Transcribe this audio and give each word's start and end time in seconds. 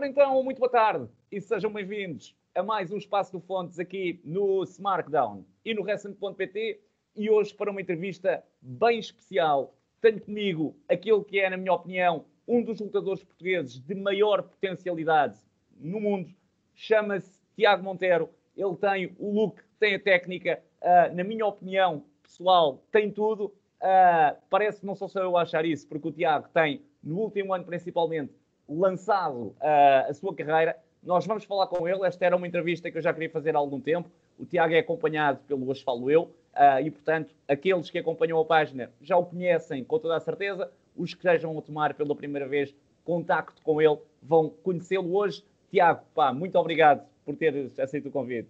Ora 0.00 0.08
então, 0.08 0.42
muito 0.42 0.58
boa 0.58 0.70
tarde 0.70 1.06
e 1.30 1.42
sejam 1.42 1.70
bem-vindos 1.70 2.34
a 2.54 2.62
mais 2.62 2.90
um 2.90 2.96
Espaço 2.96 3.32
do 3.32 3.38
Fontes 3.38 3.78
aqui 3.78 4.18
no 4.24 4.62
Smartdown 4.62 5.44
e 5.62 5.74
no 5.74 5.82
Wrestling.pt 5.82 6.80
e 7.14 7.28
hoje 7.28 7.52
para 7.52 7.70
uma 7.70 7.82
entrevista 7.82 8.42
bem 8.62 8.98
especial. 8.98 9.74
Tenho 10.00 10.18
comigo 10.18 10.74
aquele 10.88 11.22
que 11.22 11.38
é, 11.38 11.50
na 11.50 11.58
minha 11.58 11.74
opinião, 11.74 12.24
um 12.48 12.64
dos 12.64 12.80
lutadores 12.80 13.22
portugueses 13.22 13.78
de 13.78 13.94
maior 13.94 14.42
potencialidade 14.42 15.38
no 15.76 16.00
mundo. 16.00 16.30
Chama-se 16.74 17.38
Tiago 17.54 17.84
Monteiro. 17.84 18.30
Ele 18.56 18.76
tem 18.76 19.14
o 19.18 19.30
look, 19.30 19.60
tem 19.78 19.96
a 19.96 20.00
técnica, 20.00 20.62
uh, 20.80 21.14
na 21.14 21.22
minha 21.22 21.44
opinião 21.44 22.06
pessoal, 22.22 22.82
tem 22.90 23.10
tudo. 23.12 23.52
Uh, 23.82 24.34
parece 24.48 24.80
que 24.80 24.86
não 24.86 24.94
sou 24.94 25.10
só 25.10 25.20
eu 25.20 25.36
a 25.36 25.42
achar 25.42 25.66
isso, 25.66 25.86
porque 25.86 26.08
o 26.08 26.12
Tiago 26.12 26.48
tem, 26.54 26.80
no 27.02 27.18
último 27.18 27.52
ano 27.52 27.66
principalmente, 27.66 28.39
lançado 28.70 29.54
uh, 29.60 30.08
a 30.08 30.14
sua 30.14 30.34
carreira. 30.34 30.76
Nós 31.02 31.26
vamos 31.26 31.44
falar 31.44 31.66
com 31.66 31.88
ele. 31.88 32.06
Esta 32.06 32.24
era 32.24 32.36
uma 32.36 32.46
entrevista 32.46 32.90
que 32.90 32.98
eu 32.98 33.02
já 33.02 33.12
queria 33.12 33.30
fazer 33.30 33.56
há 33.56 33.58
algum 33.58 33.80
tempo. 33.80 34.08
O 34.38 34.44
Tiago 34.44 34.72
é 34.72 34.78
acompanhado 34.78 35.40
pelo 35.46 35.68
Hoje 35.68 35.82
Falo 35.82 36.10
Eu, 36.10 36.22
uh, 36.22 36.80
e 36.82 36.90
portanto, 36.90 37.34
aqueles 37.48 37.90
que 37.90 37.98
acompanham 37.98 38.38
a 38.38 38.44
página 38.44 38.90
já 39.02 39.16
o 39.16 39.24
conhecem 39.24 39.82
com 39.84 39.98
toda 39.98 40.16
a 40.16 40.20
certeza. 40.20 40.70
Os 40.96 41.14
que 41.14 41.26
estejam 41.26 41.58
a 41.58 41.62
tomar 41.62 41.94
pela 41.94 42.14
primeira 42.14 42.46
vez 42.46 42.74
contacto 43.04 43.60
com 43.62 43.80
ele 43.80 43.98
vão 44.22 44.50
conhecê-lo 44.62 45.14
hoje. 45.16 45.44
Tiago, 45.70 46.02
pá, 46.14 46.32
muito 46.32 46.56
obrigado 46.56 47.02
por 47.24 47.34
ter 47.36 47.72
aceito 47.78 48.08
o 48.08 48.10
convite. 48.10 48.48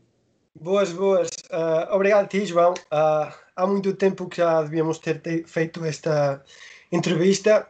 Boas, 0.55 0.93
boas. 0.93 1.29
Uh, 1.51 1.95
obrigado 1.95 2.25
a 2.25 2.29
ti, 2.29 2.45
João. 2.45 2.73
Uh, 2.73 3.33
há 3.55 3.67
muito 3.67 3.95
tempo 3.95 4.29
que 4.29 4.39
já 4.39 4.63
devíamos 4.63 4.99
ter 4.99 5.21
feito 5.47 5.85
esta 5.85 6.43
entrevista 6.91 7.69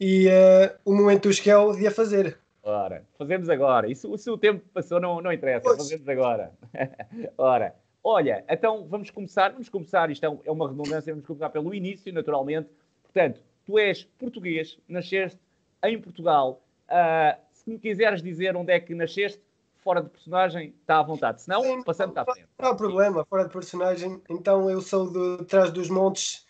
e 0.00 0.28
uh, 0.28 0.78
o 0.82 0.94
momento 0.94 1.30
chegou 1.30 1.76
de 1.76 1.86
a 1.86 1.90
fazer. 1.90 2.38
Ora, 2.62 3.04
fazemos 3.18 3.50
agora. 3.50 3.86
E 3.86 3.94
se, 3.94 4.06
o 4.06 4.38
tempo 4.38 4.64
passou, 4.72 4.98
não, 4.98 5.20
não 5.20 5.30
interessa, 5.30 5.64
pois. 5.64 5.76
fazemos 5.76 6.08
agora. 6.08 6.52
Ora, 7.36 7.74
olha, 8.02 8.42
então 8.48 8.86
vamos 8.88 9.10
começar, 9.10 9.50
vamos 9.50 9.68
começar, 9.68 10.10
isto 10.10 10.24
é, 10.24 10.38
é 10.46 10.50
uma 10.50 10.68
redundância, 10.68 11.12
vamos 11.12 11.26
começar 11.26 11.50
pelo 11.50 11.74
início, 11.74 12.12
naturalmente. 12.12 12.70
Portanto, 13.02 13.42
tu 13.66 13.78
és 13.78 14.04
português, 14.18 14.78
nasceste 14.88 15.38
em 15.84 16.00
Portugal. 16.00 16.62
Uh, 16.88 17.38
se 17.52 17.68
me 17.68 17.78
quiseres 17.78 18.22
dizer 18.22 18.56
onde 18.56 18.72
é 18.72 18.80
que 18.80 18.94
nasceste, 18.94 19.40
fora 19.78 20.02
de 20.02 20.08
personagem, 20.08 20.74
está 20.80 20.98
à 20.98 21.02
vontade. 21.02 21.42
Se 21.42 21.48
não, 21.48 21.82
passando 21.82 22.12
cá 22.12 22.22
à 22.22 22.24
frente. 22.24 22.48
Não 22.58 22.68
há 22.70 22.74
problema, 22.74 23.24
fora 23.24 23.44
de 23.44 23.52
personagem. 23.52 24.20
Então 24.30 24.70
eu 24.70 24.80
sou 24.80 25.10
de 25.10 25.44
trás 25.44 25.70
dos 25.70 25.88
montes, 25.90 26.46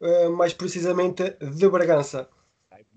uh, 0.00 0.30
mais 0.30 0.52
precisamente 0.52 1.30
de 1.40 1.68
Bragança 1.68 2.28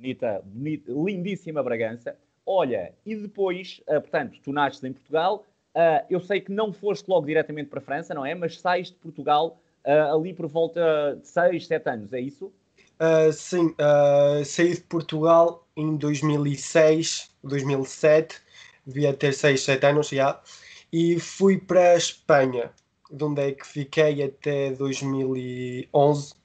bonita, 0.01 0.41
bonita, 0.43 0.91
lindíssima 0.91 1.61
Bragança. 1.61 2.17
Olha, 2.45 2.91
e 3.05 3.15
depois, 3.15 3.81
uh, 3.87 4.01
portanto, 4.01 4.39
tu 4.43 4.51
nasces 4.51 4.83
em 4.83 4.91
Portugal, 4.91 5.45
uh, 5.75 6.03
eu 6.09 6.19
sei 6.19 6.41
que 6.41 6.51
não 6.51 6.73
foste 6.73 7.07
logo 7.07 7.27
diretamente 7.27 7.69
para 7.69 7.79
a 7.79 7.83
França, 7.83 8.13
não 8.13 8.25
é? 8.25 8.33
Mas 8.33 8.59
sais 8.59 8.87
de 8.87 8.95
Portugal 8.95 9.61
uh, 9.85 10.15
ali 10.15 10.33
por 10.33 10.47
volta 10.47 11.17
de 11.21 11.27
6, 11.27 11.67
7 11.67 11.89
anos, 11.89 12.13
é 12.13 12.19
isso? 12.19 12.51
sim, 13.33 13.73
saí 14.45 14.75
de 14.75 14.81
Portugal 14.81 15.67
em 15.75 15.97
2006, 15.97 17.31
2007, 17.43 18.39
devia 18.85 19.11
ter 19.11 19.33
6, 19.33 19.59
7 19.59 19.85
anos 19.87 20.09
já, 20.09 20.39
e 20.93 21.19
fui 21.19 21.57
para 21.57 21.93
a 21.93 21.97
Espanha, 21.97 22.69
de 23.09 23.23
onde 23.23 23.41
é 23.41 23.51
que 23.53 23.65
fiquei 23.65 24.21
até 24.21 24.69
2011 24.73 26.35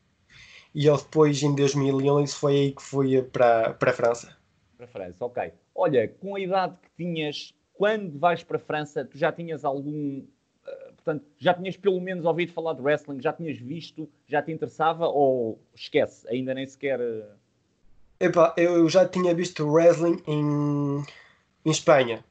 e 0.77 0.85
eu 0.85 0.99
depois, 0.99 1.43
em 1.43 1.55
2011, 1.55 2.35
foi 2.35 2.53
aí 2.53 2.73
que 2.73 2.83
fui 2.83 3.23
para, 3.23 3.73
para 3.73 3.91
a 3.93 3.95
França. 3.95 4.37
Para 4.77 4.85
a 4.85 4.89
França, 4.89 5.25
ok. 5.25 5.51
Olha, 5.75 6.07
com 6.07 6.35
a 6.35 6.41
idade 6.41 6.77
que 6.83 7.03
tinhas, 7.03 7.55
quando 7.73 8.19
vais 8.19 8.45
para 8.45 8.59
a 8.59 8.61
França, 8.61 9.03
tu 9.03 9.17
já 9.17 9.33
tinhas 9.33 9.65
algum. 9.65 10.19
Uh, 10.19 10.93
portanto, 10.97 11.25
já 11.39 11.55
tinhas 11.55 11.78
pelo 11.78 11.99
menos 11.99 12.27
ouvido 12.27 12.53
falar 12.53 12.75
de 12.75 12.83
wrestling, 12.83 13.23
já 13.23 13.33
tinhas 13.33 13.56
visto, 13.56 14.06
já 14.28 14.43
te 14.43 14.53
interessava 14.53 15.09
ou 15.09 15.59
esquece, 15.75 16.28
ainda 16.28 16.53
nem 16.53 16.67
sequer. 16.67 17.00
Uh... 17.00 17.25
Epá, 18.21 18.53
eu 18.59 18.87
já 18.87 19.09
tinha 19.09 19.34
visto 19.34 19.67
wrestling 19.67 20.23
em, 20.27 21.03
em 21.65 21.71
Espanha, 21.71 22.23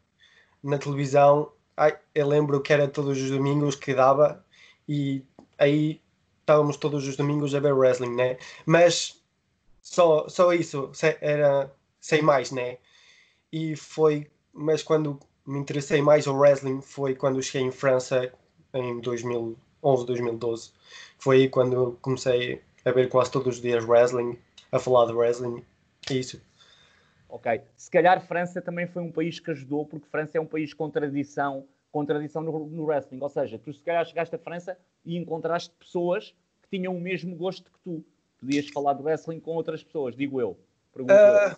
na 0.64 0.78
televisão. 0.78 1.52
Ai, 1.76 1.98
eu 2.14 2.28
lembro 2.28 2.62
que 2.62 2.72
era 2.72 2.88
todos 2.88 3.20
os 3.20 3.32
domingos 3.32 3.76
que 3.76 3.96
dava 3.96 4.46
e 4.88 5.24
aí 5.58 6.00
estávamos 6.46 6.78
todos 6.78 7.08
os 7.08 7.18
domingos 7.18 7.56
a 7.56 7.60
ver 7.60 7.74
wrestling, 7.74 8.16
né? 8.16 8.38
Mas 8.68 9.20
só, 9.82 10.30
só 10.30 10.54
isso, 10.54 10.92
era 11.20 11.72
sem 12.00 12.22
mais, 12.22 12.52
né? 12.52 12.78
E 13.52 13.76
foi, 13.76 14.30
mas 14.54 14.84
quando 14.84 15.20
me 15.46 15.58
interessei 15.58 16.04
mais 16.04 16.28
ao 16.28 16.38
wrestling 16.38 16.82
foi 16.82 17.16
quando 17.16 17.42
cheguei 17.42 17.68
em 17.68 17.72
França 17.72 18.32
em 18.72 19.00
2011, 19.00 20.06
2012. 20.06 20.72
Foi 21.18 21.38
aí 21.38 21.50
quando 21.50 21.98
comecei 22.00 22.62
a 22.86 22.92
ver 22.92 23.10
quase 23.10 23.32
todos 23.32 23.56
os 23.56 23.62
dias 23.62 23.84
wrestling, 23.84 24.38
a 24.72 24.78
falar 24.78 25.08
de 25.08 25.14
wrestling, 25.14 25.64
isso. 26.12 26.40
Ok. 27.28 27.60
Se 27.76 27.90
calhar 27.90 28.24
França 28.28 28.62
também 28.62 28.86
foi 28.86 29.02
um 29.02 29.12
país 29.12 29.40
que 29.40 29.50
ajudou, 29.50 29.84
porque 29.86 30.08
França 30.10 30.38
é 30.38 30.42
um 30.42 30.46
país 30.46 30.76
com 30.76 30.92
tradição, 30.92 31.68
com 31.92 32.06
tradição 32.06 32.44
no, 32.44 32.68
no 32.68 32.86
wrestling. 32.86 33.20
Ou 33.20 33.30
seja, 33.30 33.58
tu 33.58 33.74
se 33.74 33.82
calhar 33.82 34.06
chegaste 34.06 34.36
à 34.36 34.38
França 34.38 34.78
e 35.06 35.18
encontraste 35.18 35.72
pessoas 35.78 36.34
que 36.62 36.78
tinham 36.78 36.96
o 36.96 37.00
mesmo 37.00 37.36
gosto 37.36 37.72
que 37.72 37.80
tu. 37.84 38.04
Podias 38.38 38.68
falar 38.68 38.94
de 38.94 39.02
wrestling 39.02 39.40
com 39.40 39.52
outras 39.52 39.82
pessoas, 39.82 40.16
digo 40.16 40.42
eu. 40.42 40.58
Uh, 40.96 41.56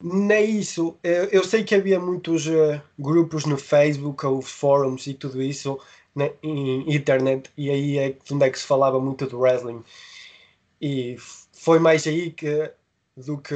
nem 0.00 0.58
isso. 0.58 0.96
Eu, 1.02 1.24
eu, 1.24 1.44
sei 1.44 1.64
que 1.64 1.74
havia 1.74 1.98
muitos 1.98 2.46
uh, 2.46 2.80
grupos 2.98 3.46
no 3.46 3.56
Facebook 3.56 4.24
ou 4.26 4.42
fóruns 4.42 5.06
e 5.06 5.14
tudo 5.14 5.42
isso 5.42 5.80
na 6.14 6.30
em 6.42 6.94
internet, 6.94 7.50
e 7.56 7.70
aí 7.70 7.98
é 7.98 8.16
onde 8.30 8.46
é 8.46 8.50
que 8.50 8.58
se 8.58 8.66
falava 8.66 9.00
muito 9.00 9.26
do 9.26 9.38
wrestling. 9.38 9.82
E 10.80 11.16
foi 11.52 11.78
mais 11.78 12.06
aí 12.06 12.30
que 12.30 12.70
do 13.16 13.38
que 13.38 13.54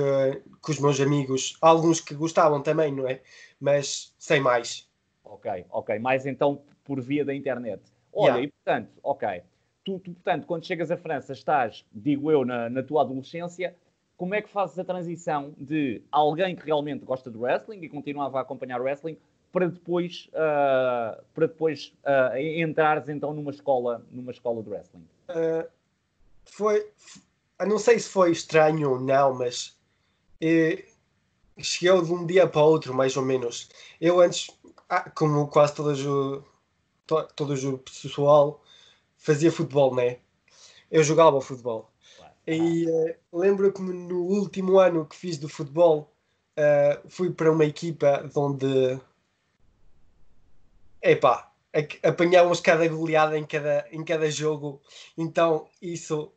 com 0.62 0.72
os 0.72 0.78
meus 0.78 1.00
amigos, 1.00 1.56
alguns 1.60 2.00
que 2.00 2.14
gostavam 2.14 2.62
também, 2.62 2.92
não 2.92 3.06
é? 3.06 3.20
Mas 3.60 4.14
sem 4.18 4.40
mais. 4.40 4.88
Ok, 5.22 5.66
ok. 5.70 5.98
Mais 5.98 6.26
então 6.26 6.62
por 6.82 7.00
via 7.00 7.24
da 7.24 7.34
internet. 7.34 7.82
Olha, 8.12 8.32
yeah. 8.32 8.44
e 8.44 8.48
portanto, 8.48 8.90
ok 9.02 9.42
tu, 9.84 9.98
tu, 9.98 10.12
portanto, 10.12 10.46
quando 10.46 10.64
chegas 10.64 10.90
à 10.90 10.96
França, 10.96 11.32
estás, 11.32 11.84
digo 11.92 12.30
eu, 12.30 12.44
na, 12.44 12.68
na, 12.68 12.82
tua 12.82 13.02
adolescência, 13.02 13.74
como 14.16 14.34
é 14.34 14.42
que 14.42 14.48
fazes 14.48 14.78
a 14.78 14.84
transição 14.84 15.54
de 15.56 16.02
alguém 16.12 16.54
que 16.54 16.64
realmente 16.64 17.04
gosta 17.04 17.30
de 17.30 17.38
wrestling 17.38 17.80
e 17.82 17.88
continuava 17.88 18.38
a 18.38 18.42
acompanhar 18.42 18.80
wrestling 18.80 19.16
para 19.52 19.68
depois, 19.68 20.28
uh, 20.32 21.20
para 21.34 21.46
depois 21.46 21.92
uh, 22.04 22.36
entrares 22.38 23.08
então 23.08 23.32
numa 23.32 23.50
escola, 23.50 24.04
numa 24.10 24.30
escola 24.30 24.62
de 24.62 24.70
wrestling? 24.70 25.06
Uh, 25.28 25.68
foi, 26.44 26.86
não 27.66 27.78
sei 27.78 27.98
se 27.98 28.08
foi 28.08 28.30
estranho 28.30 28.90
ou 28.90 29.00
não, 29.00 29.34
mas 29.34 29.76
eh, 30.40 30.84
chegou 31.58 32.04
de 32.04 32.12
um 32.12 32.26
dia 32.26 32.46
para 32.46 32.62
outro, 32.62 32.94
mais 32.94 33.16
ou 33.16 33.24
menos. 33.24 33.68
Eu 34.00 34.20
antes, 34.20 34.50
como 35.14 35.48
quase 35.48 35.74
todos 37.10 37.22
o, 37.24 37.26
todos 37.34 37.64
o 37.64 37.78
pessoal, 37.78 38.62
fazia 39.16 39.52
futebol, 39.52 39.94
né? 39.94 40.18
Eu 40.90 41.02
jogava 41.04 41.40
futebol. 41.40 41.90
E 42.46 42.86
uh, 42.88 43.16
lembro-me 43.32 43.92
no 43.92 44.22
último 44.22 44.78
ano 44.78 45.06
que 45.06 45.16
fiz 45.16 45.38
do 45.38 45.48
futebol, 45.48 46.12
uh, 46.58 47.08
fui 47.08 47.30
para 47.30 47.52
uma 47.52 47.64
equipa 47.64 48.28
onde. 48.34 49.00
Epá, 51.02 51.50
apanhávamos 52.02 52.60
cada 52.60 52.86
goleada 52.88 53.38
em 53.38 53.46
cada, 53.46 53.86
em 53.90 54.04
cada 54.04 54.30
jogo, 54.30 54.82
então 55.16 55.68
isso 55.80 56.32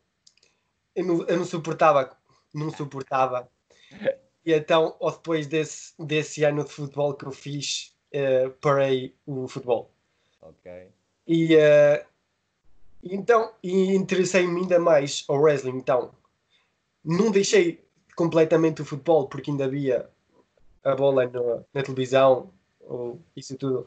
eu 0.94 1.04
não, 1.04 1.26
eu 1.26 1.36
não 1.38 1.44
suportava, 1.44 2.16
não 2.52 2.70
suportava. 2.70 3.48
E 4.46 4.52
então, 4.52 4.96
ou 5.00 5.10
depois 5.10 5.46
desse, 5.46 5.94
desse 5.98 6.44
ano 6.44 6.64
de 6.64 6.70
futebol 6.70 7.14
que 7.14 7.26
eu 7.26 7.32
fiz, 7.32 7.94
uh, 8.14 8.50
parei 8.60 9.16
o 9.26 9.48
futebol. 9.48 9.93
Ok. 10.44 10.88
E 11.26 11.56
uh, 11.56 12.04
então, 13.02 13.52
e 13.62 13.94
interessei-me 13.94 14.60
ainda 14.60 14.78
mais 14.78 15.24
ao 15.28 15.36
wrestling. 15.36 15.76
Então, 15.76 16.14
não 17.04 17.30
deixei 17.30 17.82
completamente 18.16 18.82
o 18.82 18.84
futebol 18.84 19.28
porque 19.28 19.50
ainda 19.50 19.64
havia 19.64 20.08
a 20.82 20.94
bola 20.94 21.26
no, 21.26 21.64
na 21.72 21.82
televisão, 21.82 22.50
ou 22.80 23.20
isso 23.36 23.56
tudo. 23.56 23.86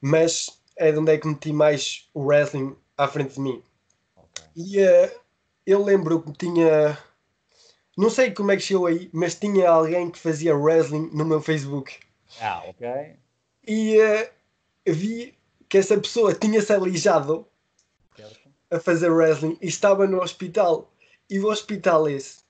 Mas 0.00 0.60
é 0.76 0.92
de 0.92 0.98
onde 0.98 1.12
é 1.12 1.18
que 1.18 1.26
meti 1.26 1.52
mais 1.52 2.08
o 2.12 2.24
wrestling 2.24 2.76
à 2.96 3.08
frente 3.08 3.34
de 3.34 3.40
mim. 3.40 3.62
Okay. 4.16 4.44
E 4.56 4.80
uh, 4.80 5.10
eu 5.66 5.82
lembro 5.82 6.20
que 6.22 6.32
tinha. 6.32 6.98
Não 7.96 8.10
sei 8.10 8.30
como 8.30 8.52
é 8.52 8.56
que 8.56 8.62
chegou 8.62 8.86
aí, 8.86 9.08
mas 9.12 9.34
tinha 9.34 9.70
alguém 9.70 10.10
que 10.10 10.18
fazia 10.18 10.54
wrestling 10.54 11.10
no 11.14 11.24
meu 11.24 11.40
Facebook. 11.40 11.98
Ah, 12.40 12.62
ok. 12.66 13.16
E 13.66 13.98
uh, 13.98 14.30
vi 14.86 15.35
que 15.68 15.78
essa 15.78 15.98
pessoa 15.98 16.34
tinha-se 16.34 16.72
alijado 16.72 17.46
a 18.70 18.78
fazer 18.80 19.10
wrestling 19.10 19.56
e 19.60 19.66
estava 19.66 20.06
no 20.06 20.20
hospital. 20.20 20.92
E 21.28 21.38
o 21.40 21.48
hospital 21.48 22.08
esse 22.08 22.44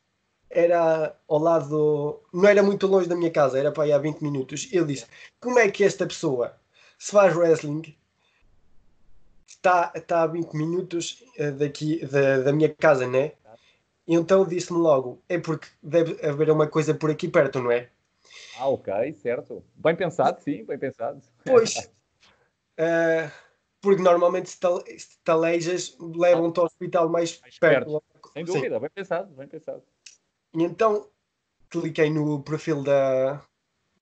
era 0.51 1.15
ao 1.29 1.39
lado, 1.39 2.21
não 2.33 2.49
era 2.49 2.63
muito 2.63 2.87
longe 2.87 3.09
da 3.09 3.17
minha 3.17 3.31
casa, 3.31 3.59
era 3.59 3.73
para 3.73 3.85
aí 3.85 3.93
há 3.93 3.99
20 3.99 4.21
minutos. 4.21 4.69
Eu 4.73 4.85
disse: 4.85 5.07
como 5.41 5.59
é 5.59 5.71
que 5.71 5.85
esta 5.85 6.07
pessoa 6.07 6.57
se 6.99 7.13
faz 7.13 7.37
wrestling 7.37 7.95
está, 9.47 9.93
está 9.95 10.23
a 10.23 10.27
20 10.27 10.53
minutos 10.55 11.23
eh, 11.37 11.51
daqui 11.51 12.05
da, 12.07 12.39
da 12.39 12.53
minha 12.53 12.73
casa, 12.73 13.07
né? 13.07 13.33
Então 14.07 14.47
disse-me 14.47 14.79
logo: 14.79 15.21
é 15.29 15.39
porque 15.39 15.69
deve 15.83 16.25
haver 16.25 16.51
uma 16.51 16.67
coisa 16.67 16.95
por 16.95 17.11
aqui 17.11 17.29
perto, 17.29 17.61
não 17.61 17.73
é? 17.73 17.89
Ah, 18.59 18.69
ok, 18.69 19.15
certo. 19.15 19.65
Bem 19.75 19.97
pensado, 19.97 20.41
sim, 20.43 20.65
bem 20.65 20.79
pensado. 20.79 21.21
Pois, 21.45 21.91
uh, 22.79 23.31
porque 23.81 24.03
normalmente 24.03 24.47
estalejas 24.89 25.97
levam-te 25.99 26.59
ao 26.59 26.67
hospital 26.67 27.09
mais, 27.09 27.41
mais 27.41 27.59
perto. 27.59 28.03
perto. 28.13 28.33
Sem 28.33 28.45
dúvida, 28.45 28.75
sim. 28.75 28.81
bem 28.81 28.91
pensado, 28.91 29.35
bem 29.35 29.49
pensado. 29.49 29.83
E 30.55 30.63
então 30.63 31.09
cliquei 31.71 32.11
no 32.11 32.43
perfil 32.43 32.83
da, 32.83 33.43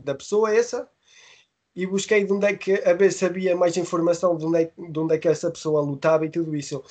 da 0.02 0.14
pessoa 0.14 0.54
essa 0.54 0.88
e 1.74 1.86
busquei 1.86 2.24
de 2.24 2.32
onde 2.32 2.46
é 2.46 2.54
que 2.54 2.72
a 2.88 2.92
ver 2.92 3.12
se 3.12 3.24
havia 3.24 3.56
mais 3.56 3.76
informação 3.76 4.36
de 4.36 4.46
onde, 4.46 4.62
é, 4.62 4.72
de 4.76 4.98
onde 4.98 5.14
é 5.14 5.18
que 5.18 5.28
essa 5.28 5.50
pessoa 5.50 5.80
lutava 5.80 6.24
e 6.24 6.30
tudo 6.30 6.54
isso. 6.54 6.82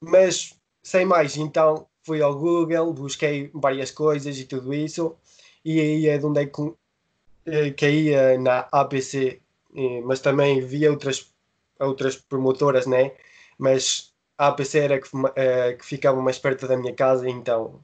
Mas 0.00 0.58
sem 0.82 1.04
mais, 1.04 1.36
então 1.36 1.86
fui 2.02 2.20
ao 2.20 2.36
Google, 2.36 2.92
busquei 2.92 3.50
várias 3.54 3.90
coisas 3.90 4.38
e 4.38 4.44
tudo 4.44 4.74
isso, 4.74 5.16
e 5.64 5.80
aí 5.80 6.08
é 6.08 6.18
de 6.18 6.26
onde 6.26 6.40
é 6.40 6.46
que 6.46 6.74
eh, 7.46 7.70
caía 7.70 8.38
na 8.38 8.68
APC, 8.72 9.16
eh, 9.28 9.40
mas 10.04 10.20
também 10.20 10.60
via 10.60 10.90
outras, 10.90 11.32
outras 11.78 12.16
promotoras, 12.16 12.86
né? 12.86 13.12
Mas 13.58 14.12
a 14.36 14.48
APC 14.48 14.78
era 14.78 15.00
que, 15.00 15.08
eh, 15.36 15.74
que 15.74 15.84
ficava 15.84 16.20
mais 16.20 16.38
perto 16.38 16.66
da 16.66 16.76
minha 16.76 16.94
casa, 16.94 17.28
então. 17.28 17.80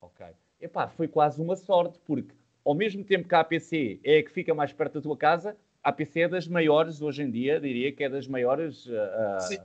Ok. 0.00 0.26
Epá, 0.60 0.88
foi 0.88 1.08
quase 1.08 1.40
uma 1.40 1.56
sorte, 1.56 1.98
porque 2.06 2.32
ao 2.64 2.74
mesmo 2.74 3.04
tempo 3.04 3.28
que 3.28 3.34
a 3.34 3.40
APC 3.40 4.00
é 4.04 4.18
a 4.18 4.22
que 4.22 4.30
fica 4.30 4.54
mais 4.54 4.72
perto 4.72 4.94
da 4.94 5.00
tua 5.00 5.16
casa, 5.16 5.56
a 5.82 5.90
APC 5.90 6.20
é 6.20 6.28
das 6.28 6.46
maiores 6.46 7.00
hoje 7.00 7.22
em 7.22 7.30
dia, 7.30 7.60
diria 7.60 7.90
que 7.92 8.04
é 8.04 8.08
das 8.08 8.26
maiores. 8.26 8.86
Uh... 8.86 9.40
Sim, 9.40 9.58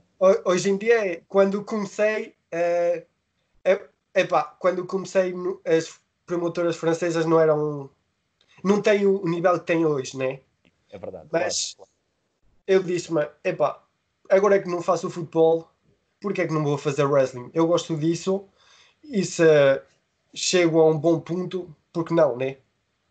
hoje 0.44 0.70
em 0.70 0.76
dia, 0.76 1.22
quando 1.28 1.62
comecei, 1.64 2.34
uh, 2.52 3.06
é, 3.64 3.80
epá, 4.14 4.44
quando 4.58 4.86
comecei, 4.86 5.34
as 5.64 6.00
promotoras 6.26 6.76
francesas 6.76 7.26
não 7.26 7.38
eram. 7.38 7.90
não 8.62 8.80
têm 8.80 9.06
o 9.06 9.24
nível 9.28 9.58
que 9.58 9.66
têm 9.66 9.84
hoje, 9.84 10.16
né? 10.16 10.40
É 10.94 10.98
verdade. 10.98 11.28
Mas 11.32 11.74
claro. 11.74 11.90
eu 12.68 12.80
disse-me, 12.80 13.28
epá, 13.42 13.82
agora 14.30 14.54
é 14.54 14.58
que 14.60 14.68
não 14.68 14.80
faço 14.80 15.10
futebol, 15.10 15.68
porque 16.20 16.42
é 16.42 16.46
que 16.46 16.54
não 16.54 16.62
vou 16.62 16.78
fazer 16.78 17.02
wrestling? 17.02 17.50
Eu 17.52 17.66
gosto 17.66 17.96
disso 17.96 18.46
e 19.02 19.24
se 19.24 19.42
chego 20.32 20.80
a 20.80 20.88
um 20.88 20.96
bom 20.96 21.18
ponto, 21.18 21.74
porque 21.92 22.14
não, 22.14 22.36
né? 22.36 22.58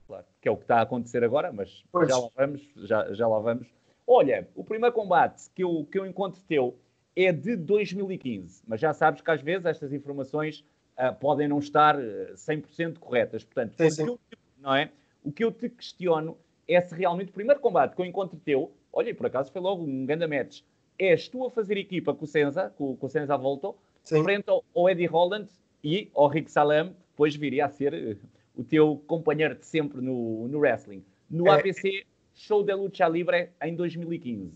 claro, 0.08 0.26
que 0.40 0.48
é 0.48 0.52
o 0.52 0.56
que 0.56 0.64
está 0.64 0.78
a 0.78 0.84
acontecer 0.84 1.26
agora, 1.26 1.52
mas 1.52 1.84
pois. 1.92 2.08
já 2.08 2.18
lá 2.18 2.30
vamos, 2.34 2.62
já, 2.78 3.14
já 3.14 3.28
lá 3.28 3.40
vamos. 3.40 3.68
Olha, 4.08 4.48
o 4.56 4.64
primeiro 4.64 4.96
combate 4.96 5.50
que 5.54 5.62
eu, 5.62 5.86
que 5.92 6.00
eu 6.00 6.06
encontro 6.06 6.42
teu 6.48 6.78
é 7.18 7.34
de 7.34 7.58
2015, 7.58 8.64
mas 8.66 8.80
já 8.80 8.94
sabes 8.94 9.22
que 9.22 9.30
às 9.30 9.42
vezes 9.42 9.66
estas 9.66 9.92
informações 9.92 10.64
uh, 10.98 11.14
podem 11.20 11.50
não 11.50 11.60
estar 11.60 11.98
100% 11.98 12.96
ah, 12.96 13.00
corretas. 13.00 13.44
Portanto, 13.44 13.76
sim, 13.78 13.90
sim. 13.90 14.08
Eu, 14.08 14.20
não 14.58 14.74
é? 14.74 14.90
o 15.22 15.34
que 15.34 15.44
eu 15.44 15.52
te 15.52 15.70
questiono 15.70 16.38
é 16.76 16.82
se 16.82 16.96
realmente 16.96 17.30
o 17.30 17.34
primeiro 17.34 17.60
combate 17.60 17.96
que 17.96 18.02
eu 18.02 18.06
encontro 18.06 18.40
teu, 18.44 18.72
olha, 18.92 19.10
e 19.10 19.14
por 19.14 19.26
acaso 19.26 19.52
foi 19.52 19.62
logo 19.62 19.84
um 19.84 20.06
grande 20.06 20.28
match, 20.28 20.62
és 20.98 21.28
tu 21.28 21.46
a 21.46 21.52
fazer 21.52 21.78
equipa 21.78 22.14
com 22.14 22.26
o 22.26 22.28
Senza, 22.28 22.70
com, 22.78 22.96
com 22.96 23.06
o 23.06 23.10
Senza 23.10 23.38
Volto, 23.38 23.76
frente 24.04 24.50
ao, 24.50 24.64
ao 24.76 24.90
Eddie 24.90 25.06
Holland 25.06 25.50
e 25.84 26.10
ao 26.14 26.28
Rick 26.28 26.52
Salam, 26.52 26.90
que 26.90 26.96
depois 27.12 27.36
viria 27.36 27.66
a 27.66 27.70
ser 27.70 28.18
o 28.56 28.64
teu 28.64 29.02
companheiro 29.08 29.56
de 29.56 29.66
sempre 29.66 30.02
no, 30.02 30.48
no 30.48 30.60
wrestling. 30.60 31.04
No 31.30 31.48
é. 31.48 31.52
APC 31.52 32.06
Show 32.36 32.64
de 32.64 32.74
Lucha 32.74 33.08
Libre 33.08 33.50
em 33.62 33.76
2015. 33.76 34.52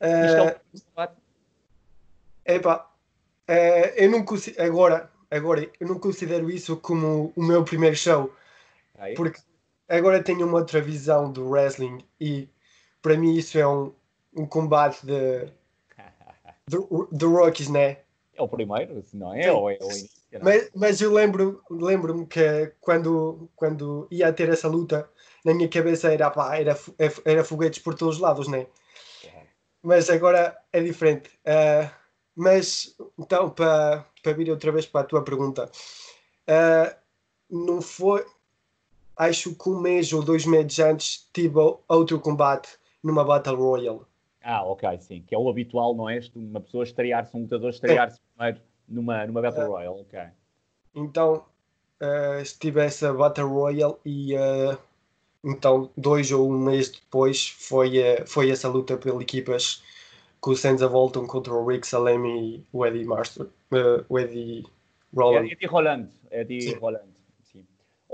É... 0.00 0.26
Isto 0.26 0.36
é 0.36 0.42
o 0.42 0.80
combate? 0.88 1.16
Epá, 2.44 2.90
é, 3.48 4.04
eu 4.04 4.10
não 4.10 4.24
agora, 4.58 5.10
agora 5.30 5.70
eu 5.80 5.88
não 5.88 5.98
considero 5.98 6.50
isso 6.50 6.76
como 6.76 7.32
o 7.34 7.42
meu 7.42 7.64
primeiro 7.64 7.96
show. 7.96 8.34
É? 8.98 9.14
Porque 9.14 9.40
agora 9.88 10.22
tenho 10.22 10.46
uma 10.46 10.58
outra 10.58 10.80
visão 10.80 11.30
do 11.30 11.48
wrestling 11.48 11.98
e 12.20 12.48
para 13.02 13.16
mim 13.16 13.34
isso 13.34 13.58
é 13.58 13.66
um, 13.66 13.92
um 14.36 14.46
combate 14.46 15.04
de, 15.04 15.46
de, 16.68 16.78
de 17.12 17.24
Rockies, 17.24 17.68
né? 17.68 17.98
É 18.36 18.42
o 18.42 18.48
primeiro, 18.48 19.00
se 19.02 19.16
não 19.16 19.32
é? 19.32 19.52
Ou 19.52 19.70
é 19.70 19.78
o 19.80 19.90
início? 19.90 20.24
Mas, 20.42 20.70
mas 20.74 21.00
eu 21.00 21.12
lembro, 21.12 21.62
lembro-me 21.70 22.26
que 22.26 22.72
quando, 22.80 23.48
quando 23.54 24.08
ia 24.10 24.32
ter 24.32 24.48
essa 24.48 24.66
luta, 24.66 25.08
na 25.44 25.54
minha 25.54 25.68
cabeça 25.68 26.12
era, 26.12 26.30
pá, 26.30 26.56
era, 26.56 26.76
era 27.24 27.44
foguetes 27.44 27.80
por 27.80 27.94
todos 27.94 28.16
os 28.16 28.20
lados, 28.20 28.48
né? 28.48 28.66
Mas 29.82 30.08
agora 30.08 30.58
é 30.72 30.82
diferente. 30.82 31.28
Uh, 31.46 31.88
mas, 32.34 32.96
então, 33.18 33.50
para, 33.50 34.06
para 34.22 34.32
vir 34.32 34.50
outra 34.50 34.72
vez 34.72 34.86
para 34.86 35.02
a 35.02 35.04
tua 35.04 35.22
pergunta, 35.22 35.70
uh, 36.48 36.96
não 37.50 37.82
foi. 37.82 38.24
Acho 39.16 39.54
que 39.54 39.68
um 39.68 39.80
mês 39.80 40.12
ou 40.12 40.22
dois 40.22 40.44
meses 40.44 40.78
antes 40.78 41.28
tive 41.32 41.58
outro 41.88 42.18
combate 42.20 42.68
numa 43.02 43.24
Battle 43.24 43.56
Royale. 43.56 44.00
Ah, 44.42 44.64
ok, 44.64 44.98
sim. 45.00 45.22
Que 45.26 45.34
é 45.34 45.38
o 45.38 45.48
habitual, 45.48 45.94
não 45.94 46.08
é? 46.08 46.20
Uma 46.34 46.60
pessoa 46.60 46.84
estrear-se, 46.84 47.36
um 47.36 47.42
lutador 47.42 47.70
estrear-se 47.70 48.18
é. 48.18 48.20
primeiro 48.34 48.60
numa, 48.88 49.26
numa 49.26 49.40
Battle 49.40 49.64
uh, 49.64 49.70
Royale, 49.70 50.00
ok. 50.00 50.20
Então, 50.94 51.44
uh, 52.00 52.40
estive 52.40 52.80
essa 52.80 53.12
Battle 53.12 53.48
Royale 53.48 53.96
e 54.04 54.34
uh, 54.36 54.78
então 55.44 55.90
dois 55.96 56.30
ou 56.30 56.50
um 56.50 56.58
mês 56.58 56.90
depois 56.90 57.48
foi, 57.48 57.98
uh, 57.98 58.26
foi 58.26 58.50
essa 58.50 58.68
luta 58.68 58.96
pelas 58.96 59.20
equipas 59.20 59.82
com 60.40 60.50
o 60.50 60.56
Senza 60.56 60.86
Volton 60.86 61.26
contra 61.26 61.54
o 61.54 61.66
Rick 61.66 61.86
Salem 61.86 62.56
e 62.56 62.64
o 62.72 62.84
Eddie 62.84 63.04
Master, 63.04 63.48
o 64.08 64.18
Eddie 64.18 64.66
Roland. 65.14 65.46
Eddie 65.50 65.66
Roland, 65.66 66.08
Eddie. 66.30 66.74
Roland. 66.74 67.13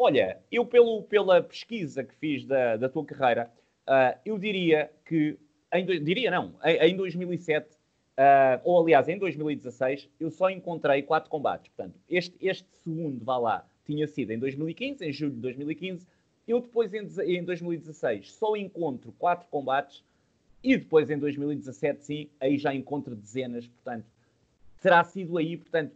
Olha, 0.03 0.39
eu 0.51 0.65
pelo, 0.65 1.03
pela 1.03 1.43
pesquisa 1.43 2.03
que 2.03 2.15
fiz 2.15 2.47
da, 2.47 2.79
da 2.79 2.89
tua 2.89 3.05
carreira, 3.05 3.51
uh, 3.87 4.19
eu 4.25 4.39
diria 4.39 4.91
que, 5.05 5.37
em, 5.75 5.85
diria 6.03 6.31
não, 6.31 6.55
em, 6.65 6.91
em 6.91 6.97
2007 6.97 7.79
Uh, 8.21 8.61
ou 8.65 8.83
aliás, 8.83 9.09
em 9.09 9.17
2016, 9.17 10.07
eu 10.21 10.31
só 10.31 10.51
encontrei 10.51 11.01
quatro 11.01 11.31
combates. 11.31 11.73
Portanto, 11.75 11.99
este, 12.07 12.37
este 12.39 12.69
segundo, 12.85 13.25
vá 13.25 13.39
lá, 13.39 13.67
tinha 13.87 14.07
sido 14.07 14.31
em 14.31 14.39
2015, 14.39 15.03
em 15.03 15.11
julho 15.11 15.33
de 15.33 15.41
2015. 15.41 16.07
Eu 16.47 16.61
depois, 16.61 16.93
em, 16.93 17.09
em 17.25 17.43
2016, 17.43 18.33
só 18.33 18.55
encontro 18.57 19.11
quatro 19.19 19.49
combates. 19.49 20.05
E 20.63 20.77
depois, 20.77 21.09
em 21.09 21.17
2017, 21.17 22.05
sim, 22.05 22.29
aí 22.39 22.59
já 22.59 22.75
encontro 22.75 23.17
dezenas. 23.17 23.67
Portanto, 23.67 24.05
terá 24.83 25.03
sido 25.03 25.39
aí, 25.39 25.57
portanto, 25.57 25.95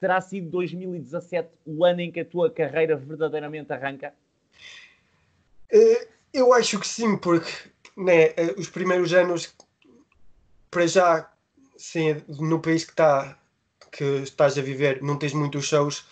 terá 0.00 0.20
sido 0.20 0.50
2017 0.50 1.48
o 1.66 1.84
ano 1.84 2.00
em 2.00 2.10
que 2.10 2.20
a 2.20 2.24
tua 2.24 2.50
carreira 2.50 2.96
verdadeiramente 2.96 3.72
arranca? 3.72 4.14
Uh, 5.72 6.06
eu 6.32 6.52
acho 6.52 6.78
que 6.78 6.86
sim, 6.86 7.16
porque 7.16 7.50
né, 7.96 8.32
eh, 8.36 8.54
os 8.56 8.68
primeiros 8.68 9.12
anos, 9.12 9.54
para 10.70 10.86
já, 10.86 11.30
sim, 11.76 12.22
no 12.28 12.60
país 12.60 12.84
que, 12.84 12.94
tá, 12.94 13.38
que 13.90 14.04
estás 14.22 14.56
a 14.56 14.62
viver, 14.62 15.02
não 15.02 15.18
tens 15.18 15.32
muitos 15.32 15.64
shows. 15.66 16.06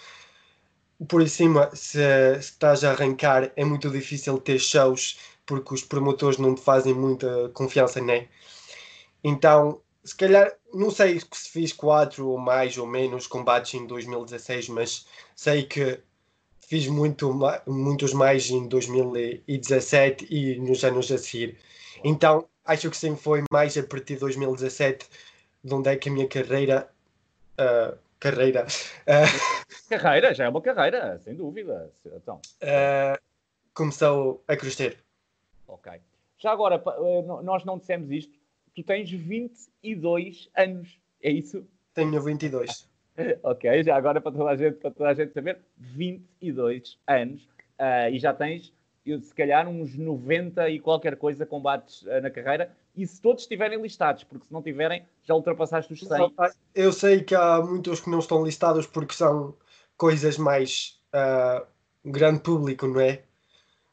Por 1.09 1.27
cima, 1.29 1.71
se, 1.75 2.01
se 2.35 2.39
estás 2.39 2.83
a 2.83 2.91
arrancar, 2.91 3.53
é 3.55 3.65
muito 3.65 3.91
difícil 3.91 4.39
ter 4.39 4.59
shows 4.59 5.19
porque 5.47 5.75
os 5.75 5.85
promotores 5.85 6.39
não 6.39 6.55
te 6.55 6.61
fazem 6.61 6.93
muita 6.93 7.49
confiança, 7.51 8.01
né? 8.01 8.27
Então, 9.23 9.81
se 10.07 10.17
calhar, 10.17 10.53
não 10.73 10.91
sei 10.91 11.19
se 11.19 11.51
fiz 11.51 11.73
quatro 11.73 12.29
ou 12.29 12.39
mais 12.39 12.79
ou 12.79 12.87
menos 12.87 13.27
combates 13.27 13.75
em 13.75 13.87
2016, 13.87 14.69
mas 14.69 15.05
sei 15.35 15.65
que 15.65 16.01
fiz 16.61 16.87
muito, 16.87 17.37
muitos 17.67 18.13
mais 18.13 18.49
em 18.49 18.69
2017 18.69 20.27
e 20.31 20.61
nos 20.61 20.85
anos 20.85 21.11
a 21.11 21.19
seguir. 21.19 21.59
Então, 22.05 22.47
acho 22.65 22.89
que 22.89 22.97
sempre 22.97 23.21
foi 23.21 23.43
mais 23.51 23.77
a 23.77 23.83
partir 23.83 24.15
de 24.15 24.21
2017 24.21 25.09
de 25.65 25.75
onde 25.75 25.91
é 25.91 25.97
que 25.97 26.09
a 26.09 26.13
minha 26.13 26.29
carreira. 26.29 26.89
Uh, 27.59 27.99
carreira. 28.21 28.65
Uh, 29.09 29.89
carreira, 29.91 30.33
já 30.33 30.45
é 30.45 30.49
uma 30.49 30.63
carreira, 30.63 31.19
sem 31.19 31.35
dúvida. 31.35 31.91
Então. 32.07 32.41
Uh, 32.63 33.21
começou 33.75 34.45
a 34.47 34.57
crescer. 34.57 34.99
Ok. 35.67 35.93
Já 36.39 36.53
agora, 36.53 36.81
nós 37.43 37.65
não 37.65 37.77
dissemos 37.77 38.09
isto. 38.11 38.36
Tu 38.77 38.83
tens 38.83 39.11
22 39.11 40.51
anos, 40.55 40.99
é 41.23 41.31
isso? 41.31 41.67
Tenho 41.95 42.23
22. 42.23 42.87
ok, 43.43 43.83
já 43.83 43.97
agora 43.97 44.21
para 44.21 44.33
toda 44.33 44.51
a 44.51 44.57
gente, 44.57 44.75
para 44.75 44.91
toda 44.91 45.09
a 45.09 45.15
gente 45.15 45.33
saber, 45.33 45.59
22 45.79 46.99
anos. 47.07 47.43
Uh, 47.81 48.13
e 48.13 48.19
já 48.19 48.35
tens, 48.35 48.71
se 49.05 49.35
calhar, 49.35 49.67
uns 49.67 49.97
90 49.97 50.69
e 50.69 50.79
qualquer 50.79 51.17
coisa 51.17 51.47
combates 51.47 52.03
uh, 52.03 52.21
na 52.21 52.31
carreira 52.31 52.71
e 52.95 53.07
se 53.07 53.21
todos 53.21 53.45
estiverem 53.45 53.81
listados, 53.81 54.25
porque 54.25 54.47
se 54.47 54.53
não 54.53 54.63
tiverem, 54.63 55.05
já 55.23 55.35
ultrapassaste 55.35 55.95
os 55.95 56.01
100. 56.01 56.35
Eu 56.75 56.93
sei 56.93 57.23
que 57.23 57.35
há 57.35 57.61
muitos 57.63 58.01
que 58.01 58.11
não 58.11 58.19
estão 58.19 58.45
listados 58.45 58.87
porque 58.87 59.15
são 59.15 59.55
coisas 59.97 60.37
mais 60.37 61.01
uh, 61.15 61.67
grande 62.05 62.41
público, 62.41 62.87
não 62.87 63.01
é? 63.01 63.23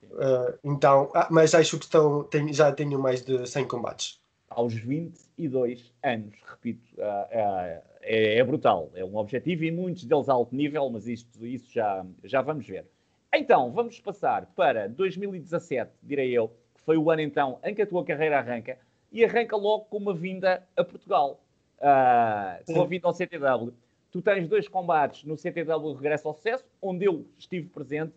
Uh, 0.03 0.57
então, 0.63 1.09
ah, 1.15 1.27
mas 1.31 1.53
acho 1.53 1.77
que 1.77 1.85
estão, 1.85 2.23
tem, 2.23 2.53
já 2.53 2.71
tenho 2.71 2.99
mais 2.99 3.21
de 3.21 3.45
100 3.45 3.67
combates. 3.67 4.22
Aos 4.55 4.73
22 4.73 5.93
anos, 6.03 6.35
repito, 6.45 6.83
uh, 6.97 7.81
é, 8.01 8.37
é, 8.37 8.43
brutal. 8.43 8.91
É 8.93 9.03
um 9.03 9.15
objetivo 9.17 9.63
e 9.63 9.71
muitos 9.71 10.05
deles 10.05 10.29
alto 10.29 10.55
nível, 10.55 10.89
mas 10.89 11.07
isto, 11.07 11.45
isso 11.45 11.71
já, 11.71 12.05
já 12.23 12.41
vamos 12.41 12.67
ver. 12.67 12.85
Então, 13.33 13.71
vamos 13.71 13.99
passar 13.99 14.45
para 14.55 14.87
2017, 14.87 15.91
direi 16.03 16.31
eu, 16.31 16.49
que 16.75 16.81
foi 16.81 16.97
o 16.97 17.09
ano 17.09 17.21
então 17.21 17.59
em 17.63 17.73
que 17.73 17.81
a 17.81 17.87
tua 17.87 18.05
carreira 18.05 18.37
arranca, 18.37 18.77
e 19.11 19.23
arranca 19.25 19.55
logo 19.55 19.85
com 19.85 19.97
uma 19.97 20.13
vinda 20.13 20.63
a 20.75 20.83
Portugal, 20.83 21.39
uh, 21.79 22.73
com 22.73 22.81
a 22.81 22.85
vinda 22.85 23.07
ao 23.07 23.13
CTW. 23.13 23.73
Tu 24.11 24.21
tens 24.21 24.47
dois 24.47 24.67
combates 24.67 25.23
no 25.23 25.35
CTW 25.35 25.93
Regresso 25.93 26.27
ao 26.27 26.35
Sucesso, 26.35 26.65
onde 26.81 27.05
eu 27.05 27.25
estive 27.37 27.67
presente 27.69 28.13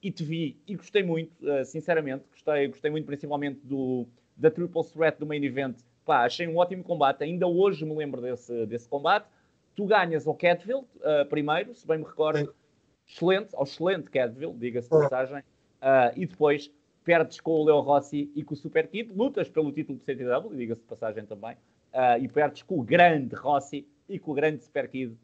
e 0.00 0.10
te 0.10 0.22
vi 0.22 0.56
e 0.66 0.76
gostei 0.76 1.02
muito, 1.02 1.32
sinceramente, 1.64 2.24
gostei, 2.30 2.68
gostei 2.68 2.90
muito 2.90 3.04
principalmente 3.04 3.60
do, 3.64 4.06
da 4.40 4.50
Triple 4.50 4.82
Threat 4.84 5.18
do 5.18 5.26
main 5.26 5.44
event. 5.44 5.76
Pá, 6.04 6.24
achei 6.24 6.48
um 6.48 6.56
ótimo 6.56 6.82
combate, 6.82 7.22
ainda 7.22 7.46
hoje 7.46 7.84
me 7.84 7.94
lembro 7.94 8.20
desse, 8.20 8.66
desse 8.66 8.88
combate. 8.88 9.26
Tu 9.76 9.84
ganhas 9.84 10.26
ao 10.26 10.34
Catfield 10.34 10.86
uh, 10.96 11.26
primeiro, 11.28 11.74
se 11.74 11.86
bem 11.86 11.98
me 11.98 12.04
recordo, 12.04 12.52
excelente, 13.06 13.54
ao 13.54 13.64
excelente 13.64 14.10
Catfield, 14.10 14.58
diga-se 14.58 14.88
de 14.88 14.98
passagem, 14.98 15.38
uh, 15.38 16.12
e 16.16 16.26
depois 16.26 16.70
perdes 17.04 17.40
com 17.40 17.52
o 17.52 17.64
Leo 17.64 17.80
Rossi 17.80 18.30
e 18.34 18.42
com 18.42 18.54
o 18.54 18.56
Super 18.56 18.88
Kid, 18.88 19.12
lutas 19.14 19.48
pelo 19.48 19.70
título 19.70 19.98
de 19.98 20.04
CTW, 20.04 20.56
diga-se 20.56 20.80
de 20.80 20.86
passagem 20.86 21.24
também, 21.26 21.52
uh, 21.94 22.20
e 22.20 22.28
perdes 22.28 22.62
com 22.62 22.78
o 22.80 22.82
grande 22.82 23.34
Rossi 23.34 23.86
e 24.08 24.18
com 24.18 24.32
o 24.32 24.34
grande 24.34 24.64
Super 24.64 24.88
Kid 24.88 25.16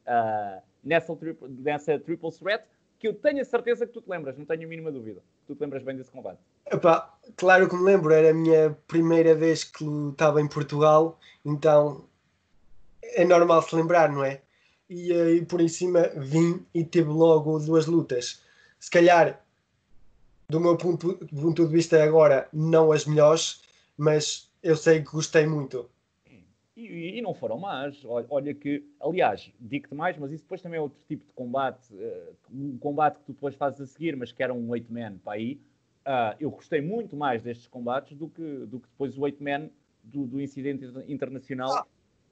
nessa, 0.84 1.16
triple, 1.16 1.48
nessa 1.48 1.98
Triple 1.98 2.30
Threat 2.32 2.64
que 2.98 3.08
eu 3.08 3.14
tenho 3.14 3.40
a 3.40 3.44
certeza 3.44 3.86
que 3.86 3.92
tu 3.92 4.00
te 4.00 4.08
lembras, 4.08 4.38
não 4.38 4.44
tenho 4.44 4.64
a 4.64 4.66
mínima 4.66 4.90
dúvida. 4.90 5.22
Tu 5.46 5.54
te 5.54 5.60
lembras 5.60 5.82
bem 5.82 5.96
desse 5.96 6.10
combate. 6.10 6.38
Epá, 6.70 7.14
claro 7.36 7.68
que 7.68 7.76
me 7.76 7.82
lembro, 7.82 8.12
era 8.12 8.30
a 8.30 8.34
minha 8.34 8.76
primeira 8.88 9.34
vez 9.34 9.64
que 9.64 9.84
lutava 9.84 10.40
em 10.40 10.48
Portugal, 10.48 11.18
então 11.44 12.04
é 13.02 13.24
normal 13.24 13.62
se 13.62 13.74
lembrar, 13.76 14.10
não 14.10 14.24
é? 14.24 14.42
E 14.88 15.12
aí 15.12 15.44
por 15.44 15.60
em 15.60 15.68
cima 15.68 16.08
vim 16.16 16.64
e 16.74 16.84
teve 16.84 17.08
logo 17.08 17.58
duas 17.58 17.86
lutas. 17.86 18.42
Se 18.78 18.90
calhar, 18.90 19.40
do 20.48 20.60
meu 20.60 20.76
ponto, 20.76 21.14
ponto 21.14 21.66
de 21.66 21.72
vista 21.72 22.02
agora, 22.02 22.48
não 22.52 22.92
as 22.92 23.04
melhores, 23.04 23.62
mas 23.96 24.50
eu 24.62 24.76
sei 24.76 25.02
que 25.02 25.10
gostei 25.10 25.46
muito. 25.46 25.88
E, 26.76 27.18
e, 27.18 27.22
não 27.22 27.32
foram 27.32 27.58
más. 27.58 28.04
Olha 28.04 28.52
que, 28.54 28.84
aliás, 29.00 29.50
digo-te 29.58 29.94
mais, 29.94 30.18
mas 30.18 30.30
isso 30.30 30.42
depois 30.42 30.60
também 30.60 30.78
é 30.78 30.80
outro 30.80 30.98
tipo 31.08 31.24
de 31.24 31.32
combate. 31.32 31.92
Uh, 31.94 32.34
um 32.52 32.76
combate 32.76 33.18
que 33.18 33.24
tu 33.24 33.32
depois 33.32 33.54
fazes 33.54 33.80
a 33.80 33.86
seguir, 33.86 34.14
mas 34.14 34.30
que 34.30 34.42
era 34.42 34.52
um 34.52 34.68
8-man 34.68 35.16
para 35.24 35.32
aí. 35.32 35.58
Uh, 36.06 36.36
eu 36.38 36.50
gostei 36.50 36.80
muito 36.80 37.16
mais 37.16 37.42
destes 37.42 37.66
combates 37.66 38.16
do 38.16 38.28
que, 38.28 38.66
do 38.66 38.78
que 38.78 38.88
depois 38.88 39.18
o 39.18 39.22
8-man 39.22 39.68
do, 40.04 40.24
do, 40.24 40.40
incidente 40.40 40.84
internacional, 41.08 41.78
ah, 41.78 41.86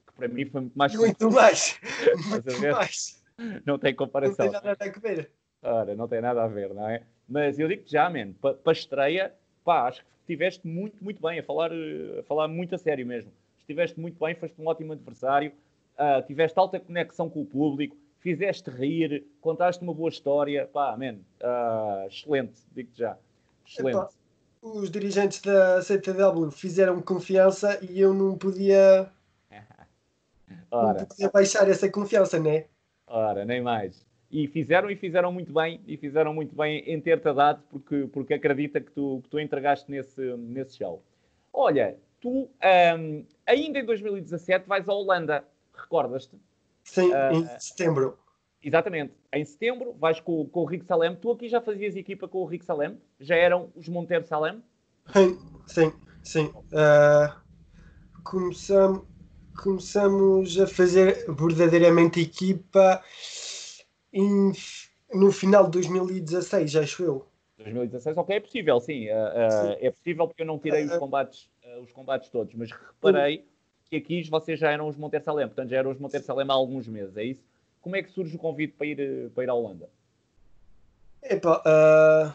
que 0.07 0.13
para 0.13 0.27
mim 0.29 0.45
foi 0.45 0.61
muito 0.61 0.77
mais. 0.77 0.95
Muito 0.95 1.29
mais! 1.29 1.79
muito 2.29 2.61
mais! 2.61 3.23
Não 3.65 3.77
tem 3.77 3.93
comparação. 3.93 4.45
Não 4.45 4.53
tem 4.53 4.61
nada 4.63 4.85
a 4.85 4.99
ver. 4.99 5.31
Ora, 5.61 5.95
não 5.95 6.07
tem 6.07 6.21
nada 6.21 6.43
a 6.43 6.47
ver, 6.47 6.73
não 6.73 6.87
é? 6.87 7.03
Mas 7.27 7.59
eu 7.59 7.67
digo-te 7.67 7.91
já, 7.91 8.09
man, 8.09 8.31
para 8.33 8.53
pa 8.53 8.71
estreia, 8.71 9.33
pá, 9.63 9.87
acho 9.87 10.01
que 10.01 10.07
estiveste 10.21 10.65
muito, 10.65 11.03
muito 11.03 11.21
bem, 11.21 11.39
a 11.39 11.43
falar, 11.43 11.71
a 11.71 12.23
falar 12.23 12.47
muito 12.47 12.73
a 12.75 12.77
sério 12.77 13.05
mesmo 13.05 13.31
estiveste 13.65 13.99
muito 13.99 14.23
bem, 14.23 14.35
foste 14.35 14.61
um 14.61 14.67
ótimo 14.67 14.93
adversário, 14.93 15.51
uh, 15.97 16.25
tiveste 16.25 16.57
alta 16.57 16.79
conexão 16.79 17.29
com 17.29 17.41
o 17.41 17.45
público, 17.45 17.97
fizeste 18.19 18.69
rir, 18.69 19.25
contaste 19.41 19.83
uma 19.83 19.93
boa 19.93 20.09
história. 20.09 20.67
Pá, 20.71 20.95
man, 20.97 21.17
uh, 21.41 22.07
excelente, 22.07 22.61
digo-te 22.73 22.99
já. 22.99 23.17
Os 24.61 24.89
dirigentes 24.89 25.41
da 25.41 25.81
CTW 25.81 26.49
fizeram 26.51 27.01
confiança 27.01 27.77
e 27.81 27.99
eu 27.99 28.13
não 28.13 28.37
podia. 28.37 29.11
Ora. 30.71 30.99
Não 30.99 31.05
podia 31.05 31.29
baixar 31.29 31.69
essa 31.69 31.89
confiança, 31.89 32.39
né? 32.39 32.65
Ora, 33.07 33.45
nem 33.45 33.61
mais. 33.61 34.05
E 34.31 34.47
fizeram 34.47 34.89
e 34.89 34.95
fizeram 34.95 35.31
muito 35.31 35.53
bem, 35.53 35.79
e 35.85 35.95
fizeram 35.97 36.33
muito 36.33 36.55
bem 36.55 36.79
em 36.87 36.99
ter-te 36.99 37.31
dado, 37.31 37.61
porque, 37.69 38.09
porque 38.11 38.33
acredita 38.33 38.81
que 38.81 38.91
tu, 38.91 39.21
que 39.23 39.29
tu 39.29 39.39
entregaste 39.39 39.89
nesse, 39.89 40.21
nesse 40.35 40.77
show. 40.77 41.01
Olha, 41.53 41.95
tu, 42.19 42.49
um, 42.99 43.25
ainda 43.45 43.79
em 43.79 43.85
2017, 43.85 44.67
vais 44.67 44.89
à 44.89 44.93
Holanda, 44.93 45.45
recordas-te? 45.73 46.37
Sim, 46.83 47.11
uh, 47.11 47.33
em 47.33 47.59
setembro. 47.59 48.17
Exatamente. 48.65 49.13
Em 49.31 49.45
setembro 49.45 49.93
vais 49.93 50.19
com, 50.19 50.43
com 50.47 50.61
o 50.61 50.65
Rick 50.65 50.85
Salem. 50.85 51.15
Tu 51.15 51.31
aqui 51.31 51.47
já 51.47 51.61
fazias 51.61 51.95
equipa 51.95 52.27
com 52.27 52.39
o 52.39 52.45
Rick 52.45 52.65
Salem? 52.65 52.97
Já 53.19 53.35
eram 53.35 53.69
os 53.75 53.87
Monteiro 53.87 54.25
Salem? 54.25 54.63
Sim, 55.67 55.93
sim. 56.23 56.45
Uh, 56.45 57.31
começamos, 58.23 59.03
começamos 59.61 60.59
a 60.59 60.65
fazer 60.65 61.25
verdadeiramente 61.31 62.19
equipa 62.19 63.03
em, 64.11 64.51
no 65.13 65.31
final 65.31 65.65
de 65.65 65.71
2016, 65.71 66.75
acho 66.75 67.03
eu. 67.03 67.27
2016, 67.59 68.17
ok, 68.17 68.35
é 68.35 68.39
possível, 68.39 68.79
sim. 68.79 69.07
Uh, 69.09 69.13
uh, 69.13 69.77
é 69.79 69.91
possível 69.91 70.27
porque 70.27 70.41
eu 70.41 70.47
não 70.47 70.57
tirei 70.57 70.85
os 70.85 70.97
combates 70.97 71.49
os 71.81 71.91
combates 71.91 72.29
todos, 72.29 72.53
mas 72.55 72.71
reparei 72.71 73.45
que 73.89 73.95
aqui 73.97 74.23
vocês 74.29 74.59
já 74.59 74.71
eram 74.71 74.87
os 74.87 74.95
Monter 74.95 75.21
Salem, 75.21 75.47
portanto 75.47 75.69
já 75.69 75.77
eram 75.77 75.91
os 75.91 75.99
Monter 75.99 76.23
Salem 76.23 76.47
há 76.49 76.53
alguns 76.53 76.87
meses, 76.87 77.15
é 77.17 77.23
isso? 77.23 77.43
Como 77.85 77.95
é 77.95 78.01
que 78.01 78.11
surge 78.11 78.35
o 78.35 78.39
convite 78.39 78.73
para 78.75 78.87
ir, 78.87 78.99
eh, 78.99 79.29
para 79.29 79.43
ir 79.43 79.49
à 79.51 79.53
Holanda? 79.53 79.87
Epá, 81.21 81.61
uh, 81.61 82.29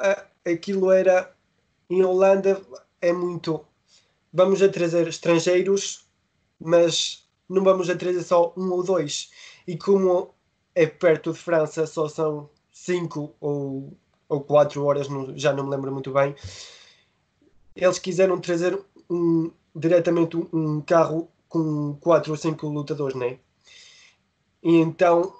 uh, 0.00 0.50
aquilo 0.50 0.90
era 0.90 1.36
em 1.90 2.02
Holanda 2.02 2.58
é 3.02 3.12
muito 3.12 3.62
vamos 4.32 4.62
a 4.62 4.70
trazer 4.70 5.06
estrangeiros, 5.06 6.08
mas 6.58 7.28
não 7.46 7.62
vamos 7.62 7.90
a 7.90 7.94
trazer 7.94 8.22
só 8.22 8.54
um 8.56 8.72
ou 8.72 8.82
dois. 8.82 9.30
E 9.66 9.76
como 9.76 10.34
é 10.74 10.86
perto 10.86 11.34
de 11.34 11.38
França, 11.38 11.86
só 11.86 12.08
são 12.08 12.48
cinco 12.70 13.34
ou, 13.38 13.92
ou 14.30 14.40
quatro 14.40 14.82
horas, 14.86 15.08
já 15.36 15.52
não 15.52 15.64
me 15.64 15.70
lembro 15.72 15.92
muito 15.92 16.10
bem 16.10 16.34
eles 17.76 17.98
quiseram 17.98 18.40
trazer 18.40 18.82
um, 19.10 19.50
diretamente 19.76 20.36
um, 20.52 20.80
carro 20.80 21.28
com 21.50 21.94
quatro 22.00 22.32
ou 22.32 22.36
cinco 22.38 22.68
lutadores, 22.68 23.14
né? 23.14 23.38
E 24.62 24.76
então 24.76 25.34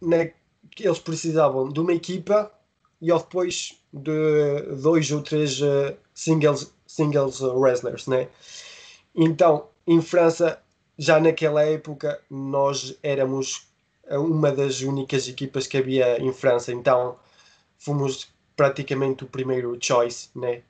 né, 0.00 0.32
eles 0.78 0.98
precisavam 0.98 1.68
de 1.68 1.80
uma 1.80 1.92
equipa 1.92 2.52
e 3.00 3.12
depois 3.12 3.80
de 3.92 4.62
dois 4.82 5.10
ou 5.10 5.22
três 5.22 5.60
uh, 5.60 5.96
singles, 6.14 6.72
singles 6.86 7.40
wrestlers, 7.40 8.06
né? 8.06 8.28
Então, 9.14 9.68
em 9.86 10.00
França, 10.00 10.62
já 10.96 11.18
naquela 11.18 11.62
época, 11.62 12.20
nós 12.30 12.96
éramos 13.02 13.68
uma 14.08 14.52
das 14.52 14.82
únicas 14.82 15.28
equipas 15.28 15.66
que 15.66 15.78
havia 15.78 16.20
em 16.20 16.32
França, 16.32 16.72
então 16.72 17.18
fomos 17.78 18.28
praticamente 18.54 19.24
o 19.24 19.26
primeiro 19.26 19.76
choice, 19.80 20.28
né? 20.34 20.62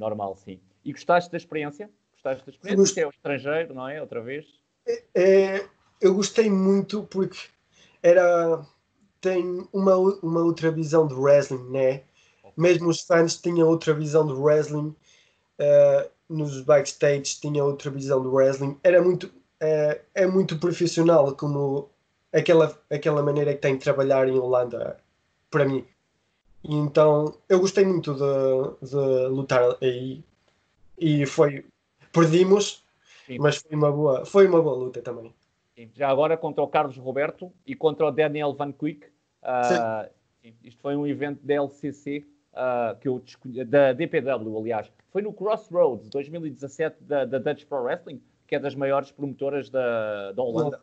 normal, 0.00 0.34
sim. 0.36 0.58
E 0.84 0.92
gostaste 0.92 1.30
da 1.30 1.36
experiência? 1.36 1.90
Gostaste 2.12 2.44
da 2.44 2.50
experiência? 2.50 2.76
Gost... 2.76 2.98
é 2.98 3.06
o 3.06 3.10
estrangeiro, 3.10 3.74
não 3.74 3.86
é? 3.86 4.00
Outra 4.00 4.20
vez? 4.22 4.46
É, 4.86 5.04
é, 5.14 5.68
eu 6.00 6.14
gostei 6.14 6.50
muito 6.50 7.02
porque 7.04 7.38
era 8.02 8.64
tem 9.20 9.68
uma, 9.72 9.96
uma 9.96 10.40
outra 10.40 10.70
visão 10.70 11.06
de 11.06 11.14
wrestling, 11.14 11.70
né? 11.70 12.02
Mesmo 12.56 12.88
os 12.88 13.02
fãs 13.02 13.36
tinham 13.36 13.68
outra 13.68 13.92
visão 13.94 14.26
de 14.26 14.32
wrestling, 14.32 14.94
uh, 15.58 16.10
nos 16.28 16.62
backstage 16.62 17.38
tinham 17.40 17.66
outra 17.66 17.90
visão 17.90 18.22
de 18.22 18.28
wrestling. 18.28 18.78
Era 18.82 19.02
muito, 19.02 19.30
é, 19.60 20.00
é 20.14 20.26
muito 20.26 20.58
profissional 20.58 21.36
como 21.36 21.90
aquela, 22.32 22.78
aquela 22.90 23.22
maneira 23.22 23.54
que 23.54 23.60
tem 23.60 23.76
de 23.76 23.84
trabalhar 23.84 24.26
em 24.28 24.38
Holanda, 24.38 24.98
para 25.50 25.66
mim. 25.66 25.84
E 26.64 26.74
então 26.74 27.34
eu 27.48 27.60
gostei 27.60 27.84
muito 27.84 28.14
de, 28.14 28.88
de 28.88 29.26
lutar 29.28 29.76
aí 29.82 30.22
e 30.98 31.26
foi 31.26 31.64
perdimos, 32.12 32.84
Sim. 33.26 33.38
mas 33.38 33.58
foi 33.58 33.76
uma 33.76 33.90
boa, 33.92 34.24
foi 34.26 34.46
uma 34.46 34.62
boa 34.62 34.76
luta 34.76 35.00
também. 35.02 35.34
Sim. 35.80 35.90
Já 35.94 36.10
agora 36.10 36.36
contra 36.36 36.62
o 36.62 36.68
Carlos 36.68 36.96
Roberto 36.98 37.50
e 37.66 37.74
contra 37.74 38.06
o 38.06 38.10
Daniel 38.10 38.52
Van 38.52 38.70
Quick. 38.70 39.06
Uh, 39.42 40.10
isto 40.62 40.80
foi 40.82 40.94
um 40.94 41.06
evento 41.06 41.40
da 41.42 41.54
LCC 41.54 42.26
uh, 42.52 42.98
que 42.98 43.08
eu 43.08 43.22
da 43.66 43.92
DPW, 43.94 44.58
aliás. 44.58 44.92
Foi 45.10 45.22
no 45.22 45.32
Crossroads 45.32 46.08
2017 46.10 47.02
da, 47.02 47.24
da, 47.24 47.38
Dutch 47.38 47.64
Pro 47.64 47.82
Wrestling, 47.82 48.20
que 48.46 48.54
é 48.54 48.58
das 48.58 48.74
maiores 48.74 49.10
promotoras 49.10 49.70
da, 49.70 50.32
da 50.32 50.42
Holanda. 50.42 50.80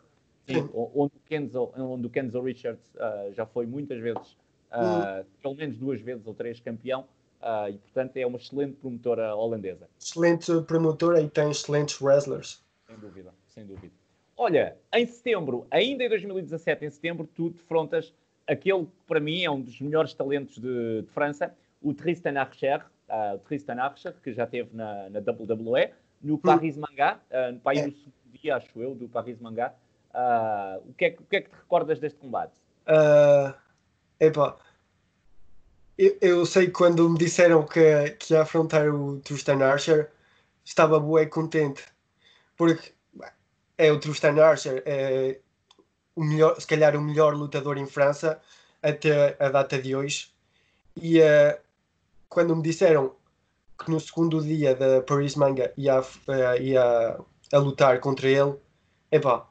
Sim, 0.47 0.69
onde, 0.73 1.13
o 1.15 1.19
Kenzo, 1.25 1.71
onde 1.75 2.07
o 2.07 2.09
Kenzo 2.09 2.41
Richards 2.41 2.95
uh, 2.95 3.33
já 3.33 3.45
foi 3.45 3.65
muitas 3.65 3.99
vezes 3.99 4.37
uh, 4.71 5.25
pelo 5.41 5.55
menos 5.55 5.77
duas 5.77 6.01
vezes 6.01 6.25
ou 6.25 6.33
três 6.33 6.59
campeão, 6.59 7.01
uh, 7.41 7.69
e 7.69 7.77
portanto 7.77 8.17
é 8.17 8.25
uma 8.25 8.37
excelente 8.37 8.77
promotora 8.77 9.35
holandesa. 9.35 9.87
Excelente 9.99 10.61
promotora 10.61 11.21
e 11.21 11.29
tem 11.29 11.51
excelentes 11.51 12.01
wrestlers. 12.01 12.63
Sem 12.87 12.97
dúvida, 12.97 13.33
sem 13.45 13.65
dúvida. 13.65 13.93
Olha, 14.37 14.77
em 14.93 15.05
setembro, 15.07 15.65
ainda 15.71 16.03
em 16.03 16.09
2017, 16.09 16.85
em 16.85 16.91
setembro, 16.91 17.27
tu 17.35 17.49
defrontas 17.49 18.13
aquele 18.45 18.85
que 18.85 18.91
para 19.07 19.19
mim 19.19 19.43
é 19.43 19.49
um 19.49 19.59
dos 19.59 19.81
melhores 19.81 20.13
talentos 20.13 20.59
de, 20.59 21.01
de 21.01 21.07
França, 21.09 21.53
o 21.81 21.91
Tristan 21.91 22.39
Archer, 22.39 22.85
uh, 23.09 23.35
o 23.35 23.39
Tristan 23.39 23.81
Archer, 23.81 24.13
que 24.23 24.31
já 24.31 24.43
esteve 24.43 24.69
na, 24.73 25.09
na 25.09 25.19
WWE, 25.19 25.91
no 26.21 26.35
hum. 26.35 26.37
Paris 26.37 26.77
Manga, 26.77 27.19
uh, 27.31 27.51
no 27.51 27.59
país 27.59 27.79
é. 27.79 27.87
do 27.87 27.95
segundo 27.95 28.13
dia, 28.41 28.55
acho 28.55 28.81
eu, 28.81 28.93
do 28.93 29.09
Paris 29.09 29.39
Manga. 29.39 29.73
Uh, 30.13 30.87
o, 30.87 30.93
que 30.93 31.05
é, 31.05 31.15
o 31.19 31.23
que 31.23 31.35
é 31.35 31.41
que 31.41 31.49
te 31.49 31.55
recordas 31.55 31.99
deste 31.99 32.19
combate? 32.19 32.53
Uh, 32.87 33.53
epá, 34.19 34.55
eu, 35.97 36.15
eu 36.21 36.45
sei 36.45 36.67
que 36.67 36.73
quando 36.73 37.09
me 37.09 37.17
disseram 37.17 37.65
que, 37.65 38.11
que 38.11 38.33
ia 38.33 38.43
afrontar 38.43 38.87
o 38.87 39.19
Tristan 39.19 39.63
Archer, 39.63 40.11
estava 40.63 40.99
bué 40.99 41.25
contente, 41.25 41.83
porque 42.55 42.93
é 43.77 43.91
o 43.91 43.99
Tristan 43.99 44.41
Archer, 44.41 44.81
é 44.85 45.39
o 46.15 46.23
melhor, 46.23 46.59
se 46.59 46.65
calhar 46.65 46.95
o 46.95 47.01
melhor 47.01 47.35
lutador 47.35 47.77
em 47.77 47.85
França 47.85 48.41
até 48.81 49.35
a 49.39 49.49
data 49.49 49.79
de 49.79 49.95
hoje. 49.95 50.33
E 50.95 51.19
uh, 51.19 51.57
quando 52.27 52.55
me 52.55 52.63
disseram 52.63 53.15
que 53.77 53.91
no 53.91 53.99
segundo 53.99 54.41
dia 54.41 54.75
da 54.75 55.01
Paris 55.01 55.35
Manga 55.35 55.71
ia, 55.77 56.01
uh, 56.01 56.61
ia 56.61 57.17
a 57.53 57.57
lutar 57.57 57.99
contra 57.99 58.27
ele, 58.27 58.55
epá, 59.11 59.47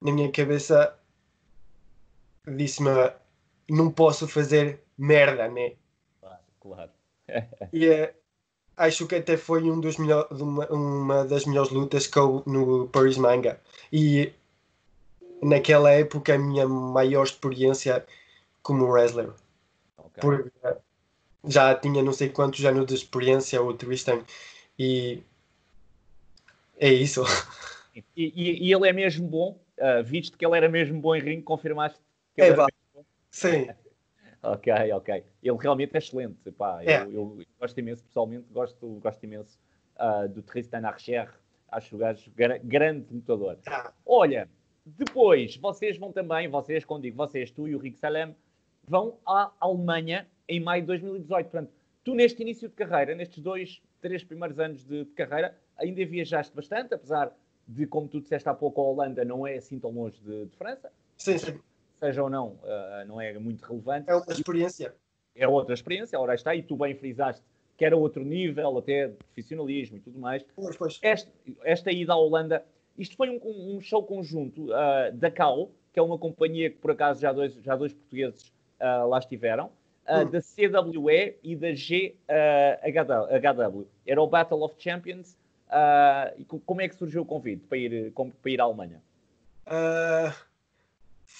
na 0.00 0.12
minha 0.12 0.32
cabeça 0.32 0.98
disse-me 2.46 2.90
não 3.68 3.90
posso 3.90 4.26
fazer 4.26 4.82
merda, 4.96 5.48
né? 5.48 5.74
Claro, 6.20 6.40
claro. 6.60 6.90
e 7.72 7.88
uh, 7.88 8.14
acho 8.80 9.06
que 9.06 9.16
até 9.16 9.36
foi 9.36 9.70
um 9.70 9.78
dos 9.78 9.98
melhor, 9.98 10.26
uma, 10.30 10.66
uma 10.68 11.24
das 11.24 11.44
melhores 11.44 11.70
lutas 11.70 12.06
que 12.06 12.18
eu 12.18 12.42
no 12.46 12.88
Paris 12.88 13.18
Manga. 13.18 13.60
E 13.92 14.32
naquela 15.42 15.90
época 15.90 16.34
a 16.34 16.38
minha 16.38 16.66
maior 16.66 17.24
experiência 17.24 18.04
como 18.62 18.86
wrestler. 18.86 19.30
Okay. 19.98 20.20
Porque 20.20 20.50
já 21.44 21.74
tinha 21.74 22.02
não 22.02 22.12
sei 22.12 22.30
quantos 22.30 22.64
anos 22.64 22.86
de 22.86 22.94
experiência 22.94 23.62
o 23.62 23.74
Tristan 23.74 24.22
e 24.78 25.22
é 26.78 26.90
isso. 26.90 27.22
E, 28.16 28.32
e, 28.34 28.68
e 28.68 28.72
ele 28.72 28.88
é 28.88 28.92
mesmo 28.92 29.26
bom, 29.28 29.60
uh, 29.78 30.02
visto 30.02 30.38
que 30.38 30.46
ele 30.46 30.56
era 30.56 30.68
mesmo 30.68 30.98
bom 31.00 31.14
em 31.14 31.20
ringue, 31.20 31.42
confirmaste 31.42 31.98
que 32.34 32.40
ele 32.40 32.50
é, 32.50 32.52
era 32.52 32.66
bom? 32.94 33.04
Sim. 33.30 33.68
Ok, 34.42 34.92
ok. 34.92 35.24
Ele 35.42 35.58
realmente 35.58 35.94
é 35.94 35.98
excelente. 35.98 36.50
Pá, 36.52 36.82
é. 36.82 37.02
eu, 37.02 37.12
eu, 37.12 37.46
gosto 37.58 37.78
imenso, 37.78 38.04
pessoalmente, 38.04 38.46
gosto, 38.50 38.86
gosto 39.00 39.24
imenso 39.24 39.58
uh, 39.96 40.28
do 40.28 40.42
Tristan 40.42 40.86
Archer. 40.86 41.32
Acho 41.68 41.94
o 41.94 41.98
gajo 41.98 42.32
grande 42.64 43.06
lutador. 43.12 43.58
Ah. 43.66 43.92
Olha, 44.04 44.48
depois, 44.84 45.56
vocês 45.56 45.96
vão 45.98 46.10
também, 46.10 46.48
vocês, 46.48 46.84
quando 46.84 47.02
digo 47.02 47.16
vocês, 47.16 47.50
tu 47.50 47.68
e 47.68 47.76
o 47.76 47.78
Rick 47.78 47.98
Salem, 47.98 48.34
vão 48.86 49.18
à 49.26 49.52
Alemanha 49.60 50.26
em 50.48 50.58
maio 50.58 50.82
de 50.82 50.88
2018. 50.88 51.48
Portanto, 51.48 51.72
tu 52.02 52.14
neste 52.14 52.42
início 52.42 52.68
de 52.68 52.74
carreira, 52.74 53.14
nestes 53.14 53.42
dois, 53.42 53.80
três 54.00 54.24
primeiros 54.24 54.58
anos 54.58 54.84
de, 54.84 55.04
de 55.04 55.12
carreira, 55.12 55.56
ainda 55.76 56.04
viajaste 56.04 56.54
bastante, 56.54 56.94
apesar 56.94 57.32
de, 57.68 57.86
como 57.86 58.08
tu 58.08 58.20
disseste 58.20 58.48
há 58.48 58.54
pouco, 58.54 58.80
a 58.80 58.84
Holanda 58.84 59.24
não 59.24 59.46
é 59.46 59.56
assim 59.56 59.78
tão 59.78 59.90
longe 59.90 60.20
de, 60.20 60.46
de 60.46 60.56
França. 60.56 60.90
Sim, 61.16 61.38
sim. 61.38 61.60
Seja 62.00 62.22
ou 62.22 62.30
não, 62.30 62.48
uh, 62.48 63.06
não 63.06 63.20
é 63.20 63.38
muito 63.38 63.64
relevante. 63.64 64.10
É 64.10 64.14
uma 64.14 64.32
experiência. 64.32 64.94
É 65.34 65.46
outra 65.46 65.74
experiência, 65.74 66.18
ora 66.18 66.34
está, 66.34 66.54
e 66.54 66.62
tu 66.62 66.76
bem 66.76 66.94
frisaste 66.94 67.42
que 67.76 67.84
era 67.84 67.96
outro 67.96 68.22
nível, 68.22 68.76
até 68.76 69.08
de 69.08 69.14
profissionalismo 69.14 69.96
e 69.96 70.00
tudo 70.00 70.18
mais. 70.18 70.44
Pois, 70.54 70.76
pois. 70.76 70.98
Esta, 71.00 71.30
esta 71.64 71.90
ida 71.90 72.12
à 72.12 72.16
Holanda 72.16 72.62
isto 73.00 73.16
foi 73.16 73.30
um, 73.30 73.40
um 73.42 73.80
show 73.80 74.02
conjunto 74.02 74.66
uh, 74.66 75.10
da 75.14 75.30
CAO, 75.30 75.70
que 75.90 75.98
é 75.98 76.02
uma 76.02 76.18
companhia 76.18 76.68
que 76.68 76.76
por 76.76 76.90
acaso 76.90 77.18
já 77.20 77.32
dois, 77.32 77.54
já 77.54 77.74
dois 77.74 77.94
portugueses 77.94 78.52
uh, 78.78 79.08
lá 79.08 79.18
estiveram, 79.18 79.70
uh, 80.06 80.20
hum. 80.20 80.30
da 80.30 80.42
CWE 80.42 81.38
e 81.42 81.56
da 81.56 81.72
GHW. 81.72 82.18
Era 84.06 84.20
o 84.20 84.26
Battle 84.26 84.62
of 84.62 84.74
Champions. 84.78 85.34
e 86.36 86.44
como 86.44 86.82
é 86.82 86.88
que 86.88 86.94
surgiu 86.94 87.22
o 87.22 87.26
convite 87.26 87.66
para 87.66 87.78
ir, 87.78 88.12
para 88.12 88.50
ir 88.50 88.60
à 88.60 88.64
Alemanha? 88.64 89.00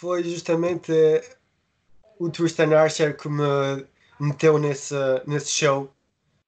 Foi 0.00 0.24
justamente 0.24 0.90
o 2.18 2.30
Tristan 2.30 2.74
Archer 2.74 3.14
que 3.14 3.28
me 3.28 3.86
meteu 4.18 4.56
nesse, 4.56 4.94
nesse 5.26 5.50
show. 5.50 5.92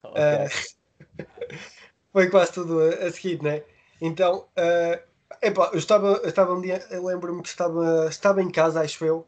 Okay. 0.02 1.26
foi 2.10 2.30
quase 2.30 2.52
tudo 2.54 2.80
a, 2.80 2.88
a 3.06 3.12
seguir, 3.12 3.42
né? 3.42 3.62
Então, 4.00 4.46
uh, 4.56 4.98
epá, 5.42 5.68
eu 5.70 5.78
estava, 5.78 6.12
eu 6.22 6.30
estava 6.30 6.54
um 6.54 6.62
dia, 6.62 6.82
eu 6.90 7.04
lembro-me 7.04 7.42
que 7.42 7.48
estava, 7.48 8.06
estava 8.08 8.42
em 8.42 8.50
casa, 8.50 8.80
acho 8.80 9.04
eu, 9.04 9.26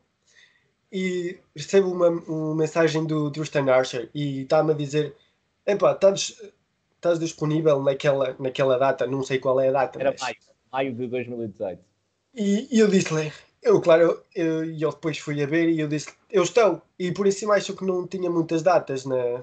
e 0.90 1.38
recebo 1.54 1.92
uma, 1.92 2.08
uma 2.08 2.54
mensagem 2.54 3.06
do 3.06 3.30
Tristan 3.30 3.70
Archer 3.70 4.08
e 4.14 4.40
está-me 4.42 4.72
a 4.72 4.74
dizer: 4.74 5.14
epá, 5.66 5.92
estás, 5.92 6.40
estás 6.96 7.18
disponível 7.18 7.82
naquela, 7.82 8.34
naquela 8.38 8.78
data, 8.78 9.06
não 9.06 9.22
sei 9.22 9.38
qual 9.38 9.60
é 9.60 9.68
a 9.68 9.72
data. 9.72 10.00
Era 10.00 10.12
mas... 10.12 10.20
maio, 10.22 10.36
maio 10.72 10.94
de 10.94 11.08
2018. 11.08 11.84
E, 12.36 12.74
e 12.74 12.80
eu 12.80 12.88
disse-lhe, 12.88 13.30
eu, 13.64 13.80
claro, 13.80 14.22
eu, 14.34 14.64
eu 14.64 14.90
depois 14.90 15.18
fui 15.18 15.42
a 15.42 15.46
ver 15.46 15.68
e 15.68 15.80
eu 15.80 15.88
disse, 15.88 16.12
eu 16.30 16.42
estou. 16.42 16.82
E 16.98 17.12
por 17.12 17.26
isso 17.26 17.50
acho 17.50 17.74
que 17.74 17.84
não 17.84 18.06
tinha 18.06 18.30
muitas 18.30 18.62
datas 18.62 19.04
na, 19.04 19.42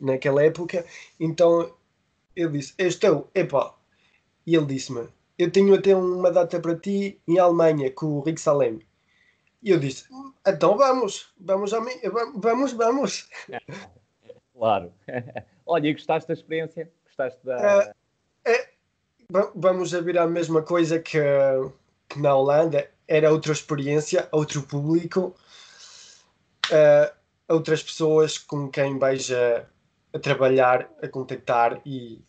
naquela 0.00 0.42
época. 0.42 0.84
Então 1.20 1.72
eu 2.34 2.50
disse, 2.50 2.74
eu 2.78 2.88
estou, 2.88 3.30
epá, 3.34 3.74
e 4.46 4.54
ele 4.54 4.66
disse-me: 4.66 5.08
Eu 5.36 5.50
tenho 5.50 5.74
até 5.74 5.94
uma 5.94 6.30
data 6.30 6.60
para 6.60 6.76
ti 6.76 7.20
em 7.26 7.38
Alemanha 7.38 7.90
com 7.90 8.06
o 8.06 8.20
Rick 8.20 8.40
Salem. 8.40 8.80
E 9.62 9.70
eu 9.70 9.78
disse: 9.78 10.08
Então 10.46 10.76
vamos, 10.76 11.34
vamos, 11.38 11.72
vamos, 12.34 12.72
vamos. 12.72 13.28
Claro. 14.56 14.90
Olha, 15.66 15.88
e 15.88 15.92
gostaste 15.92 16.28
da 16.28 16.32
experiência? 16.32 16.90
Gostaste 17.04 17.44
da. 17.44 17.56
Uh, 17.56 17.94
é, 18.48 18.70
vamos 19.54 19.92
a 19.92 20.00
ver 20.00 20.16
a 20.16 20.26
mesma 20.26 20.62
coisa 20.62 20.98
que, 20.98 21.18
que, 22.16 22.22
na 22.22 22.34
Holanda. 22.34 22.88
Era 23.06 23.30
outra 23.30 23.52
experiência, 23.52 24.28
outro 24.32 24.62
público, 24.62 25.36
uh, 26.70 27.16
outras 27.48 27.82
pessoas 27.82 28.36
com 28.36 28.68
quem 28.68 28.98
vais 28.98 29.30
a, 29.30 29.64
a 30.12 30.18
trabalhar, 30.18 30.90
a 31.00 31.06
contactar 31.06 31.80
e 31.86 32.20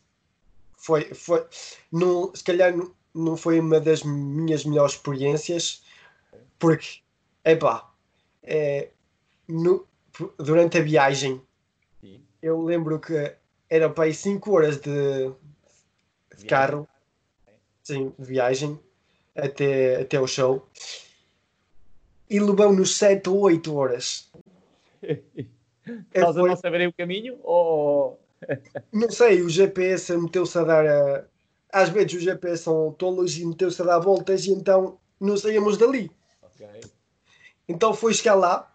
foi, 0.77 1.13
foi 1.13 1.45
não, 1.91 2.33
se 2.35 2.43
calhar 2.43 2.73
não 3.13 3.35
foi 3.35 3.59
uma 3.59 3.79
das 3.79 4.03
minhas 4.03 4.63
melhores 4.63 4.93
experiências, 4.93 5.83
porque, 6.59 6.99
epá, 7.43 7.89
é, 8.43 8.89
no, 9.47 9.87
durante 10.37 10.77
a 10.77 10.81
viagem, 10.81 11.41
Sim. 11.99 12.23
eu 12.41 12.61
lembro 12.61 12.99
que 12.99 13.35
era 13.69 13.89
para 13.89 14.05
aí 14.05 14.13
5 14.13 14.51
horas 14.51 14.77
de, 14.77 15.31
de 16.37 16.45
carro, 16.45 16.87
sim, 17.83 18.13
de 18.17 18.25
viagem, 18.25 18.79
até, 19.37 20.01
até 20.01 20.19
o 20.19 20.27
show, 20.27 20.67
e 22.29 22.39
levou-nos 22.39 22.95
7 22.97 23.29
ou 23.29 23.41
8 23.41 23.75
horas. 23.75 24.29
Estás 26.13 26.37
a 26.37 26.41
não 26.41 26.55
saberem 26.55 26.87
o 26.87 26.93
caminho? 26.93 27.39
Ou 27.43 28.19
não 28.91 29.09
sei, 29.09 29.41
o 29.41 29.49
GPS 29.49 30.15
meteu-se 30.17 30.57
a 30.57 30.63
dar 30.63 30.85
a... 30.85 31.25
Às 31.71 31.89
vezes 31.89 32.13
o 32.13 32.19
GPS 32.19 32.63
são 32.63 32.91
tolos 32.93 33.37
e 33.37 33.45
meteu-se 33.45 33.81
a 33.81 33.85
dar 33.85 33.99
voltas 33.99 34.45
e 34.45 34.51
então 34.51 34.97
não 35.19 35.37
saímos 35.37 35.77
dali. 35.77 36.11
Okay. 36.55 36.81
Então 37.67 37.93
foi 37.93 38.13
chegar 38.13 38.35
lá 38.35 38.73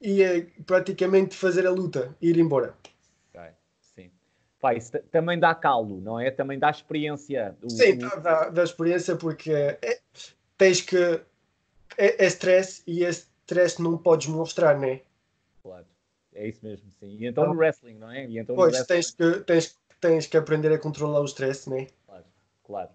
e 0.00 0.22
é, 0.22 0.46
praticamente 0.66 1.36
fazer 1.36 1.66
a 1.66 1.70
luta, 1.70 2.14
ir 2.20 2.38
embora. 2.38 2.74
Isso 4.76 4.92
também 5.10 5.38
dá 5.38 5.54
calo, 5.54 6.00
não 6.00 6.20
é? 6.20 6.30
Também 6.30 6.58
dá 6.58 6.70
experiência. 6.70 7.56
O, 7.62 7.70
Sim, 7.70 8.04
o... 8.04 8.20
Dá, 8.20 8.50
dá, 8.50 8.62
experiência 8.62 9.16
porque 9.16 9.52
é, 9.52 10.00
tens 10.58 10.80
que. 10.80 11.20
É, 11.96 12.24
é 12.24 12.26
stress 12.26 12.82
e 12.86 13.02
esse 13.02 13.28
stress 13.42 13.82
não 13.82 13.98
podes 13.98 14.28
mostrar, 14.28 14.78
não 14.78 14.88
é? 14.88 15.02
Claro. 15.62 15.86
É 16.34 16.46
isso 16.46 16.64
mesmo, 16.64 16.90
sim. 16.92 17.16
E 17.18 17.26
então 17.26 17.46
no 17.46 17.58
wrestling, 17.58 17.94
não 17.94 18.10
é? 18.10 18.26
E 18.26 18.38
então 18.38 18.54
pois, 18.54 18.72
wrestling... 18.72 18.94
tens, 18.94 19.10
que, 19.10 19.40
tens, 19.40 19.78
tens 20.00 20.26
que 20.26 20.36
aprender 20.36 20.72
a 20.72 20.78
controlar 20.78 21.20
o 21.20 21.24
stress, 21.24 21.68
não 21.68 21.76
é? 21.76 21.86
Claro, 22.06 22.24
claro. 22.64 22.90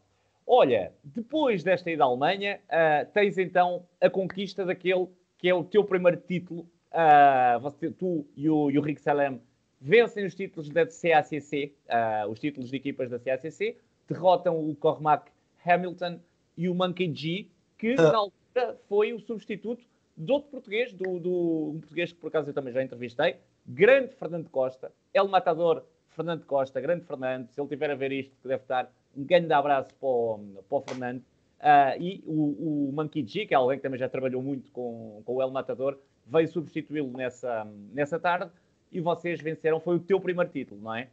Olha, 0.48 0.94
depois 1.04 1.64
desta 1.64 1.90
ida 1.90 2.04
à 2.04 2.08
Alemanha, 2.08 2.62
uh, 2.66 3.12
tens 3.12 3.38
então 3.38 3.86
a 4.00 4.10
conquista 4.10 4.64
daquele 4.64 5.08
que 5.38 5.50
é 5.50 5.54
o 5.54 5.64
teu 5.64 5.84
primeiro 5.84 6.18
título. 6.18 6.62
Uh, 6.92 7.60
você, 7.60 7.92
tu 7.92 8.26
e 8.38 8.50
o, 8.50 8.72
e 8.72 8.80
o 8.80 8.82
Rick 8.82 9.02
Salem 9.02 9.42
vencem 9.86 10.26
os 10.26 10.34
títulos 10.34 10.68
da 10.68 10.84
CACC, 10.84 11.68
uh, 11.68 11.90
ah, 11.90 12.28
os 12.28 12.40
títulos 12.40 12.72
de 12.72 12.76
equipas 12.76 13.08
da 13.08 13.20
CACC, 13.20 13.78
derrotam 14.10 14.58
o 14.58 14.76
Cormac 14.76 15.32
Hamilton 15.64 16.20
e 16.58 16.68
o 16.68 16.74
Monkey 16.74 17.14
G, 17.14 17.48
que 17.78 17.94
na 17.94 18.18
altura 18.18 18.80
foi 18.90 19.14
o 19.14 19.20
substituto 19.20 19.86
de 20.18 20.32
outro 20.32 20.50
português, 20.50 20.92
do, 20.92 21.20
do, 21.20 21.74
um 21.76 21.80
português 21.80 22.12
que 22.12 22.18
por 22.18 22.30
acaso 22.30 22.50
eu 22.50 22.54
também 22.54 22.74
já 22.74 22.82
entrevistei, 22.82 23.36
grande 23.64 24.16
Fernando 24.16 24.50
Costa, 24.50 24.92
El 25.14 25.28
Matador 25.28 25.84
Fernando 26.10 26.46
Costa, 26.46 26.82
grande 26.82 27.06
Fernando, 27.06 27.48
se 27.52 27.62
ele 27.62 27.70
tiver 27.70 27.92
a 27.92 27.96
ver 27.96 28.12
isto, 28.12 28.36
que 28.42 28.48
deve 28.48 28.64
estar 28.64 28.92
um 29.16 29.24
grande 29.24 29.54
abraço 29.54 29.94
para 30.00 30.10
o, 30.10 30.64
para 30.68 30.78
o 30.78 30.82
Fernando. 30.82 31.20
Uh, 31.20 32.02
e 32.02 32.24
o, 32.26 32.90
o 32.90 32.92
Monkey 32.92 33.26
G, 33.26 33.46
que 33.46 33.54
é 33.54 33.58
alguém 33.58 33.78
que 33.78 33.84
também 33.84 34.00
já 34.00 34.10
trabalhou 34.10 34.42
muito 34.42 34.72
com, 34.72 35.22
com 35.24 35.36
o 35.36 35.42
El 35.42 35.52
Matador, 35.52 36.00
veio 36.26 36.48
substituí-lo 36.48 37.12
nessa, 37.16 37.68
nessa 37.94 38.20
tarde 38.20 38.52
e 38.92 39.02
vocês 39.02 39.42
venceram. 39.42 39.80
Foi 39.80 39.96
o 39.96 40.00
teu 40.00 40.20
primeiro 40.20 40.52
título, 40.52 40.82
não 40.82 40.96
é? 40.96 41.08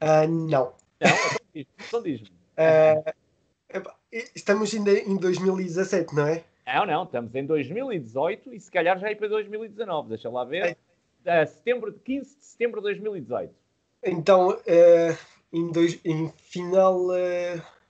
Uh, 0.00 0.28
não. 0.28 0.72
Não? 1.00 1.10
Então 1.52 2.00
diz-me. 2.02 2.28
Uh, 2.28 3.90
estamos 4.34 4.72
ainda 4.72 4.92
em 4.92 5.16
2017, 5.16 6.14
não 6.14 6.26
é? 6.26 6.44
Não, 6.66 6.86
não, 6.86 7.02
estamos 7.04 7.34
em 7.34 7.44
2018 7.44 8.54
e 8.54 8.60
se 8.60 8.70
calhar 8.70 8.98
já 8.98 9.10
é 9.10 9.14
para 9.14 9.28
2019, 9.28 10.10
deixa 10.10 10.30
lá 10.30 10.44
ver. 10.44 10.78
É. 11.24 11.42
Uh, 11.42 11.46
setembro, 11.48 11.92
15 11.92 12.38
de 12.38 12.44
setembro 12.44 12.80
de 12.80 12.84
2018. 12.84 13.52
Então, 14.04 14.56
em, 15.52 15.72
dois, 15.72 15.98
em 16.04 16.28
final, 16.38 17.08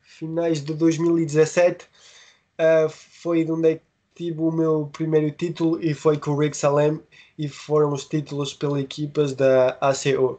finais 0.01 0.65
de 0.65 0.75
2017 0.75 1.87
foi 3.21 3.45
de 3.45 3.53
onde 3.53 3.71
é 3.71 3.75
que 3.77 3.83
tive 4.15 4.41
o 4.41 4.51
meu 4.51 4.87
primeiro 4.93 5.31
título 5.31 5.83
e 5.83 5.95
foi 5.95 6.19
com 6.19 6.33
o 6.33 6.39
Rick 6.39 6.57
Salem 6.57 7.01
e 7.41 7.49
foram 7.49 7.95
os 7.95 8.05
títulos 8.05 8.53
pelas 8.53 8.83
equipas 8.83 9.35
da 9.35 9.71
ACO. 9.81 10.39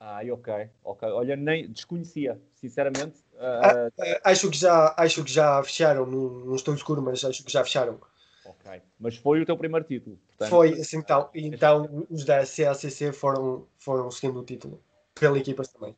Ah, 0.00 0.20
ok, 0.32 0.68
ok. 0.82 1.08
Olha, 1.10 1.36
nem 1.36 1.70
desconhecia, 1.70 2.36
sinceramente. 2.52 3.20
Uh... 3.34 3.92
Ah, 3.96 4.20
acho, 4.24 4.50
que 4.50 4.56
já, 4.56 4.92
acho 4.96 5.22
que 5.22 5.30
já 5.30 5.62
fecharam, 5.62 6.04
não, 6.04 6.30
não 6.46 6.56
estou 6.56 6.74
escuro, 6.74 7.00
mas 7.00 7.24
acho 7.24 7.44
que 7.44 7.52
já 7.52 7.62
fecharam. 7.62 8.00
Ok, 8.44 8.82
mas 8.98 9.16
foi 9.16 9.40
o 9.40 9.46
teu 9.46 9.56
primeiro 9.56 9.86
título. 9.86 10.18
Portanto, 10.26 10.50
foi, 10.50 10.72
assim, 10.72 10.98
então, 10.98 11.30
então 11.32 12.06
os 12.10 12.24
da 12.24 12.38
CACC 12.38 13.12
foram, 13.12 13.68
foram 13.78 14.08
o 14.08 14.10
segundo 14.10 14.42
título, 14.42 14.82
pela 15.14 15.38
equipas 15.38 15.68
também. 15.68 15.94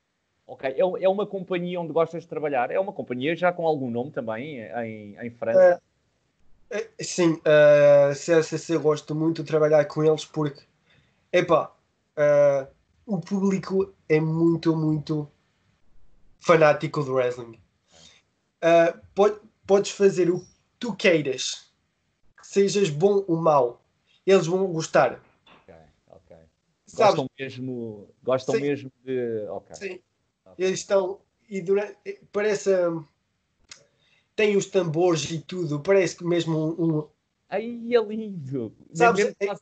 Ok, 0.46 0.68
é, 0.68 0.78
é 0.78 1.09
uma 1.09 1.26
companhia 1.26 1.80
onde 1.80 1.94
gostas 1.94 2.24
de 2.24 2.28
trabalhar? 2.28 2.70
É 2.70 2.78
uma 2.78 2.92
companhia 2.92 3.35
já 3.35 3.50
com 3.50 3.66
algum 3.66 3.90
nome 3.90 4.11
também 4.11 4.61
em, 4.61 5.16
em 5.18 5.30
França? 5.30 5.80
Uh, 5.80 5.93
sim, 7.00 7.40
a 7.44 8.12
uh, 8.12 8.14
CACC 8.14 8.79
gosto 8.79 9.14
muito 9.14 9.42
de 9.42 9.48
trabalhar 9.48 9.85
com 9.87 10.05
eles 10.05 10.24
porque, 10.24 10.62
epá, 11.33 11.74
uh, 12.16 12.72
o 13.07 13.20
público 13.20 13.94
é 14.09 14.20
muito, 14.20 14.77
muito 14.77 15.31
fanático 16.38 17.03
do 17.03 17.14
wrestling. 17.14 17.59
Uh, 18.62 18.98
pode, 19.14 19.40
podes 19.66 19.90
fazer 19.90 20.31
o 20.31 20.40
que 20.40 20.46
tu 20.79 20.94
queiras, 20.94 21.70
que 22.37 22.46
sejas 22.46 22.90
bom 22.90 23.24
ou 23.27 23.37
mau, 23.37 23.83
eles 24.27 24.46
vão 24.46 24.66
gostar. 24.72 25.20
Ok, 25.62 25.74
ok. 26.09 26.37
Gostam 26.94 27.31
mesmo, 27.38 28.09
gostam 28.22 28.61
mesmo 28.61 28.90
de. 29.05 29.46
Ok. 29.48 29.77
Sim. 29.77 30.00
Okay. 30.46 30.66
Eles 30.66 30.81
estão. 30.81 31.20
E 31.48 31.61
durante, 31.61 31.96
parece. 32.33 32.70
Tem 34.37 34.57
os 34.57 34.66
tambores 34.66 35.31
e 35.31 35.38
tudo, 35.38 35.81
parece 35.81 36.16
que 36.16 36.25
mesmo 36.25 36.75
um. 36.79 37.09
Aí 37.49 37.94
é 37.94 38.03
lindo! 38.03 38.75
Sabes, 38.92 39.35
é, 39.40 39.55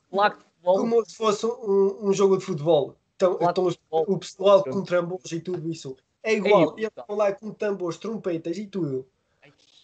como 0.63 1.05
se 1.05 1.17
fosse 1.17 1.45
um, 1.47 2.09
um 2.09 2.13
jogo 2.13 2.39
de 2.39 2.45
futebol. 2.45 2.97
Então, 3.17 3.39
então 3.41 3.67
o 3.91 4.19
pessoal 4.19 4.65
com 4.65 4.83
tambores 4.83 5.31
e 5.31 5.41
tudo 5.41 5.71
isso. 5.71 5.97
É 6.23 6.35
igual, 6.35 6.75
eles 6.79 6.91
estão 6.97 7.17
lá 7.17 7.33
com 7.33 7.53
tambores, 7.53 7.99
trompetas 7.99 8.57
e 8.57 8.67
tudo. 8.67 9.07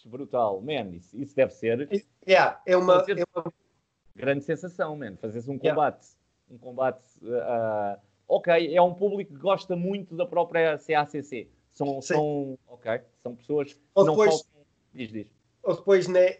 brutal, 0.05 0.61
man, 0.61 0.95
isso, 0.95 1.17
isso 1.17 1.35
deve 1.35 1.53
ser. 1.53 2.05
Yeah, 2.27 2.61
é, 2.65 2.75
uma, 2.75 3.05
é 3.07 3.23
uma 3.35 3.53
grande 4.15 4.43
sensação, 4.43 4.95
man. 4.95 5.15
Fazer 5.17 5.39
um 5.49 5.57
combate. 5.57 6.07
Yeah. 6.07 6.17
Um 6.49 6.57
combate. 6.57 7.03
Uh, 7.21 7.99
ok, 8.27 8.75
é 8.75 8.81
um 8.81 8.93
público 8.93 9.33
que 9.33 9.39
gosta 9.39 9.75
muito 9.75 10.15
da 10.15 10.25
própria 10.25 10.77
CACC. 10.77 11.49
São, 11.73 12.01
são, 12.01 12.57
okay, 12.67 13.01
são 13.21 13.35
pessoas 13.35 13.73
que 13.73 13.81
ou 13.95 14.05
não 14.05 14.13
depois. 14.13 14.48
Diz, 14.93 15.11
diz. 15.11 15.27
Ou 15.63 15.75
depois, 15.75 16.07
né, 16.07 16.37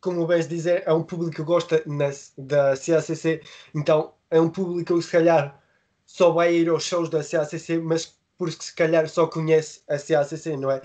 como 0.00 0.26
vais 0.26 0.48
dizer, 0.48 0.82
é 0.86 0.92
um 0.92 1.02
público 1.02 1.36
que 1.36 1.42
gosta 1.42 1.82
na, 1.86 2.10
da 2.36 2.74
CACC, 2.76 3.42
então 3.74 4.14
é 4.30 4.40
um 4.40 4.50
público 4.50 4.96
que 4.96 5.02
se 5.02 5.10
calhar 5.10 5.62
só 6.06 6.30
vai 6.30 6.54
ir 6.54 6.68
aos 6.68 6.84
shows 6.84 7.08
da 7.08 7.22
CACC, 7.22 7.78
mas 7.78 8.18
porque 8.36 8.62
se 8.62 8.74
calhar 8.74 9.08
só 9.08 9.26
conhece 9.26 9.82
a 9.88 9.98
CACC, 9.98 10.56
não 10.56 10.70
é? 10.70 10.80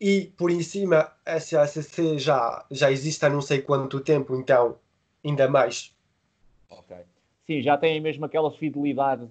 E 0.00 0.32
por 0.36 0.50
em 0.50 0.62
cima 0.62 1.12
a 1.24 1.40
CACC 1.40 2.18
já, 2.18 2.66
já 2.70 2.90
existe 2.90 3.24
há 3.24 3.30
não 3.30 3.40
sei 3.40 3.62
quanto 3.62 4.00
tempo, 4.00 4.36
então 4.36 4.78
ainda 5.24 5.48
mais. 5.48 5.94
Ok. 6.68 6.96
Sim, 7.46 7.62
já 7.62 7.78
tem 7.78 8.00
mesmo 8.00 8.24
aquela 8.24 8.50
fidelidade 8.50 9.28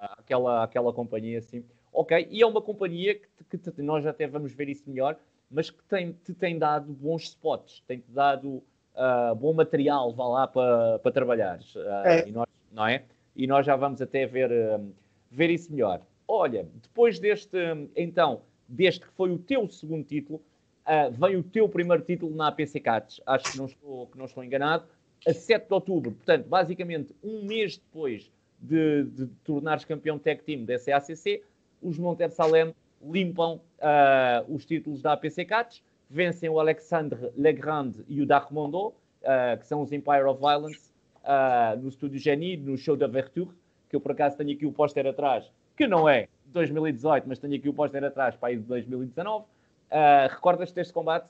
àquela, 0.00 0.62
àquela 0.62 0.92
companhia, 0.92 1.42
sim. 1.42 1.64
Ok, 1.92 2.28
e 2.30 2.40
é 2.40 2.46
uma 2.46 2.62
companhia 2.62 3.20
que, 3.50 3.58
que, 3.58 3.82
nós 3.82 4.06
até 4.06 4.28
vamos 4.28 4.52
ver 4.52 4.68
isso 4.68 4.88
melhor, 4.88 5.18
mas 5.50 5.70
que 5.70 5.82
tem, 5.84 6.12
te 6.12 6.32
tem 6.32 6.58
dado 6.58 6.92
bons 6.92 7.24
spots, 7.24 7.82
tem-te 7.86 8.10
dado 8.10 8.62
uh, 8.94 9.34
bom 9.34 9.52
material, 9.52 10.12
vá 10.12 10.26
lá 10.28 10.46
para 10.46 10.98
pa 11.00 11.10
trabalhares. 11.10 11.74
Uh, 11.74 11.88
é. 12.04 12.28
E 12.28 12.32
nós, 12.32 12.46
não 12.70 12.86
é? 12.86 13.04
E 13.34 13.46
nós 13.46 13.66
já 13.66 13.76
vamos 13.76 14.00
até 14.00 14.26
ver, 14.26 14.50
uh, 14.50 14.92
ver 15.30 15.50
isso 15.50 15.70
melhor 15.72 16.00
olha, 16.30 16.66
depois 16.80 17.18
deste, 17.18 17.58
então, 17.96 18.42
deste 18.68 19.00
que 19.00 19.12
foi 19.14 19.30
o 19.32 19.38
teu 19.38 19.68
segundo 19.68 20.04
título, 20.04 20.40
uh, 20.86 21.10
vem 21.10 21.36
o 21.36 21.42
teu 21.42 21.68
primeiro 21.68 22.04
título 22.04 22.34
na 22.34 22.48
APC 22.48 22.78
Cats, 22.78 23.20
acho 23.26 23.50
que 23.50 23.56
não 23.56 23.66
estou, 23.66 24.06
que 24.06 24.16
não 24.16 24.26
estou 24.26 24.44
enganado, 24.44 24.84
a 25.26 25.34
7 25.34 25.66
de 25.66 25.74
outubro, 25.74 26.12
portanto, 26.12 26.46
basicamente 26.46 27.14
um 27.22 27.44
mês 27.44 27.76
depois 27.76 28.30
de, 28.60 29.04
de 29.04 29.26
tornares 29.44 29.84
campeão 29.84 30.18
tag 30.18 30.42
team 30.42 30.64
da 30.64 30.78
SACC, 30.78 31.42
os 31.82 31.98
Monter 31.98 32.30
Salem 32.30 32.74
limpam 33.02 33.60
uh, 33.78 34.54
os 34.54 34.64
títulos 34.64 35.00
da 35.02 35.12
APC 35.12 35.44
Cats, 35.44 35.82
vencem 36.08 36.48
o 36.48 36.58
Alexandre 36.58 37.30
Legrand 37.36 37.94
e 38.08 38.20
o 38.20 38.26
Darmondo, 38.26 38.88
uh, 38.88 39.58
que 39.58 39.66
são 39.66 39.82
os 39.82 39.92
Empire 39.92 40.24
of 40.24 40.40
Violence, 40.40 40.90
uh, 41.24 41.80
no 41.80 41.88
Estúdio 41.88 42.18
Genie, 42.18 42.56
no 42.56 42.76
show 42.76 42.96
da 42.96 43.06
Verture, 43.06 43.50
que 43.88 43.96
eu 43.96 44.00
por 44.00 44.12
acaso 44.12 44.36
tenho 44.36 44.52
aqui 44.52 44.66
o 44.66 44.72
póster 44.72 45.06
atrás, 45.06 45.50
que 45.76 45.86
não 45.86 46.08
é 46.08 46.28
2018, 46.46 47.28
mas 47.28 47.38
tenho 47.38 47.56
aqui 47.56 47.68
o 47.68 47.74
póster 47.74 48.04
atrás 48.04 48.34
para 48.36 48.50
aí 48.50 48.56
de 48.56 48.62
2019. 48.62 49.44
Uh, 49.44 49.46
ah, 49.90 50.28
Recordas-te 50.30 50.74
deste 50.74 50.92
combate? 50.92 51.26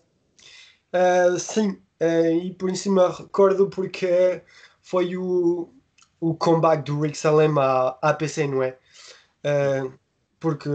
Sim, 1.38 1.80
e 2.42 2.52
por 2.54 2.74
cima 2.74 3.10
recordo 3.16 3.70
porque 3.70 4.42
foi 4.82 5.16
o, 5.16 5.72
o 6.18 6.34
combate 6.34 6.86
do 6.86 7.00
Rick 7.00 7.16
Salem 7.16 7.54
à 7.56 7.96
APC, 8.02 8.48
não 8.48 8.60
é? 8.60 8.76
Porque 10.40 10.68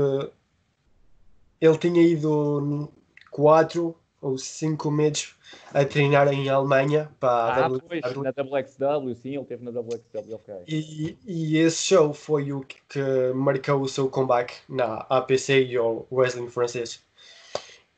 ele 1.60 1.78
tinha 1.78 2.02
ido 2.02 2.92
quatro 3.32 3.96
ou 4.22 4.38
cinco 4.38 4.90
meses 4.90 5.36
a 5.74 5.86
treinar 5.86 6.28
em 6.34 6.50
Alemanha 6.50 7.12
para 7.20 7.66
ah, 7.66 7.70
w... 7.70 7.82
pois, 7.88 8.02
na 8.02 8.32
WXW, 8.32 9.16
sim, 9.16 9.36
ele 9.36 9.46
teve 9.46 9.64
na 9.64 9.72
WXW, 9.80 10.34
ok. 10.34 10.56
E, 10.68 11.18
e 11.26 11.58
esse 11.58 11.84
show 11.84 12.14
foi 12.14 12.52
o 12.52 12.62
que, 12.62 12.78
que 12.90 13.34
marcou 13.34 13.82
o 13.82 13.88
seu 13.88 14.10
comeback 14.10 14.56
na 14.68 15.06
APC 15.10 15.66
e 15.66 15.78
o 15.78 16.06
wrestling 16.12 16.50
francês. 16.50 17.04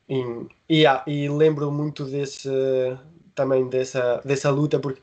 E, 0.10 0.22
e, 0.70 0.86
ah, 0.86 1.04
e 1.08 1.30
lembro 1.30 1.72
muito 1.72 2.04
desse 2.06 2.50
também 3.34 3.70
dessa, 3.70 4.20
dessa 4.26 4.50
luta 4.50 4.80
porque 4.80 5.02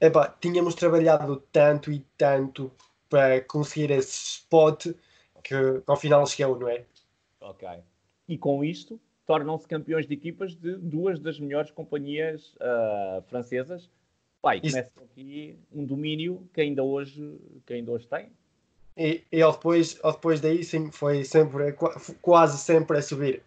epa, 0.00 0.34
tínhamos 0.40 0.74
trabalhado 0.74 1.42
tanto 1.50 1.90
e 1.90 2.04
tanto 2.18 2.70
para 3.08 3.40
conseguir 3.40 3.90
esse 3.90 4.38
spot 4.38 4.88
que 5.42 5.54
ao 5.86 5.96
final 5.96 6.26
chegou, 6.26 6.58
não 6.58 6.68
é? 6.68 6.84
Ok. 7.42 7.68
E 8.28 8.38
com 8.38 8.64
isto 8.64 9.00
tornam-se 9.26 9.66
campeões 9.66 10.06
de 10.06 10.14
equipas 10.14 10.54
de 10.54 10.76
duas 10.76 11.18
das 11.20 11.38
melhores 11.38 11.70
companhias 11.70 12.54
uh, 12.56 13.22
francesas. 13.28 13.90
Pai, 14.40 14.60
começa 14.60 14.90
aqui 15.00 15.56
um 15.72 15.84
domínio 15.84 16.48
que 16.52 16.60
ainda 16.60 16.82
hoje, 16.82 17.38
que 17.64 17.74
ainda 17.74 17.92
hoje 17.92 18.06
tem. 18.08 18.30
E, 18.96 19.22
e 19.30 19.40
ao 19.40 19.52
depois, 19.52 19.98
ao 20.02 20.12
depois 20.12 20.40
daí, 20.40 20.64
sim, 20.64 20.90
foi 20.90 21.24
sempre, 21.24 21.74
quase 22.20 22.58
sempre 22.58 22.98
a 22.98 23.02
subir. 23.02 23.42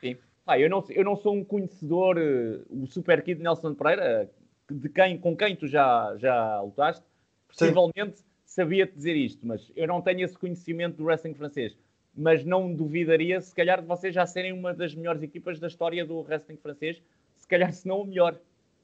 Sim. 0.00 0.16
Eu, 0.58 0.70
não, 0.70 0.84
eu 0.90 1.04
não 1.04 1.16
sou 1.16 1.34
um 1.34 1.44
conhecedor, 1.44 2.16
uh, 2.16 2.82
o 2.82 2.86
Super 2.86 3.22
Kid 3.22 3.42
Nelson 3.42 3.74
Pereira, 3.74 4.30
de 4.70 4.88
quem, 4.88 5.18
com 5.18 5.36
quem 5.36 5.56
tu 5.56 5.66
já, 5.66 6.16
já 6.18 6.60
lutaste, 6.60 7.04
possivelmente 7.48 8.24
sabia-te 8.44 8.94
dizer 8.94 9.16
isto, 9.16 9.46
mas 9.46 9.70
eu 9.76 9.86
não 9.86 10.00
tenho 10.00 10.24
esse 10.24 10.38
conhecimento 10.38 10.96
do 10.96 11.04
wrestling 11.04 11.34
francês 11.34 11.76
mas 12.16 12.44
não 12.44 12.72
duvidaria, 12.72 13.40
se 13.40 13.54
calhar, 13.54 13.80
de 13.80 13.86
vocês 13.86 14.14
já 14.14 14.26
serem 14.26 14.52
uma 14.52 14.72
das 14.72 14.94
melhores 14.94 15.22
equipas 15.22 15.60
da 15.60 15.66
história 15.66 16.04
do 16.04 16.20
wrestling 16.20 16.56
francês, 16.56 17.02
se 17.36 17.46
calhar, 17.46 17.72
se 17.72 17.86
não 17.86 18.00
o 18.00 18.06
melhor. 18.06 18.38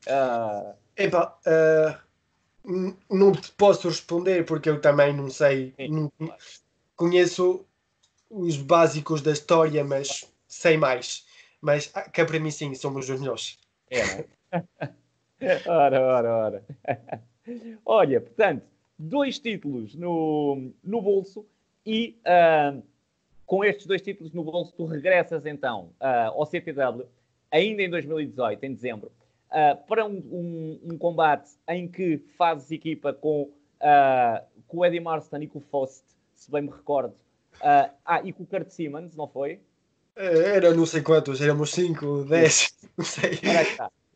Uh... 0.07 0.75
Epa, 0.97 1.39
uh, 1.47 2.93
não 3.11 3.33
te 3.33 3.51
posso 3.53 3.89
responder 3.89 4.45
porque 4.45 4.69
eu 4.69 4.81
também 4.81 5.15
não 5.15 5.31
sei, 5.31 5.73
Sim, 5.77 5.89
não, 5.89 6.13
claro. 6.19 6.35
conheço 6.95 7.65
os 8.29 8.57
básicos 8.57 9.23
da 9.23 9.33
história, 9.33 9.83
mas 9.83 10.31
sei 10.47 10.77
mais. 10.77 11.27
Mas 11.61 11.91
ah, 11.95 12.03
que 12.03 12.25
para 12.25 12.41
mim, 12.41 12.51
sim, 12.51 12.75
somos 12.75 13.09
os 13.09 13.21
melhores. 13.21 13.59
É, 13.91 14.27
é? 15.41 15.63
ora, 15.69 16.01
ora, 16.01 16.37
ora. 16.37 16.65
Olha, 17.85 18.21
portanto, 18.21 18.65
dois 18.99 19.39
títulos 19.39 19.95
no, 19.95 20.73
no 20.83 21.01
bolso 21.01 21.47
e 21.85 22.17
uh, 22.27 22.83
com 23.53 23.63
estes 23.63 23.87
dois 23.87 24.01
títulos 24.01 24.33
no 24.33 24.43
bolso, 24.43 24.73
tu 24.75 24.87
regressas 24.87 25.45
então 25.45 25.91
uh, 26.01 26.33
ao 26.33 26.47
CTW 26.47 27.05
ainda 27.51 27.83
em 27.83 27.91
2018, 27.91 28.65
em 28.65 28.73
dezembro, 28.73 29.13
uh, 29.51 29.77
para 29.87 30.07
um, 30.07 30.17
um, 30.17 30.81
um, 30.85 30.97
combate 30.97 31.51
em 31.69 31.87
que 31.87 32.17
fazes 32.39 32.71
equipa 32.71 33.13
com, 33.13 33.43
uh, 33.43 34.43
com 34.67 34.79
o 34.79 34.87
Eddie 34.87 35.01
Marston 35.01 35.37
e 35.43 35.47
com 35.47 35.59
o 35.59 35.61
Faust, 35.61 36.03
se 36.35 36.51
bem 36.51 36.63
me 36.63 36.71
recordo, 36.71 37.15
ah, 37.63 38.23
e 38.25 38.33
com 38.33 38.43
o 38.43 38.47
Kurt 38.47 38.71
Simmons, 38.71 39.15
não 39.15 39.29
foi? 39.29 39.61
É, 40.17 40.57
era 40.57 40.73
não 40.73 40.87
sei 40.87 41.03
quantos, 41.03 41.43
éramos 41.43 41.73
5, 41.73 42.25
10, 42.25 42.89
não 42.97 43.05
sei. 43.05 43.39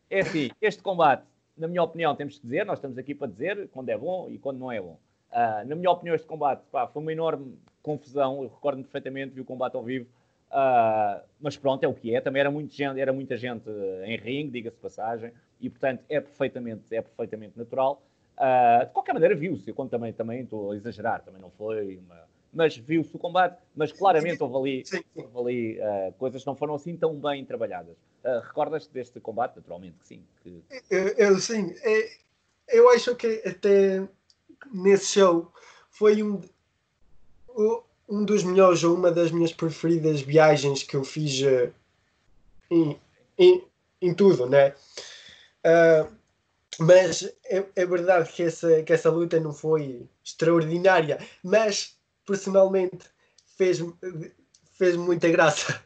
É 0.09 0.21
assim, 0.21 0.51
este 0.63 0.83
combate, 0.83 1.25
na 1.59 1.69
minha 1.69 1.83
opinião, 1.83 2.17
temos 2.17 2.39
que 2.39 2.43
dizer, 2.43 2.65
nós 2.65 2.79
estamos 2.79 2.97
aqui 2.97 3.15
para 3.15 3.27
dizer 3.27 3.69
quando 3.69 3.91
é 3.91 3.99
bom 3.99 4.31
e 4.31 4.39
quando 4.39 4.61
não 4.61 4.73
é 4.73 4.81
bom. 4.81 4.99
Uh, 5.31 5.69
na 5.69 5.77
minha 5.77 5.91
opinião, 5.91 6.17
este 6.17 6.27
combate 6.27 6.63
pá, 6.73 6.87
foi 6.87 7.03
uma 7.03 7.13
enorme 7.13 7.59
confusão. 7.87 8.43
Eu 8.43 8.49
recordo-me 8.49 8.83
perfeitamente, 8.83 9.35
vi 9.35 9.41
o 9.41 9.45
combate 9.45 9.77
ao 9.77 9.83
vivo. 9.83 10.07
Uh, 10.51 11.23
mas 11.41 11.57
pronto, 11.57 11.85
é 11.85 11.89
o 11.89 11.95
que 11.95 12.15
é. 12.15 12.21
Também 12.21 12.41
era, 12.41 12.51
muito 12.51 12.75
gente, 12.75 13.01
era 13.01 13.13
muita 13.13 13.37
gente 13.37 13.69
em 14.05 14.17
ringue, 14.17 14.51
diga-se 14.51 14.77
passagem, 14.77 15.33
e 15.61 15.71
portanto 15.71 16.03
é 16.09 16.21
perfeitamente, 16.21 16.95
é 16.95 17.01
perfeitamente 17.01 17.57
natural. 17.57 18.03
Uh, 18.37 18.85
de 18.87 18.93
qualquer 18.93 19.13
maneira, 19.13 19.35
viu-se. 19.35 19.69
Eu 19.69 19.75
quando 19.75 19.91
também, 19.91 20.13
também 20.13 20.43
estou 20.43 20.73
a 20.73 20.77
exagerar, 20.77 21.23
também 21.23 21.41
não 21.41 21.51
foi 21.51 21.97
uma, 21.97 22.27
mas 22.53 22.77
viu-se 22.77 23.15
o 23.15 23.19
combate, 23.19 23.59
mas 23.75 23.93
claramente 23.93 24.43
houve 24.43 24.57
ali, 24.57 25.05
houve 25.15 25.39
ali 25.39 25.81
uh, 25.81 26.13
coisas 26.15 26.43
que 26.43 26.47
não 26.47 26.57
foram 26.57 26.75
assim 26.75 26.97
tão 26.97 27.15
bem 27.15 27.45
trabalhadas. 27.45 27.97
Uh, 28.25 28.41
Recordas-te 28.47 28.93
deste 28.93 29.21
combate? 29.21 29.57
Naturalmente 29.57 29.99
que 29.99 30.09
sim. 30.09 30.25
Que... 30.43 30.65
Eu, 30.91 31.09
eu, 31.19 31.39
sim, 31.39 31.75
é, 31.83 32.09
eu 32.69 32.89
acho 32.91 33.15
que 33.15 33.43
até 33.47 34.09
nesse 34.73 35.21
show 35.21 35.53
foi 35.91 36.23
um, 36.23 36.41
um 38.09 38.25
dos 38.25 38.45
melhores 38.45 38.85
ou 38.85 38.95
uma 38.95 39.11
das 39.11 39.31
minhas 39.31 39.53
preferidas 39.53 40.21
viagens 40.21 40.83
que 40.83 40.97
eu 40.97 41.05
fiz 41.05 41.41
uh, 41.43 41.73
em, 42.71 42.99
em, 43.39 43.65
em, 44.01 44.15
tudo, 44.15 44.47
né? 44.47 44.75
mas 46.79 47.25
é, 47.47 47.65
é 47.75 47.87
verdade 47.87 48.31
que 48.33 48.43
essa, 48.43 48.83
que 48.83 48.93
essa 48.93 49.11
luta 49.11 49.41
não 49.41 49.53
foi 49.53 50.07
extraordinária, 50.25 51.19
mas 51.43 51.97
personalmente 52.25 52.99
fez-me 53.57 53.95
fez 54.77 54.95
muita 54.95 55.29
graça. 55.29 55.83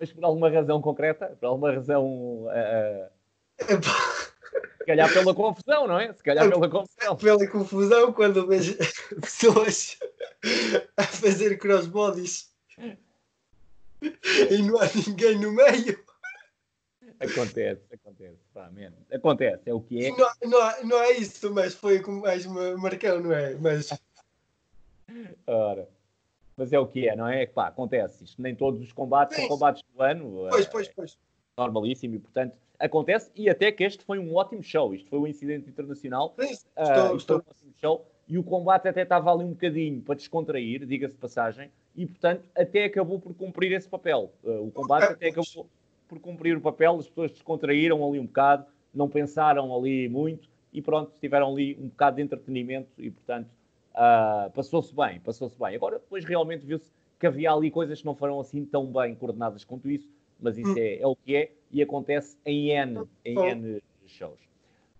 Mas 0.00 0.12
por 0.12 0.24
alguma 0.24 0.50
razão 0.50 0.80
concreta? 0.80 1.36
Por 1.38 1.46
alguma 1.46 1.72
razão. 1.72 2.46
Uh, 2.46 3.08
se 4.78 4.84
calhar 4.86 5.12
pela 5.12 5.34
confusão, 5.34 5.86
não 5.86 5.98
é? 5.98 6.12
Se 6.12 6.22
calhar 6.22 6.48
pela 6.48 6.68
confusão. 6.68 7.16
Pela 7.16 7.46
confusão, 7.48 8.12
quando 8.12 8.46
vejo 8.46 8.76
pessoas 9.20 9.98
a 10.96 11.02
fazer 11.02 11.58
crossbodies 11.58 12.50
e 14.02 14.62
não 14.62 14.80
há 14.80 14.88
ninguém 15.06 15.38
no 15.38 15.52
meio. 15.52 16.04
Acontece, 17.20 17.82
acontece. 17.92 18.38
Pá, 18.54 18.70
Acontece, 19.12 19.62
é 19.66 19.74
o 19.74 19.80
que 19.80 20.06
é. 20.06 20.10
Não, 20.10 20.30
não, 20.44 20.84
não 20.84 21.02
é 21.02 21.12
isso, 21.12 21.52
mas 21.52 21.74
foi 21.74 22.00
como 22.00 22.20
mais 22.20 22.46
marcão, 22.46 23.20
não 23.20 23.32
é? 23.32 23.54
Mas 23.56 23.90
Ora. 25.46 25.88
Mas 26.56 26.72
é 26.72 26.78
o 26.78 26.86
que 26.86 27.08
é, 27.08 27.14
não 27.14 27.28
é? 27.28 27.46
Pá, 27.46 27.68
acontece 27.68 28.24
isto. 28.24 28.42
Nem 28.42 28.54
todos 28.54 28.80
os 28.80 28.92
combates 28.92 29.36
são 29.36 29.48
combates 29.48 29.82
do 29.94 30.02
ano. 30.02 30.48
Pois, 30.50 30.66
pois, 30.66 30.88
pois. 30.88 31.18
Normalíssimo 31.58 32.14
e, 32.14 32.18
portanto, 32.18 32.54
acontece. 32.78 33.30
E 33.34 33.50
até 33.50 33.70
que 33.72 33.84
este 33.84 34.04
foi 34.04 34.18
um 34.18 34.34
ótimo 34.34 34.62
show. 34.62 34.94
Isto 34.94 35.10
foi 35.10 35.18
um 35.18 35.26
incidente 35.26 35.68
internacional. 35.68 36.34
Sim, 36.38 36.52
estou, 36.52 37.12
uh, 37.12 37.16
estou. 37.16 37.36
um 37.36 37.40
ótimo 37.40 37.72
show. 37.80 38.06
E 38.28 38.38
o 38.38 38.42
combate 38.42 38.88
até 38.88 39.02
estava 39.02 39.32
ali 39.32 39.44
um 39.44 39.50
bocadinho 39.50 40.00
para 40.02 40.14
descontrair, 40.14 40.84
diga-se 40.86 41.14
de 41.14 41.20
passagem. 41.20 41.70
E, 41.96 42.06
portanto, 42.06 42.44
até 42.56 42.84
acabou 42.84 43.18
por 43.18 43.34
cumprir 43.34 43.72
esse 43.72 43.88
papel. 43.88 44.32
Uh, 44.44 44.66
o 44.66 44.70
combate 44.70 45.10
é, 45.10 45.12
até 45.12 45.28
acabou 45.28 45.68
por 46.06 46.20
cumprir 46.20 46.56
o 46.56 46.60
papel. 46.60 46.96
As 46.98 47.08
pessoas 47.08 47.32
descontraíram 47.32 48.06
ali 48.06 48.20
um 48.20 48.26
bocado, 48.26 48.66
não 48.94 49.08
pensaram 49.08 49.74
ali 49.74 50.08
muito 50.08 50.48
e 50.72 50.82
pronto, 50.82 51.12
tiveram 51.18 51.52
ali 51.52 51.76
um 51.80 51.88
bocado 51.88 52.16
de 52.16 52.22
entretenimento 52.22 52.90
e, 52.98 53.10
portanto, 53.10 53.48
Uh, 53.98 54.48
passou-se 54.52 54.94
bem, 54.94 55.18
passou-se 55.18 55.58
bem. 55.58 55.74
Agora, 55.74 55.98
depois 55.98 56.24
realmente 56.24 56.64
viu-se 56.64 56.88
que 57.18 57.26
havia 57.26 57.50
ali 57.50 57.68
coisas 57.68 57.98
que 57.98 58.06
não 58.06 58.14
foram 58.14 58.38
assim 58.38 58.64
tão 58.64 58.86
bem 58.86 59.12
coordenadas 59.16 59.64
quanto 59.64 59.90
isso, 59.90 60.08
mas 60.40 60.58
isso 60.58 60.72
hum. 60.72 60.78
é, 60.78 61.00
é, 61.00 61.06
o 61.06 61.16
que 61.16 61.36
é 61.36 61.52
e 61.70 61.82
acontece 61.82 62.36
em 62.44 62.70
N, 62.70 63.04
em 63.24 63.38
N 63.38 63.82
shows. 64.06 64.40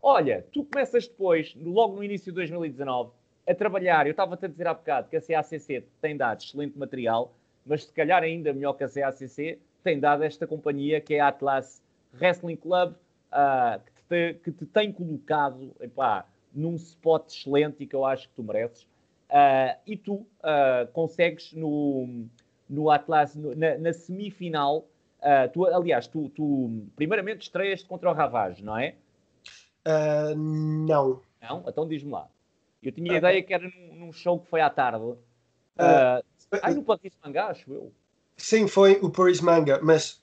Olha, 0.03 0.47
tu 0.53 0.65
começas 0.65 1.09
depois, 1.09 1.55
logo 1.61 1.97
no 1.97 2.05
início 2.05 2.31
de 2.31 2.37
2019, 2.37 3.11
a 3.49 3.55
trabalhar. 3.55 4.07
Eu 4.07 4.11
estava-te 4.11 4.45
a 4.45 4.49
dizer 4.49 4.67
há 4.67 4.75
bocado 4.75 5.09
que 5.09 5.17
a 5.17 5.21
CACC 5.21 5.85
tem 6.01 6.17
dado 6.17 6.43
excelente 6.43 6.79
material, 6.79 7.35
mas 7.65 7.85
se 7.85 7.93
calhar 7.93 8.23
ainda 8.23 8.53
melhor 8.53 8.75
que 8.75 8.85
a 8.85 8.89
CACC, 8.89 9.59
tem 9.83 9.99
dado 9.99 10.23
esta 10.23 10.47
companhia 10.47 11.01
que 11.01 11.15
é 11.15 11.21
a 11.21 11.29
Atlas 11.29 11.83
Wrestling 12.15 12.57
Club, 12.57 12.95
uh, 13.33 13.81
que, 13.81 14.03
te, 14.09 14.35
que, 14.41 14.53
te, 14.53 14.67
tem 14.67 14.93
colocado 14.93 15.75
epá, 15.81 16.27
num 16.55 16.75
spot 16.77 17.29
excelente 17.29 17.83
e 17.83 17.87
que 17.87 17.97
eu 17.97 18.05
acho 18.05 18.29
que 18.29 18.35
tu 18.35 18.43
mereces. 18.43 18.83
Uh, 19.31 19.77
e 19.87 19.97
tu 19.97 20.15
uh, 20.15 20.87
consegues 20.93 21.53
no, 21.53 22.27
no 22.69 22.91
Atlas, 22.91 23.35
no, 23.35 23.55
na, 23.55 23.77
na, 23.79 23.93
semifinal, 23.93 24.87
uh, 25.21 25.53
tu, 25.53 25.67
aliás, 25.67 26.07
tu, 26.07 26.29
tu 26.31 26.87
primeiramente 26.97 27.43
estreias 27.43 27.83
contra 27.83 28.11
o 28.11 28.15
Ravage, 28.15 28.63
não 28.63 28.77
é? 28.77 28.95
não. 30.37 31.23
Não? 31.41 31.65
Então 31.67 31.89
diz-me 31.89 32.11
lá. 32.11 32.29
Eu 32.83 32.93
tinha 32.93 33.13
a 33.13 33.17
ideia 33.17 33.43
que 33.43 33.55
era 33.55 33.65
num, 33.65 33.95
num, 33.95 34.13
show 34.13 34.39
que 34.39 34.49
foi 34.49 34.61
à 34.61 34.71
tarde. 34.71 35.05
Uh, 35.05 36.23
aí 36.63 36.75
no 36.75 36.83
Paris 36.83 37.13
Manga, 37.25 37.47
acho 37.47 37.73
eu. 37.73 37.93
Sim, 38.37 38.69
foi 38.69 38.99
o 39.03 39.11
Paris 39.11 39.41
Manga, 39.41 39.81
mas 39.83 40.23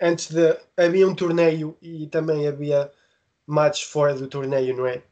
antes 0.00 0.30
de. 0.30 0.56
Havia 0.76 1.06
um 1.06 1.14
torneio 1.14 1.76
e 1.80 2.06
também 2.08 2.48
havia 2.48 2.90
matches 3.46 3.84
fora 3.84 4.14
do 4.14 4.26
torneio, 4.26 4.76
não 4.76 4.86
é? 4.86 5.02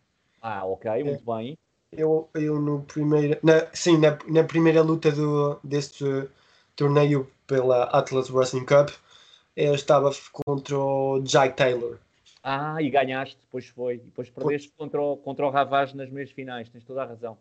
Ah, 0.40 0.64
ok, 0.64 1.04
muito 1.04 1.30
é. 1.30 1.36
bem. 1.36 1.58
Eu, 1.92 2.28
eu 2.34 2.60
no 2.60 2.82
primeiro. 2.82 3.38
Na, 3.42 3.66
sim, 3.72 3.98
na, 3.98 4.18
na 4.26 4.44
primeira 4.44 4.82
luta 4.82 5.12
do, 5.12 5.60
deste 5.62 6.04
torneio 6.74 7.30
pela 7.46 7.84
Atlas 7.84 8.30
Wrestling 8.30 8.64
Cup, 8.64 8.90
eu 9.56 9.74
estava 9.74 10.10
contra 10.32 10.78
o 10.78 11.20
Jack 11.20 11.56
Taylor. 11.56 11.98
Ah, 12.42 12.82
e 12.82 12.90
ganhaste, 12.90 13.38
depois 13.40 13.66
foi. 13.68 13.94
E 13.94 13.98
depois 13.98 14.28
perdeste 14.28 14.72
contra 14.76 15.00
o, 15.00 15.16
contra 15.16 15.46
o 15.46 15.50
Ravage 15.50 15.96
nas 15.96 16.10
meias 16.10 16.30
finais, 16.30 16.68
tens 16.68 16.84
toda 16.84 17.02
a 17.02 17.06
razão. 17.06 17.38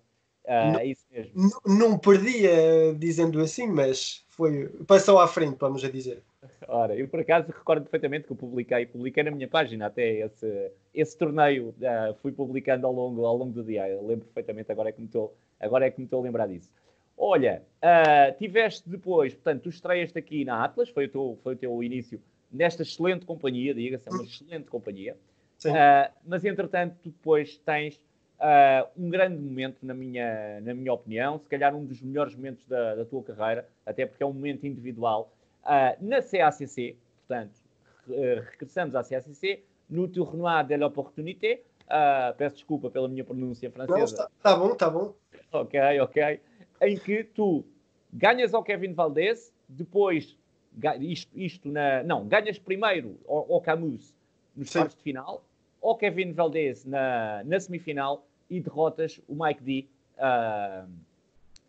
Ah, 0.47 0.71
não, 0.71 0.80
é 0.80 0.86
isso 0.86 1.06
mesmo. 1.12 1.52
Não, 1.65 1.97
perdia 1.97 2.93
dizendo 2.97 3.39
assim, 3.41 3.67
mas 3.67 4.26
foi, 4.30 4.67
passou 4.88 5.19
à 5.19 5.28
frente, 5.28 5.58
vamos 5.60 5.84
a 5.84 5.89
dizer. 5.89 6.21
Ora, 6.67 6.95
eu 6.95 7.08
por 7.08 7.19
acaso 7.19 7.47
recordo 7.47 7.84
perfeitamente 7.84 8.26
que 8.26 8.32
eu 8.32 8.36
publiquei, 8.36 8.86
publiquei 8.86 9.24
na 9.24 9.32
minha 9.32 9.47
página 9.47 9.86
até 9.86 10.26
esse, 10.26 10.71
esse 10.93 11.17
torneio, 11.17 11.69
uh, 11.69 12.15
fui 12.21 12.32
publicando 12.32 12.88
ao 12.88 12.93
longo, 12.93 13.26
ao 13.26 13.38
longo 13.38 13.54
do 13.54 13.63
dia. 13.63 13.88
Eu 13.88 14.06
lembro 14.06 14.26
perfeitamente, 14.26 14.71
agora 14.71 14.89
é 14.89 14.91
que 14.91 15.00
me 15.00 15.08
estou, 15.08 15.36
agora 15.60 15.86
é 15.86 15.91
que 15.91 16.00
me 16.00 16.06
estou 16.06 16.19
a 16.19 16.24
lembrar 16.24 16.47
disso. 16.47 16.69
Olha, 17.23 17.62
uh, 17.84 18.36
tiveste 18.39 18.89
depois, 18.89 19.36
portanto, 19.36 19.62
tu 19.62 19.69
estreias 19.69 20.12
aqui 20.15 20.43
na 20.43 20.63
Atlas, 20.63 20.89
foi 20.89 21.05
o, 21.05 21.07
teu, 21.07 21.39
foi 21.43 21.53
o 21.53 21.55
teu 21.55 21.84
início 21.84 22.19
nesta 22.51 22.81
excelente 22.81 23.27
companhia, 23.27 23.75
diga-se, 23.75 24.10
é 24.10 24.12
uma 24.12 24.23
excelente 24.23 24.71
companhia. 24.71 25.15
Uh, 25.63 26.12
mas 26.25 26.43
entretanto, 26.43 26.95
tu 27.03 27.10
depois 27.12 27.57
tens 27.60 27.97
uh, 28.39 28.89
um 28.97 29.07
grande 29.07 29.38
momento, 29.38 29.77
na 29.84 29.93
minha, 29.93 30.60
na 30.62 30.73
minha 30.73 30.91
opinião, 30.91 31.38
se 31.38 31.47
calhar 31.47 31.75
um 31.75 31.86
dos 31.86 32.01
melhores 32.01 32.36
momentos 32.36 32.65
da, 32.65 32.95
da 32.95 33.05
tua 33.05 33.21
carreira, 33.21 33.69
até 33.86 34.03
porque 34.07 34.23
é 34.23 34.25
um 34.25 34.34
momento 34.34 34.65
individual, 34.65 35.31
na 36.01 36.23
CACC, 36.23 36.97
portanto, 37.27 37.53
regressamos 38.49 38.95
à 38.95 39.03
CACC, 39.03 39.63
no 39.88 40.07
Tournoi 40.07 40.63
de 40.63 40.75
l'Opportunité, 40.75 41.62
peço 42.36 42.55
desculpa 42.55 42.89
pela 42.89 43.07
minha 43.07 43.23
pronúncia 43.23 43.69
francesa. 43.69 44.05
Está 44.05 44.29
tá 44.41 44.55
bom, 44.55 44.71
está 44.71 44.89
bom. 44.89 45.13
Ok, 45.51 45.99
ok. 45.99 46.41
Em 46.82 46.98
que 46.98 47.24
tu 47.24 47.63
ganhas 48.12 48.54
ao 48.54 48.63
Kevin 48.63 48.94
Valdez, 48.94 49.54
depois, 49.70 50.36
isto, 51.00 51.39
isto 51.39 51.70
na... 51.70 52.04
Não, 52.04 52.28
ganhas 52.28 52.58
primeiro 52.58 53.17
ao, 53.28 53.54
ao 53.54 53.62
Camus 53.62 54.13
nos 54.56 54.72
quartos 54.72 54.98
de 54.98 55.04
final, 55.04 55.46
ao 55.82 55.96
Kevin 55.96 56.34
Valdez 56.34 56.86
na, 56.86 57.44
na 57.46 57.60
semifinal 57.60 58.26
e 58.50 58.60
derrotas 58.60 59.22
o 59.28 59.36
Mike 59.44 59.63
D 59.63 59.88
uh, 60.17 60.89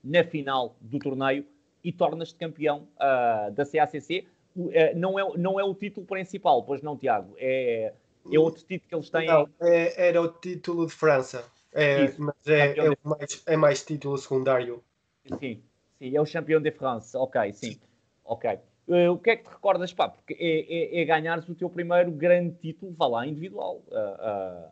na 0.03 0.25
final 0.25 0.77
do 0.81 0.99
torneio 0.99 1.47
e 1.85 1.93
tornas-te 1.93 2.35
campeão 2.35 2.89
uh, 2.97 3.51
da 3.53 3.65
CACC. 3.65 4.27
Uh, 4.55 4.71
eh, 4.73 4.95
não, 4.95 5.19
é, 5.19 5.37
não 5.39 5.59
é 5.59 5.65
o 5.65 5.75
título 5.75 6.07
principal, 6.07 6.63
pois 6.63 6.83
não, 6.83 6.97
Tiago? 6.97 7.35
É, 7.39 7.93
é 8.31 8.39
outro 8.39 8.63
título 8.63 8.89
que 8.89 8.95
eles 8.95 9.11
têm? 9.11 9.27
Não, 9.27 9.49
é, 9.61 10.09
era 10.09 10.21
o 10.21 10.29
título 10.29 10.87
de 10.87 10.93
França. 10.93 11.45
É, 11.73 12.13
mas 12.19 12.35
é, 12.47 12.79
é, 12.79 12.97
mais, 13.03 13.43
é 13.47 13.57
mais 13.57 13.83
título 13.83 14.19
secundário. 14.19 14.83
Sim, 15.27 15.63
sim, 15.99 16.17
é 16.17 16.21
o 16.21 16.27
campeão 16.27 16.61
de 16.61 16.71
França. 16.71 17.19
Ok, 17.19 17.53
sim. 17.53 17.79
Ok. 18.25 18.59
Uh, 18.89 19.13
o 19.13 19.19
que 19.19 19.31
é 19.31 19.37
que 19.37 19.45
te 19.45 19.51
recordas, 19.51 19.93
pá? 19.93 20.09
Porque 20.09 20.35
é, 20.35 20.99
é, 20.99 21.03
é 21.03 21.05
ganhares 21.05 21.49
o 21.49 21.55
teu 21.55 21.71
primeiro 21.71 22.11
grande 22.11 22.57
título, 22.57 22.93
vá 22.93 23.07
lá, 23.07 23.27
individual. 23.27 23.83
Uh, 23.89 24.67
uh... 24.67 24.71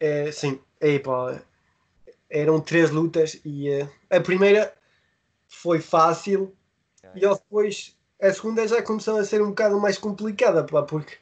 É, 0.00 0.32
sim, 0.32 0.60
é, 0.80 0.98
pá, 0.98 1.40
eram 2.28 2.60
três 2.60 2.90
lutas 2.90 3.40
e 3.44 3.68
a 4.10 4.20
primeira 4.20 4.74
foi 5.46 5.80
fácil 5.80 6.54
okay. 6.98 7.22
e 7.22 7.28
depois 7.28 7.96
a 8.20 8.32
segunda 8.32 8.66
já 8.66 8.82
começou 8.82 9.18
a 9.18 9.24
ser 9.24 9.40
um 9.40 9.50
bocado 9.50 9.80
mais 9.80 9.98
complicada, 9.98 10.64
pá, 10.64 10.82
porque 10.82 11.16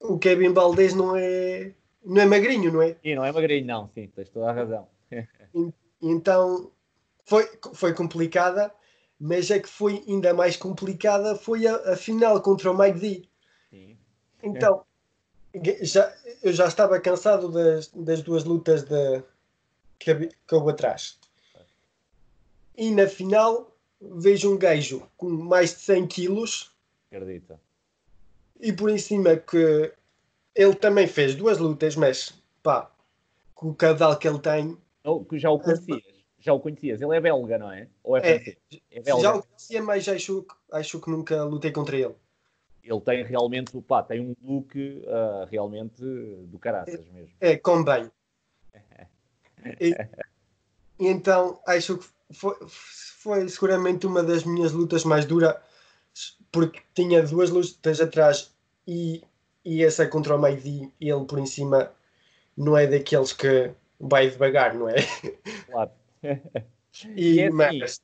o 0.00 0.18
Kevin 0.18 0.52
Valdez 0.52 0.94
não 0.94 1.14
é, 1.16 1.72
não 2.04 2.22
é 2.22 2.26
magrinho, 2.26 2.72
não 2.72 2.82
é? 2.82 2.96
E 3.04 3.14
não 3.14 3.24
é 3.24 3.30
magrinho, 3.30 3.66
não, 3.66 3.88
sim, 3.88 4.08
tens 4.08 4.30
toda 4.30 4.50
a 4.50 4.52
razão. 4.52 4.88
então 6.00 6.70
foi, 7.24 7.48
foi 7.72 7.94
complicada, 7.94 8.72
mas 9.18 9.50
é 9.50 9.58
que 9.58 9.68
foi 9.68 10.04
ainda 10.06 10.34
mais 10.34 10.56
complicada 10.56 11.34
foi 11.34 11.66
a, 11.66 11.92
a 11.92 11.96
final 11.96 12.40
contra 12.40 12.70
o 12.70 12.78
Mike 12.78 12.98
D. 12.98 13.28
Sim. 13.70 13.98
Então, 14.42 14.84
já, 15.82 16.14
eu 16.42 16.52
já 16.52 16.66
estava 16.66 17.00
cansado 17.00 17.50
das, 17.50 17.88
das 17.88 18.22
duas 18.22 18.44
lutas 18.44 18.82
de, 18.82 19.22
que, 19.98 20.14
que 20.14 20.54
houve 20.54 20.70
atrás. 20.70 21.18
E 22.76 22.90
na 22.90 23.06
final 23.06 23.74
vejo 24.00 24.52
um 24.52 24.58
gajo 24.58 25.08
com 25.16 25.30
mais 25.30 25.74
de 25.74 25.80
100 25.80 26.06
quilos. 26.08 26.72
Acredita. 27.10 27.60
E 28.60 28.72
por 28.72 28.90
em 28.90 28.98
cima 28.98 29.36
que 29.36 29.92
ele 30.54 30.74
também 30.74 31.06
fez 31.06 31.34
duas 31.34 31.58
lutas, 31.58 31.96
mas 31.96 32.34
pá, 32.62 32.90
com 33.54 33.70
o 33.70 33.74
cadal 33.74 34.16
que 34.18 34.28
ele 34.28 34.38
tem. 34.38 34.76
Oh, 35.04 35.24
já 35.32 35.50
o 35.50 35.58
conhecias? 35.58 36.13
Já 36.44 36.52
o 36.52 36.60
conhecias? 36.60 37.00
Ele 37.00 37.16
é 37.16 37.20
belga, 37.22 37.56
não 37.56 37.72
é? 37.72 37.88
Ou 38.02 38.18
é, 38.18 38.36
é, 38.36 38.56
é 38.90 39.00
belga? 39.00 39.22
Já 39.22 39.34
o 39.34 39.42
conhecia, 39.42 39.82
mas 39.82 40.06
acho, 40.06 40.46
acho 40.70 41.00
que 41.00 41.10
nunca 41.10 41.42
lutei 41.42 41.72
contra 41.72 41.96
ele. 41.96 42.14
Ele 42.82 43.00
tem 43.00 43.24
realmente, 43.24 43.80
pá, 43.80 44.02
tem 44.02 44.20
um 44.20 44.36
look 44.42 44.76
uh, 44.76 45.46
realmente 45.50 46.02
do 46.02 46.58
caraças 46.58 47.00
mesmo. 47.08 47.34
É, 47.40 47.56
com 47.56 47.82
bem. 47.82 48.10
e 49.80 49.96
então 51.00 51.58
acho 51.66 51.96
que 51.96 52.06
foi, 52.34 52.54
foi 52.68 53.48
seguramente 53.48 54.06
uma 54.06 54.22
das 54.22 54.44
minhas 54.44 54.72
lutas 54.72 55.02
mais 55.02 55.24
duras, 55.24 55.56
porque 56.52 56.82
tinha 56.92 57.22
duas 57.22 57.48
lutas 57.48 58.02
atrás 58.02 58.54
e, 58.86 59.22
e 59.64 59.82
essa 59.82 60.06
contra 60.06 60.36
o 60.36 60.38
Maidi, 60.38 60.92
ele 61.00 61.24
por 61.24 61.38
em 61.38 61.46
cima 61.46 61.90
não 62.54 62.76
é 62.76 62.86
daqueles 62.86 63.32
que 63.32 63.70
vai 63.98 64.28
devagar, 64.28 64.74
não 64.74 64.90
é? 64.90 64.96
Claro. 65.70 65.90
E, 67.16 67.34
e 67.34 67.40
é 67.40 67.48
assim, 67.48 67.56
mas... 67.56 68.00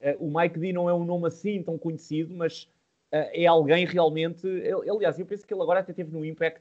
Eh, 0.00 0.16
o 0.20 0.30
Mike 0.30 0.58
D 0.58 0.72
não 0.72 0.88
é 0.88 0.94
um 0.94 1.04
nome 1.04 1.26
assim 1.26 1.62
tão 1.62 1.78
conhecido, 1.78 2.34
mas 2.34 2.64
uh, 3.12 3.30
é 3.32 3.46
alguém 3.46 3.86
realmente. 3.86 4.46
Ele, 4.46 4.90
aliás, 4.90 5.18
eu 5.18 5.26
penso 5.26 5.46
que 5.46 5.54
ele 5.54 5.62
agora 5.62 5.80
até 5.80 5.92
teve 5.92 6.12
no 6.12 6.24
Impact, 6.24 6.60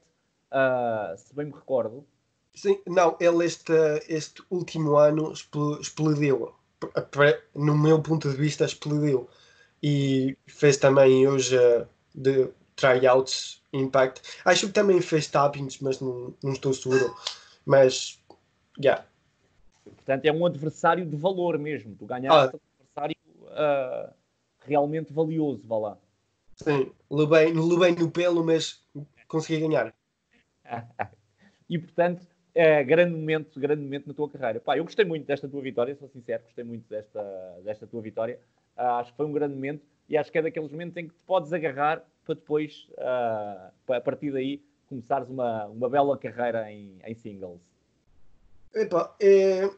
uh, 0.51 1.17
se 1.17 1.35
bem 1.35 1.45
me 1.47 1.51
recordo. 1.51 2.05
Sim, 2.53 2.79
não, 2.87 3.17
ele 3.19 3.45
este, 3.45 3.73
este 4.07 4.41
último 4.49 4.95
ano 4.95 5.33
explodiu 5.81 6.53
no 7.53 7.77
meu 7.77 8.01
ponto 8.01 8.29
de 8.29 8.35
vista, 8.37 8.65
explodiu. 8.65 9.27
E 9.83 10.37
fez 10.47 10.77
também 10.77 11.27
hoje 11.27 11.57
uh, 11.57 11.87
de 12.13 12.49
tryouts 12.75 13.61
Impact. 13.73 14.21
Acho 14.45 14.67
que 14.67 14.73
também 14.73 15.01
fez 15.01 15.27
tappings, 15.27 15.79
mas 15.79 15.99
não, 15.99 16.33
não 16.41 16.53
estou 16.53 16.73
seguro. 16.73 17.13
Mas, 17.65 18.19
yeah. 18.79 19.05
Portanto, 19.91 20.25
é 20.25 20.31
um 20.31 20.45
adversário 20.45 21.05
de 21.05 21.15
valor 21.15 21.57
mesmo. 21.57 21.95
Tu 21.95 22.05
ganhaste 22.05 22.55
ah. 22.55 22.57
um 22.57 22.81
adversário 22.81 23.15
uh, 23.43 24.13
realmente 24.61 25.13
valioso, 25.13 25.67
vá 25.67 25.77
lá. 25.77 25.97
Sim, 26.55 26.91
levei, 27.09 27.53
levei 27.53 27.95
no 27.95 28.09
pelo, 28.09 28.43
mas 28.43 28.83
consegui 29.27 29.67
ganhar. 29.67 29.93
e 31.69 31.77
portanto, 31.77 32.25
é, 32.53 32.83
grande 32.83 33.13
momento, 33.13 33.59
grande 33.59 33.81
momento 33.81 34.07
na 34.07 34.13
tua 34.13 34.29
carreira. 34.29 34.59
Pá, 34.59 34.77
eu 34.77 34.83
gostei 34.83 35.03
muito 35.03 35.25
desta 35.25 35.47
tua 35.47 35.61
vitória, 35.61 35.95
sou 35.95 36.07
sincero, 36.07 36.43
gostei 36.43 36.63
muito 36.63 36.87
desta, 36.89 37.21
desta 37.63 37.85
tua 37.85 38.01
vitória. 38.01 38.39
Uh, 38.77 38.81
acho 38.81 39.11
que 39.11 39.17
foi 39.17 39.25
um 39.25 39.33
grande 39.33 39.53
momento 39.53 39.85
e 40.07 40.17
acho 40.17 40.31
que 40.31 40.37
é 40.37 40.41
daqueles 40.41 40.71
momentos 40.71 40.95
em 40.97 41.07
que 41.07 41.13
te 41.13 41.21
podes 41.25 41.51
agarrar 41.51 42.03
para 42.23 42.35
depois, 42.35 42.87
uh, 42.93 43.93
a 43.93 44.01
partir 44.01 44.31
daí, 44.31 44.63
começares 44.87 45.29
uma, 45.29 45.65
uma 45.65 45.89
bela 45.89 46.17
carreira 46.17 46.71
em, 46.71 46.97
em 47.03 47.13
singles. 47.13 47.59
Epa, 48.75 49.15
é, 49.21 49.69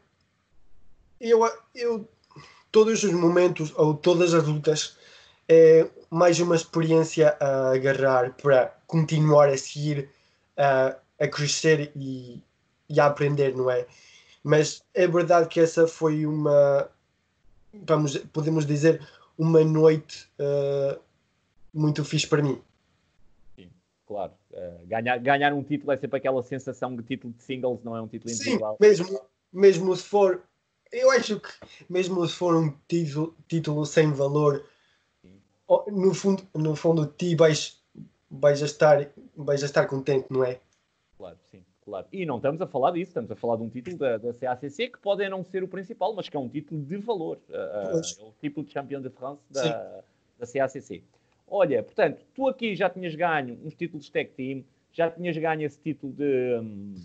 eu, 1.21 1.39
eu, 1.75 2.09
todos 2.71 3.03
os 3.03 3.13
momentos 3.13 3.71
ou 3.75 3.93
todas 3.93 4.33
as 4.33 4.47
lutas 4.47 4.97
é 5.47 5.87
mais 6.09 6.39
uma 6.39 6.55
experiência 6.55 7.37
a 7.39 7.73
agarrar 7.73 8.33
para 8.33 8.75
continuar 8.87 9.49
a 9.49 9.57
seguir, 9.57 10.09
a, 10.57 10.97
a 11.19 11.27
crescer 11.27 11.91
e, 11.95 12.43
e 12.89 12.99
a 12.99 13.05
aprender, 13.05 13.55
não 13.55 13.69
é? 13.69 13.85
Mas 14.43 14.83
é 14.95 15.07
verdade 15.07 15.47
que 15.47 15.59
essa 15.59 15.87
foi 15.87 16.25
uma, 16.25 16.89
vamos, 17.73 18.17
podemos 18.33 18.65
dizer, 18.65 19.07
uma 19.37 19.63
noite 19.63 20.27
uh, 20.39 20.99
muito 21.71 22.03
fixe 22.03 22.25
para 22.25 22.41
mim. 22.41 22.59
Sim, 23.55 23.69
claro. 24.07 24.33
Uh, 24.57 24.87
ganhar, 24.87 25.19
ganhar 25.19 25.53
um 25.53 25.61
título 25.61 25.91
é 25.91 25.97
sempre 25.97 26.17
aquela 26.17 26.41
sensação 26.41 26.95
de 26.95 27.03
título 27.03 27.31
de 27.31 27.43
singles, 27.43 27.83
não 27.83 27.95
é 27.95 28.01
um 28.01 28.07
título 28.07 28.33
individual. 28.33 28.75
Sim, 28.81 28.87
mesmo, 28.87 29.21
mesmo 29.53 29.95
se 29.95 30.03
for, 30.03 30.43
eu 30.91 31.11
acho 31.11 31.39
que 31.39 31.49
mesmo 31.87 32.25
se 32.27 32.33
for 32.33 32.55
um 32.55 32.73
título, 32.87 33.37
título 33.47 33.85
sem 33.85 34.11
valor, 34.11 34.65
no 35.87 36.11
fundo, 36.13 36.43
no 36.55 36.75
fundo 36.75 37.05
ti 37.05 37.35
vais, 37.35 37.79
vais, 38.31 38.63
a 38.63 38.65
estar, 38.65 39.07
vais 39.35 39.61
estar 39.61 39.85
contente, 39.85 40.25
não 40.31 40.43
é? 40.43 40.59
Claro, 41.17 41.37
sim. 41.51 41.63
Claro. 41.87 42.07
E 42.11 42.25
não 42.25 42.37
estamos 42.37 42.59
a 42.59 42.67
falar 42.67 42.91
disso, 42.91 43.11
estamos 43.11 43.31
a 43.31 43.35
falar 43.35 43.57
de 43.57 43.63
um 43.63 43.69
título 43.69 43.95
da, 43.97 44.17
da 44.17 44.33
CACC 44.33 44.89
que 44.89 44.99
pode 44.99 45.27
não 45.29 45.41
ser 45.43 45.63
o 45.63 45.67
principal, 45.69 46.13
mas 46.13 46.27
que 46.27 46.35
é 46.35 46.39
um 46.39 46.49
título 46.49 46.81
de 46.83 46.97
valor. 46.97 47.37
Uh, 47.47 47.53
é 47.53 48.23
o 48.23 48.33
título 48.41 48.65
de 48.65 48.73
campeão 48.73 49.01
de 49.01 49.09
France 49.09 49.41
da, 49.49 50.03
da 50.37 50.45
CACC. 50.45 51.03
Olha, 51.49 51.81
portanto, 51.81 52.25
tu 52.35 52.47
aqui 52.47 52.75
já 52.75 52.89
tinhas 52.89 53.15
ganho 53.15 53.57
uns 53.63 53.73
títulos 53.73 54.05
de 54.05 54.11
tag 54.11 54.29
team, 54.31 54.63
já 54.91 55.09
tinhas 55.09 55.37
ganho 55.37 55.61
esse 55.61 55.79
título 55.79 56.11
de, 56.13 56.59
um, 56.59 56.95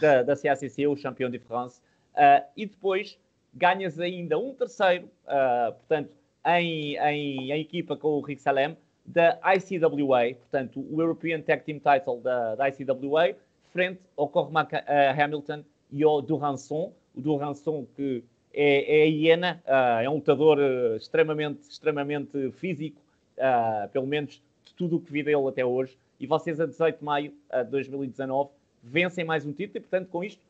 da, 0.00 0.22
da 0.22 0.36
CACC, 0.36 0.86
o 0.86 1.00
campeão 1.00 1.30
de 1.30 1.38
France, 1.38 1.80
uh, 2.14 2.44
e 2.56 2.66
depois 2.66 3.18
ganhas 3.54 3.98
ainda 3.98 4.38
um 4.38 4.54
terceiro, 4.54 5.06
uh, 5.24 5.72
portanto, 5.72 6.16
em, 6.44 6.96
em, 6.96 7.52
em, 7.52 7.60
equipa 7.60 7.96
com 7.96 8.08
o 8.08 8.20
Rick 8.20 8.42
Salem, 8.42 8.76
da 9.04 9.38
ICWA, 9.56 10.34
portanto, 10.34 10.86
o 10.90 11.00
European 11.00 11.40
Tag 11.40 11.64
Team 11.64 11.78
Title 11.78 12.20
da, 12.20 12.54
da 12.54 12.68
ICWA, 12.68 13.34
frente 13.72 14.00
ao 14.16 14.28
Cormac 14.28 14.74
uh, 14.74 14.78
Hamilton 15.20 15.64
e 15.90 16.04
ao 16.04 16.22
Duranson. 16.22 16.92
O 17.14 17.20
Duranson 17.20 17.86
que 17.96 18.22
é, 18.54 19.00
é 19.00 19.02
a 19.02 19.06
hiena, 19.06 19.62
uh, 19.66 20.02
é 20.02 20.08
um 20.08 20.14
lutador 20.14 20.58
extremamente, 20.96 21.62
extremamente 21.68 22.52
físico, 22.52 23.01
pelo 23.92 24.06
menos 24.06 24.42
de 24.64 24.74
tudo 24.74 24.96
o 24.96 25.00
que 25.00 25.12
vi 25.12 25.22
dele 25.22 25.48
até 25.48 25.64
hoje. 25.64 25.96
E 26.18 26.26
vocês, 26.26 26.60
a 26.60 26.66
18 26.66 26.98
de 26.98 27.04
maio 27.04 27.32
de 27.50 27.70
2019, 27.70 28.50
vencem 28.82 29.24
mais 29.24 29.44
um 29.44 29.52
título 29.52 29.78
e, 29.78 29.80
portanto, 29.80 30.08
com 30.08 30.24
isto, 30.24 30.40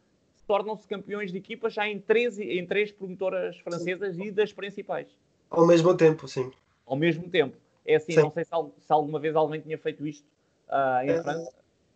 tornam-se 0.46 0.86
campeões 0.86 1.30
de 1.30 1.38
equipa 1.38 1.70
já 1.70 1.86
em 1.88 1.98
três, 1.98 2.38
em 2.38 2.66
três 2.66 2.90
promotoras 2.90 3.56
francesas 3.58 4.16
sim. 4.16 4.24
e 4.24 4.30
das 4.30 4.52
principais. 4.52 5.08
Ao 5.50 5.66
mesmo 5.66 5.94
tempo, 5.96 6.26
sim. 6.26 6.50
Ao 6.86 6.96
mesmo 6.96 7.28
tempo. 7.28 7.56
É 7.84 7.96
assim, 7.96 8.12
sim. 8.12 8.20
não 8.20 8.30
sei 8.30 8.44
se, 8.44 8.50
se, 8.50 8.92
alguma 8.92 9.18
vez 9.18 9.34
alguém 9.34 9.60
tinha 9.60 9.78
feito 9.78 10.06
isto 10.06 10.24
uh, 10.68 11.04
em 11.04 11.10
é, 11.10 11.22
França. 11.22 11.52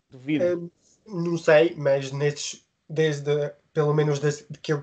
Duvido. 0.09 0.43
É, 0.43 1.11
não 1.11 1.37
sei, 1.37 1.73
mas 1.77 2.11
nestes, 2.11 2.65
desde, 2.89 3.51
pelo 3.73 3.93
menos 3.93 4.19
desde 4.19 4.45
que 4.61 4.73
eu 4.73 4.81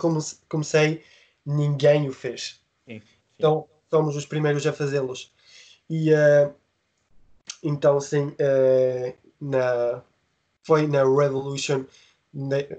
comecei, 0.48 1.02
ninguém 1.44 2.08
o 2.08 2.12
fez. 2.12 2.60
Sim. 2.86 3.02
Então, 3.36 3.68
somos 3.90 4.16
os 4.16 4.26
primeiros 4.26 4.66
a 4.66 4.72
fazê-los. 4.72 5.32
E 5.88 6.12
uh, 6.12 6.55
então, 7.62 8.01
sim, 8.01 8.29
uh, 8.29 9.14
na, 9.40 10.03
foi 10.62 10.87
na 10.87 11.05
Revolution, 11.05 11.85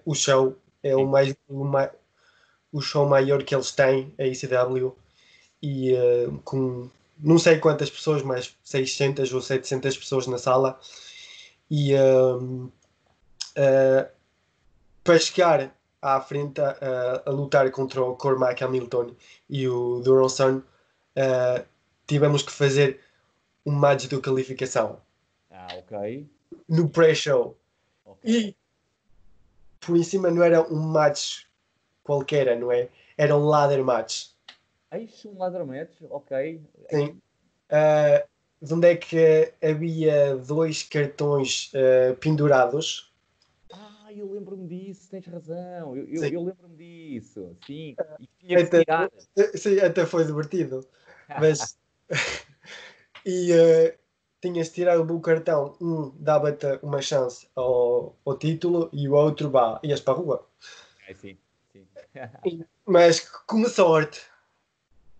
o 0.05 0.13
show 0.13 0.55
é 0.83 0.95
o 0.95 1.05
mais, 1.05 1.35
o 1.47 1.65
o 2.71 2.81
show 2.81 3.07
maior 3.07 3.43
que 3.43 3.55
eles 3.55 3.71
têm, 3.71 4.13
a 4.19 4.23
ICW, 4.25 4.95
e 5.61 5.93
uh, 5.93 6.39
com 6.43 6.89
não 7.17 7.39
sei 7.39 7.59
quantas 7.59 7.89
pessoas, 7.89 8.21
mas 8.21 8.55
600 8.63 9.33
ou 9.33 9.41
700 9.41 9.97
pessoas 9.97 10.27
na 10.27 10.37
sala. 10.37 10.77
E 11.71 11.93
para 15.03 15.17
chegar 15.19 15.73
à 16.01 16.19
frente 16.19 16.59
a, 16.61 17.23
a, 17.25 17.31
lutar 17.31 17.69
contra 17.71 18.03
o 18.03 18.15
Cormac 18.15 18.61
Hamilton 18.63 19.15
e 19.49 19.67
o 19.67 20.01
Duranson, 20.01 20.57
uh, 20.57 21.65
tivemos 22.07 22.43
que 22.43 22.51
fazer 22.51 22.99
um 23.65 23.71
match 23.71 24.07
de 24.07 24.21
qualificação. 24.21 25.01
Ah, 25.49 25.67
ok. 25.77 26.27
No 26.67 26.89
pré-show. 26.89 27.57
Okay. 28.05 28.31
E 28.31 28.55
por 29.79 29.97
em 29.97 30.03
cima 30.03 30.31
não 30.31 30.43
era 30.43 30.61
um 30.61 30.79
match 30.79 31.43
qualquer, 32.03 32.57
não 32.59 32.71
é? 32.71 32.89
Era 33.17 33.35
um 33.35 33.45
ladder 33.45 33.83
match. 33.83 34.27
Isso, 34.93 35.29
um 35.29 35.37
ladder 35.37 35.65
match, 35.65 36.01
ok. 36.09 36.61
Sim. 36.89 37.21
Uh, 37.69 38.73
onde 38.73 38.87
é 38.87 38.95
que 38.95 39.53
havia 39.61 40.35
dois 40.37 40.83
cartões 40.83 41.71
uh, 41.73 42.15
pendurados 42.15 43.11
eu 44.19 44.31
lembro-me 44.31 44.67
disso, 44.67 45.09
tens 45.09 45.25
razão, 45.25 45.95
eu, 45.95 46.07
eu, 46.07 46.23
eu 46.25 46.43
lembro-me 46.43 46.75
disso, 46.75 47.55
sim, 47.65 47.95
e 48.19 48.27
tinha 48.39 48.63
até, 48.63 48.83
Sim, 49.57 49.79
até 49.79 50.05
foi 50.05 50.25
divertido, 50.25 50.87
mas, 51.39 51.77
e 53.25 53.51
uh, 53.53 53.97
tinhas 54.41 54.67
de 54.67 54.73
tirar 54.73 54.99
o 54.99 55.19
cartão, 55.19 55.75
um 55.81 56.11
dava-te 56.19 56.79
uma 56.83 57.01
chance 57.01 57.47
ao, 57.55 58.15
ao 58.25 58.37
título 58.37 58.89
e 58.93 59.07
o 59.07 59.13
outro, 59.13 59.49
vá, 59.49 59.79
ias 59.83 60.01
para 60.01 60.13
a 60.13 60.17
rua. 60.17 60.47
É, 61.07 61.13
sim, 61.13 61.37
sim. 61.71 61.87
Mas 62.85 63.19
com 63.47 63.65
sorte, 63.67 64.21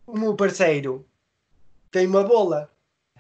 o 0.06 0.18
meu 0.18 0.36
parceiro 0.36 1.06
tem 1.92 2.08
uma 2.08 2.24
bola. 2.24 2.70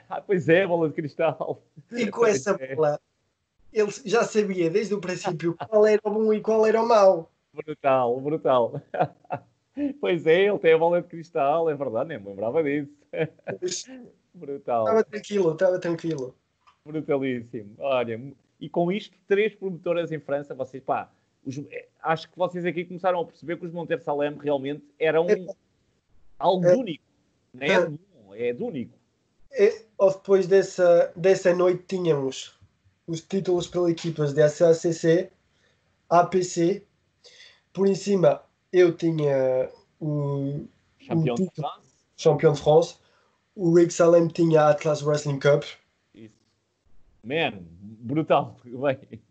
Ah, 0.09 0.21
pois 0.21 0.47
é, 0.47 0.67
bola 0.67 0.89
de 0.89 0.95
cristal. 0.95 1.63
E 1.91 2.09
com 2.11 2.25
essa 2.25 2.55
é. 2.59 2.75
bola, 2.75 2.99
ele 3.73 3.91
já 4.05 4.23
sabia 4.23 4.69
desde 4.69 4.93
o 4.93 5.01
princípio 5.01 5.55
qual 5.67 5.85
era 5.85 6.01
o 6.03 6.11
bom 6.11 6.33
e 6.33 6.41
qual 6.41 6.65
era 6.65 6.81
o 6.81 6.87
mau. 6.87 7.31
Brutal, 7.53 8.19
brutal. 8.21 8.81
Pois 9.99 10.25
é, 10.25 10.45
ele 10.45 10.59
tem 10.59 10.73
a 10.73 10.77
bola 10.77 11.01
de 11.01 11.07
cristal, 11.07 11.69
é 11.69 11.75
verdade, 11.75 12.09
nem 12.09 12.19
me 12.19 12.29
lembrava 12.29 12.63
disso. 12.63 12.89
Brutal. 14.33 14.83
Estava 14.83 15.03
tranquilo, 15.03 15.53
estava 15.53 15.79
tranquilo. 15.79 16.35
Brutalíssimo. 16.85 17.75
Olha, 17.79 18.21
e 18.59 18.69
com 18.69 18.91
isto, 18.91 19.17
três 19.27 19.53
promotoras 19.55 20.11
em 20.11 20.19
França, 20.19 20.53
vocês, 20.53 20.83
pá, 20.83 21.09
os, 21.45 21.57
é, 21.57 21.87
acho 22.01 22.29
que 22.29 22.37
vocês 22.37 22.65
aqui 22.65 22.85
começaram 22.85 23.19
a 23.19 23.25
perceber 23.25 23.57
que 23.57 23.65
os 23.65 23.71
Monter 23.71 24.01
Salem 24.01 24.37
realmente 24.37 24.83
eram 24.99 25.29
é, 25.29 25.45
algo 26.39 26.65
é, 26.65 26.75
único. 26.75 27.03
Não 27.53 27.63
é, 27.63 27.71
é, 27.71 27.87
bom, 27.87 28.35
é 28.35 28.53
de 28.53 28.63
único. 28.63 28.93
É, 29.51 29.83
depois 29.99 30.47
dessa, 30.47 31.11
dessa 31.15 31.53
noite 31.53 31.83
tínhamos 31.87 32.59
os 33.07 33.21
títulos 33.21 33.67
pelas 33.67 33.91
equipas 33.91 34.33
da 34.33 34.49
SACC, 34.49 35.29
APC, 36.09 36.83
por 37.71 37.87
em 37.87 37.95
cima 37.95 38.41
eu 38.71 38.95
tinha 38.95 39.69
o, 39.99 40.65
Champion 40.99 41.35
de 41.35 41.49
France. 41.55 42.05
Champion 42.17 42.53
de 42.53 42.61
France. 42.61 42.97
O 43.55 43.73
Rick 43.73 43.93
Salem 43.93 44.27
tinha 44.27 44.61
a 44.61 44.69
Atlas 44.71 45.01
Wrestling 45.01 45.39
Cup. 45.39 45.63
Isso. 46.13 46.35
Man, 47.23 47.63
brutal. 47.79 48.57
Bem, 48.65 49.21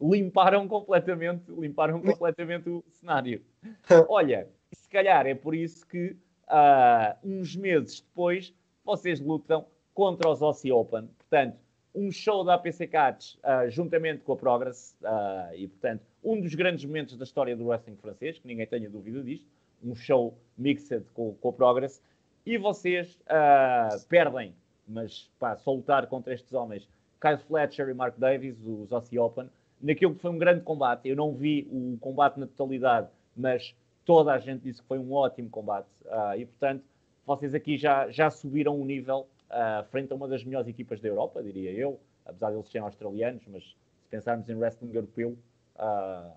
limparam 0.00 0.66
completamente, 0.66 1.50
limparam 1.50 2.00
completamente 2.00 2.68
o 2.68 2.84
cenário. 2.90 3.42
Olha, 4.08 4.48
se 4.72 4.88
calhar 4.88 5.26
é 5.26 5.34
por 5.34 5.54
isso 5.54 5.86
que 5.86 6.16
uh, 6.48 7.16
uns 7.22 7.56
meses 7.56 8.00
depois 8.00 8.52
vocês 8.84 9.20
lutam 9.20 9.66
contra 9.94 10.28
os 10.28 10.42
Aussie 10.42 10.72
Open. 10.72 11.08
Portanto, 11.18 11.56
um 11.94 12.10
show 12.10 12.44
da 12.44 12.54
APC 12.54 12.86
Cats 12.86 13.38
uh, 13.44 13.68
juntamente 13.68 14.22
com 14.22 14.32
a 14.32 14.36
Progress 14.36 14.96
uh, 15.02 15.54
e, 15.54 15.66
portanto, 15.66 16.02
um 16.22 16.40
dos 16.40 16.54
grandes 16.54 16.84
momentos 16.84 17.16
da 17.16 17.24
história 17.24 17.56
do 17.56 17.66
wrestling 17.66 17.96
francês, 17.96 18.38
que 18.38 18.46
ninguém 18.46 18.66
tenha 18.66 18.88
dúvida 18.88 19.22
disto, 19.22 19.46
um 19.82 19.94
show 19.94 20.36
mixed 20.56 21.02
com, 21.14 21.34
com 21.34 21.48
a 21.48 21.52
Progress, 21.52 22.00
e 22.44 22.56
vocês 22.58 23.18
uh, 23.26 24.06
perdem, 24.08 24.54
mas 24.86 25.30
pá, 25.38 25.56
só 25.56 25.72
lutar 25.72 26.06
contra 26.06 26.32
estes 26.32 26.52
homens, 26.52 26.88
Kyle 27.20 27.38
Fletcher 27.38 27.88
e 27.88 27.94
Mark 27.94 28.16
Davis, 28.16 28.56
os 28.64 28.92
Aussie 28.92 29.18
Open, 29.18 29.48
naquilo 29.80 30.14
que 30.14 30.22
foi 30.22 30.30
um 30.30 30.38
grande 30.38 30.62
combate. 30.62 31.08
Eu 31.08 31.16
não 31.16 31.34
vi 31.34 31.66
o 31.70 31.98
combate 32.00 32.38
na 32.38 32.46
totalidade, 32.46 33.08
mas 33.36 33.74
toda 34.04 34.32
a 34.32 34.38
gente 34.38 34.62
disse 34.62 34.80
que 34.80 34.88
foi 34.88 34.98
um 34.98 35.12
ótimo 35.12 35.50
combate, 35.50 35.88
e, 36.36 36.46
portanto, 36.46 36.82
vocês 37.26 37.54
aqui 37.54 37.76
já, 37.76 38.10
já 38.10 38.30
subiram 38.30 38.80
o 38.80 38.84
nível 38.84 39.26
uh, 39.50 39.84
frente 39.90 40.12
a 40.12 40.16
uma 40.16 40.28
das 40.28 40.44
melhores 40.44 40.68
equipas 40.68 41.00
da 41.00 41.08
Europa, 41.08 41.42
diria 41.42 41.72
eu, 41.72 42.00
apesar 42.24 42.50
de 42.50 42.56
eles 42.56 42.70
serem 42.70 42.86
australianos, 42.86 43.42
mas 43.48 43.64
se 43.64 44.08
pensarmos 44.10 44.48
em 44.48 44.54
wrestling 44.54 44.94
europeu, 44.94 45.36
uh, 45.76 46.32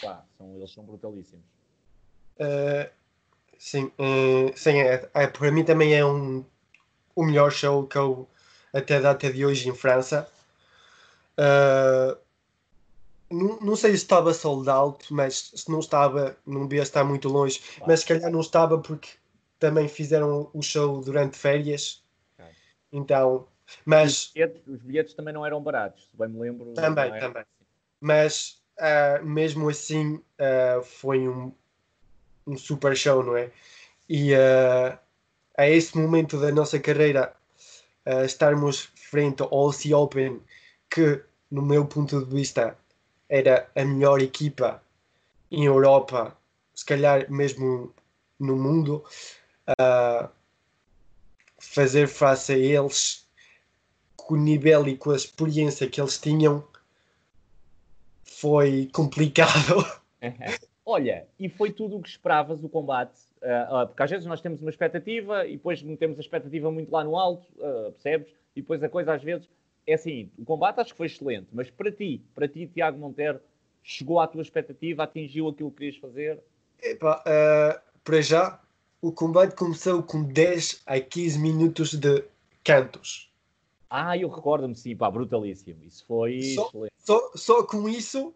pá, 0.00 0.24
são, 0.36 0.56
eles 0.56 0.72
são 0.72 0.84
brutalíssimos. 0.84 1.44
Uh, 2.38 2.90
sim, 3.58 3.92
sim 4.54 4.78
é, 4.78 5.08
é, 5.12 5.26
para 5.26 5.50
mim 5.50 5.64
também 5.64 5.94
é 5.94 6.04
um, 6.04 6.44
o 7.14 7.24
melhor 7.24 7.50
show 7.50 7.86
que 7.86 7.98
eu 7.98 8.28
até 8.72 8.96
a 8.96 9.00
data 9.00 9.32
de 9.32 9.44
hoje 9.44 9.68
em 9.68 9.74
França. 9.74 10.28
Uh, 11.36 12.16
não, 13.30 13.60
não 13.60 13.76
sei 13.76 13.90
se 13.90 13.98
estava 13.98 14.34
sold 14.34 14.68
out, 14.68 15.12
mas 15.12 15.52
se 15.54 15.70
não 15.70 15.80
estava, 15.80 16.36
não 16.46 16.66
devia 16.66 16.82
estar 16.82 17.04
muito 17.04 17.28
longe. 17.28 17.60
Mas 17.86 18.00
se 18.00 18.06
calhar 18.06 18.30
não 18.30 18.40
estava 18.40 18.78
porque 18.78 19.08
também 19.58 19.88
fizeram 19.88 20.50
o 20.52 20.62
show 20.62 21.00
durante 21.00 21.36
férias 21.36 22.02
então, 22.92 23.46
mas. 23.84 24.26
Os 24.26 24.32
bilhetes, 24.32 24.62
os 24.66 24.82
bilhetes, 24.82 25.14
também 25.14 25.34
não 25.34 25.44
eram 25.44 25.62
baratos, 25.62 26.08
se 26.10 26.16
bem 26.16 26.28
me 26.28 26.40
lembro. 26.40 26.72
Também, 26.74 27.18
também. 27.18 27.44
Mas 28.00 28.60
uh, 28.78 29.24
mesmo 29.24 29.68
assim 29.68 30.16
uh, 30.16 30.82
foi 30.82 31.28
um, 31.28 31.52
um 32.46 32.56
super 32.56 32.96
show, 32.96 33.22
não 33.22 33.36
é? 33.36 33.50
E 34.08 34.32
uh, 34.34 34.98
a 35.56 35.68
esse 35.68 35.96
momento 35.96 36.40
da 36.40 36.50
nossa 36.50 36.78
carreira, 36.78 37.34
estarmos 38.24 38.90
frente 38.96 39.42
ao 39.42 39.52
OC 39.52 39.92
Open, 39.92 40.40
que 40.88 41.22
no 41.50 41.60
meu 41.62 41.84
ponto 41.86 42.24
de 42.24 42.34
vista 42.34 42.76
era 43.28 43.68
a 43.76 43.84
melhor 43.84 44.20
equipa 44.20 44.82
em 45.50 45.66
Europa, 45.66 46.36
se 46.74 46.84
calhar 46.84 47.30
mesmo 47.30 47.92
no 48.38 48.56
mundo. 48.56 49.04
Uh, 49.68 50.28
fazer 51.60 52.08
face 52.08 52.52
a 52.52 52.58
eles 52.58 53.28
com 54.16 54.34
o 54.34 54.36
nível 54.36 54.88
e 54.88 54.96
com 54.96 55.10
a 55.10 55.16
experiência 55.16 55.88
que 55.88 56.00
eles 56.00 56.18
tinham 56.18 56.64
foi 58.24 58.88
complicado. 58.92 59.84
Olha, 60.84 61.26
e 61.38 61.48
foi 61.48 61.70
tudo 61.70 61.98
o 61.98 62.02
que 62.02 62.08
esperavas 62.08 62.64
o 62.64 62.68
combate? 62.68 63.16
Uh, 63.42 63.82
uh, 63.82 63.86
porque 63.86 64.02
às 64.02 64.10
vezes 64.10 64.26
nós 64.26 64.40
temos 64.40 64.60
uma 64.60 64.70
expectativa 64.70 65.46
e 65.46 65.52
depois 65.52 65.82
metemos 65.82 66.18
a 66.18 66.20
expectativa 66.20 66.70
muito 66.70 66.90
lá 66.90 67.04
no 67.04 67.16
alto, 67.16 67.46
uh, 67.58 67.92
percebes? 67.92 68.32
E 68.56 68.60
depois 68.60 68.82
a 68.82 68.88
coisa 68.88 69.14
às 69.14 69.22
vezes 69.22 69.48
é 69.86 69.94
assim: 69.94 70.30
o 70.38 70.44
combate 70.44 70.80
acho 70.80 70.92
que 70.92 70.96
foi 70.96 71.06
excelente, 71.06 71.48
mas 71.52 71.70
para 71.70 71.92
ti, 71.92 72.22
para 72.34 72.48
ti, 72.48 72.66
Tiago 72.66 72.98
Monteiro, 72.98 73.40
chegou 73.82 74.20
à 74.20 74.26
tua 74.26 74.42
expectativa, 74.42 75.04
atingiu 75.04 75.48
aquilo 75.48 75.70
que 75.70 75.78
querias 75.78 75.96
fazer? 75.96 76.40
Epa, 76.82 77.22
para 78.02 78.20
já, 78.20 78.60
o 79.02 79.12
combate 79.12 79.54
começou 79.54 80.02
com 80.02 80.22
10 80.22 80.82
a 80.86 81.00
15 81.00 81.38
minutos 81.38 81.94
de 81.94 82.24
cantos. 82.62 83.30
Ah, 83.88 84.16
eu 84.16 84.28
recordo-me, 84.28 84.76
sim, 84.76 84.94
pá, 84.94 85.10
brutalíssimo. 85.10 85.82
Isso 85.84 86.04
foi 86.06 86.40
só, 86.54 86.70
só, 86.98 87.30
só, 87.34 87.62
com 87.64 87.88
isso, 87.88 88.32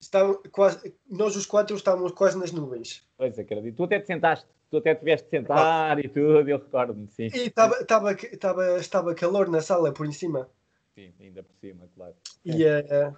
estava 0.00 0.34
quase, 0.50 0.94
nós 1.10 1.36
os 1.36 1.44
quatro 1.44 1.76
estávamos 1.76 2.12
quase 2.12 2.38
nas 2.38 2.52
nuvens. 2.52 3.06
Pois, 3.18 3.38
acredito. 3.38 3.76
Tu 3.76 3.84
até 3.84 4.00
te 4.00 4.06
sentaste, 4.06 4.46
tu 4.70 4.78
até 4.78 4.94
tiveste 4.94 5.26
de 5.26 5.30
sentar 5.30 5.98
ah. 5.98 6.00
e 6.00 6.08
tudo, 6.08 6.48
eu 6.48 6.58
recordo-me, 6.58 7.08
sim. 7.08 7.24
E 7.34 7.48
estava, 7.48 7.74
estava, 7.80 8.12
estava, 8.12 8.78
estava 8.78 9.14
calor 9.14 9.48
na 9.48 9.60
sala 9.60 9.92
por 9.92 10.06
em 10.06 10.12
cima. 10.12 10.48
Sim, 10.94 11.12
ainda 11.20 11.42
por 11.42 11.54
cima, 11.60 11.88
claro. 11.94 12.14
E, 12.44 12.64
uh, 12.64 13.16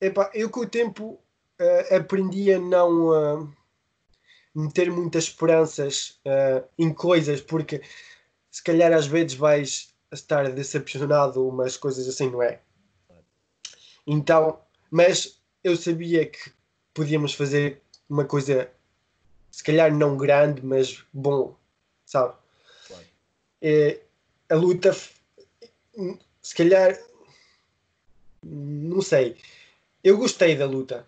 epá, 0.00 0.30
eu 0.32 0.48
com 0.48 0.60
o 0.60 0.68
tempo 0.68 1.20
uh, 1.60 1.94
aprendi 1.94 2.52
a 2.54 2.58
não... 2.58 3.08
Uh, 3.08 3.59
meter 4.54 4.90
muitas 4.90 5.24
esperanças 5.24 6.20
uh, 6.26 6.66
em 6.78 6.92
coisas, 6.92 7.40
porque 7.40 7.82
se 8.50 8.62
calhar 8.62 8.92
às 8.92 9.06
vezes 9.06 9.34
vais 9.34 9.94
estar 10.12 10.50
decepcionado, 10.50 11.46
umas 11.46 11.76
coisas 11.76 12.08
assim, 12.08 12.30
não 12.30 12.42
é? 12.42 12.60
Então, 14.06 14.60
mas 14.90 15.40
eu 15.62 15.76
sabia 15.76 16.26
que 16.26 16.52
podíamos 16.92 17.34
fazer 17.34 17.80
uma 18.08 18.24
coisa, 18.24 18.70
se 19.50 19.62
calhar 19.62 19.94
não 19.94 20.16
grande, 20.16 20.64
mas 20.64 21.04
bom, 21.12 21.56
sabe? 22.04 22.34
Claro. 22.88 23.04
É, 23.62 24.00
a 24.48 24.54
luta, 24.56 24.92
se 26.42 26.54
calhar, 26.56 26.98
não 28.42 29.00
sei. 29.00 29.36
Eu 30.02 30.16
gostei 30.16 30.56
da 30.56 30.66
luta 30.66 31.06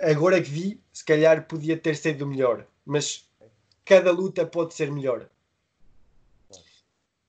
agora 0.00 0.40
que 0.40 0.50
vi, 0.50 0.80
se 0.92 1.04
calhar 1.04 1.46
podia 1.46 1.76
ter 1.76 1.96
sido 1.96 2.26
melhor, 2.26 2.66
mas 2.84 3.28
cada 3.84 4.10
luta 4.10 4.46
pode 4.46 4.74
ser 4.74 4.90
melhor. 4.90 5.28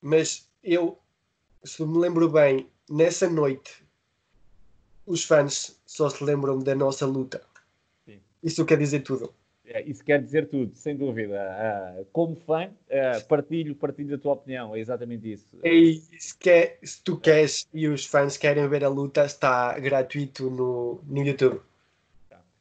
Mas 0.02 0.50
eu, 0.64 0.98
se 1.64 1.84
me 1.86 1.98
lembro 1.98 2.30
bem, 2.30 2.70
nessa 2.90 3.30
noite, 3.30 3.84
os 5.06 5.24
fãs 5.24 5.80
só 5.86 6.10
se 6.10 6.24
lembram 6.24 6.60
da 6.60 6.76
nossa 6.76 7.06
luta. 7.06 7.42
Sim. 8.06 8.20
Isso 8.42 8.66
quer 8.66 8.78
dizer 8.78 9.02
tudo. 9.02 9.34
É, 9.66 9.84
isso 9.84 10.04
quer 10.04 10.22
dizer 10.22 10.48
tudo, 10.48 10.76
sem 10.76 10.96
dúvida. 10.96 11.36
Uh, 12.00 12.06
como 12.12 12.36
fã, 12.36 12.66
uh, 12.66 13.28
partilho, 13.28 13.76
partilho 13.76 14.16
a 14.16 14.18
tua 14.18 14.34
opinião, 14.34 14.76
é 14.76 14.80
exatamente 14.80 15.32
isso. 15.32 15.60
E 15.64 16.02
se, 16.18 16.36
quer, 16.38 16.80
se 16.82 17.04
tu 17.04 17.18
queres 17.18 17.68
e 17.72 17.88
os 17.88 18.04
fãs 18.06 18.36
querem 18.36 18.68
ver 18.68 18.84
a 18.84 18.90
luta, 18.90 19.26
está 19.26 19.78
gratuito 19.78 20.50
no, 20.50 21.04
no 21.08 21.24
YouTube. 21.24 21.62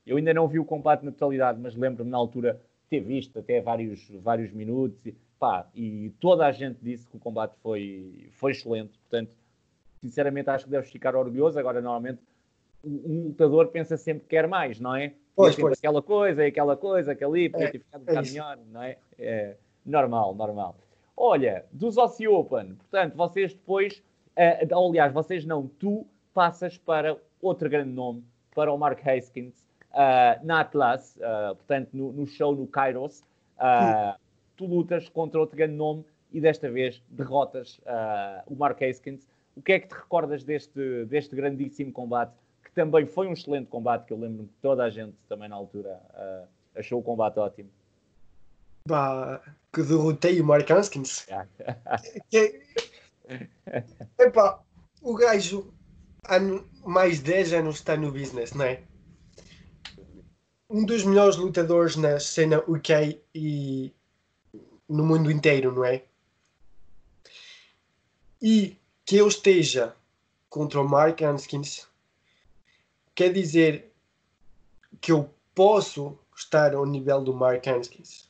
Eu 0.08 0.16
ainda 0.16 0.32
não 0.32 0.48
vi 0.48 0.58
o 0.58 0.64
combate 0.64 1.04
na 1.04 1.12
totalidade, 1.12 1.60
mas 1.60 1.76
lembro-me 1.76 2.10
na 2.10 2.16
altura 2.16 2.58
ter 2.88 3.00
visto 3.00 3.38
até 3.38 3.60
vários, 3.60 4.08
vários 4.22 4.50
minutos 4.52 5.04
e, 5.04 5.14
pá, 5.38 5.68
e 5.74 6.10
toda 6.18 6.46
a 6.46 6.50
gente 6.50 6.78
disse 6.82 7.06
que 7.06 7.16
o 7.16 7.20
combate 7.20 7.54
foi, 7.62 8.30
foi 8.32 8.52
excelente. 8.52 8.98
Portanto, 8.98 9.36
sinceramente, 10.00 10.48
acho 10.48 10.64
que 10.64 10.70
deves 10.70 10.90
ficar 10.90 11.14
orgulhoso. 11.14 11.58
Agora, 11.58 11.82
normalmente, 11.82 12.20
um 12.82 13.26
lutador 13.26 13.68
pensa 13.68 13.98
sempre 13.98 14.22
que 14.22 14.30
quer 14.30 14.48
mais, 14.48 14.80
não 14.80 14.96
é? 14.96 15.12
Pois, 15.36 15.54
pois. 15.54 15.78
aquela 15.78 16.00
coisa, 16.00 16.46
aquela 16.46 16.76
coisa, 16.76 17.12
aquela 17.12 17.34
ali, 17.34 17.50
podia 17.50 17.66
é, 17.66 17.70
ter 17.70 17.78
ficado 17.78 18.00
um 18.00 18.04
é 18.04 18.06
bocado 18.06 18.28
melhor, 18.28 18.58
não 18.72 18.82
é? 18.82 18.96
é? 19.18 19.56
Normal, 19.84 20.34
normal. 20.34 20.76
Olha, 21.14 21.66
dos 21.70 21.98
Aussie 21.98 22.28
Open, 22.28 22.76
portanto, 22.76 23.14
vocês 23.14 23.52
depois, 23.52 24.02
uh, 24.36 24.88
aliás, 24.88 25.12
vocês 25.12 25.44
não, 25.44 25.66
tu 25.66 26.06
passas 26.32 26.78
para 26.78 27.16
outro 27.42 27.68
grande 27.68 27.90
nome, 27.90 28.24
para 28.54 28.72
o 28.72 28.78
Mark 28.78 29.06
Haskins, 29.06 29.67
na 30.42 30.60
Atlas, 30.60 31.16
uh, 31.16 31.54
portanto, 31.56 31.90
no, 31.92 32.12
no, 32.12 32.26
show 32.26 32.54
no 32.54 32.66
Kairos. 32.66 33.20
Uh, 33.58 34.18
tu 34.56 34.66
lutas 34.66 35.08
contra 35.08 35.40
outro 35.40 35.56
grande 35.56 35.74
nome 35.74 36.04
e 36.32 36.40
desta 36.40 36.70
vez 36.70 37.02
derrotas 37.08 37.80
o 38.46 38.54
Mark 38.54 38.80
Haskins. 38.82 39.26
O 39.56 39.62
que 39.62 39.72
é 39.72 39.80
que 39.80 39.88
te 39.88 39.94
recordas 39.94 40.44
deste, 40.44 41.04
deste 41.06 41.34
grandíssimo 41.34 41.92
combate, 41.92 42.32
que 42.64 42.70
também 42.72 43.06
foi 43.06 43.26
um 43.26 43.32
excelente 43.32 43.66
combate, 43.66 44.04
que 44.04 44.12
eu 44.12 44.18
lembro 44.18 44.44
que 44.44 44.52
toda 44.60 44.84
a 44.84 44.90
gente 44.90 45.14
também 45.28 45.48
na 45.48 45.56
altura 45.56 46.00
achou 46.76 47.00
o 47.00 47.02
combate 47.02 47.38
ótimo? 47.38 47.70
Bah, 48.86 49.40
que 49.72 49.82
derrotei 49.82 50.40
o 50.40 50.44
Mark 50.44 50.70
Haskins. 50.70 51.26
Epá, 54.18 54.60
o 55.02 55.14
gajo 55.14 55.72
há 56.24 56.38
mais 56.84 57.20
10 57.20 57.52
anos 57.54 57.76
está 57.76 57.96
no 57.96 58.12
business, 58.12 58.52
não 58.54 58.64
é? 58.64 58.82
Um 60.70 60.84
dos 60.84 61.02
melhores 61.02 61.36
lutadores 61.36 61.96
na 61.96 62.20
cena 62.20 62.62
UK 62.68 63.20
e 63.34 63.92
no 64.88 65.04
mundo 65.04 65.30
inteiro, 65.30 65.72
não 65.72 65.84
é? 65.84 66.04
E 68.40 68.76
que 69.04 69.16
eu 69.16 69.28
esteja 69.28 69.96
contra 70.50 70.80
o 70.80 70.88
Mark 70.88 71.22
Hanskins 71.22 71.86
quer 73.14 73.32
dizer 73.32 73.90
que 75.00 75.10
eu 75.10 75.32
posso 75.54 76.18
estar 76.36 76.74
ao 76.74 76.86
nível 76.86 77.22
do 77.22 77.34
Mark 77.34 77.66
Hanskins. 77.66 78.28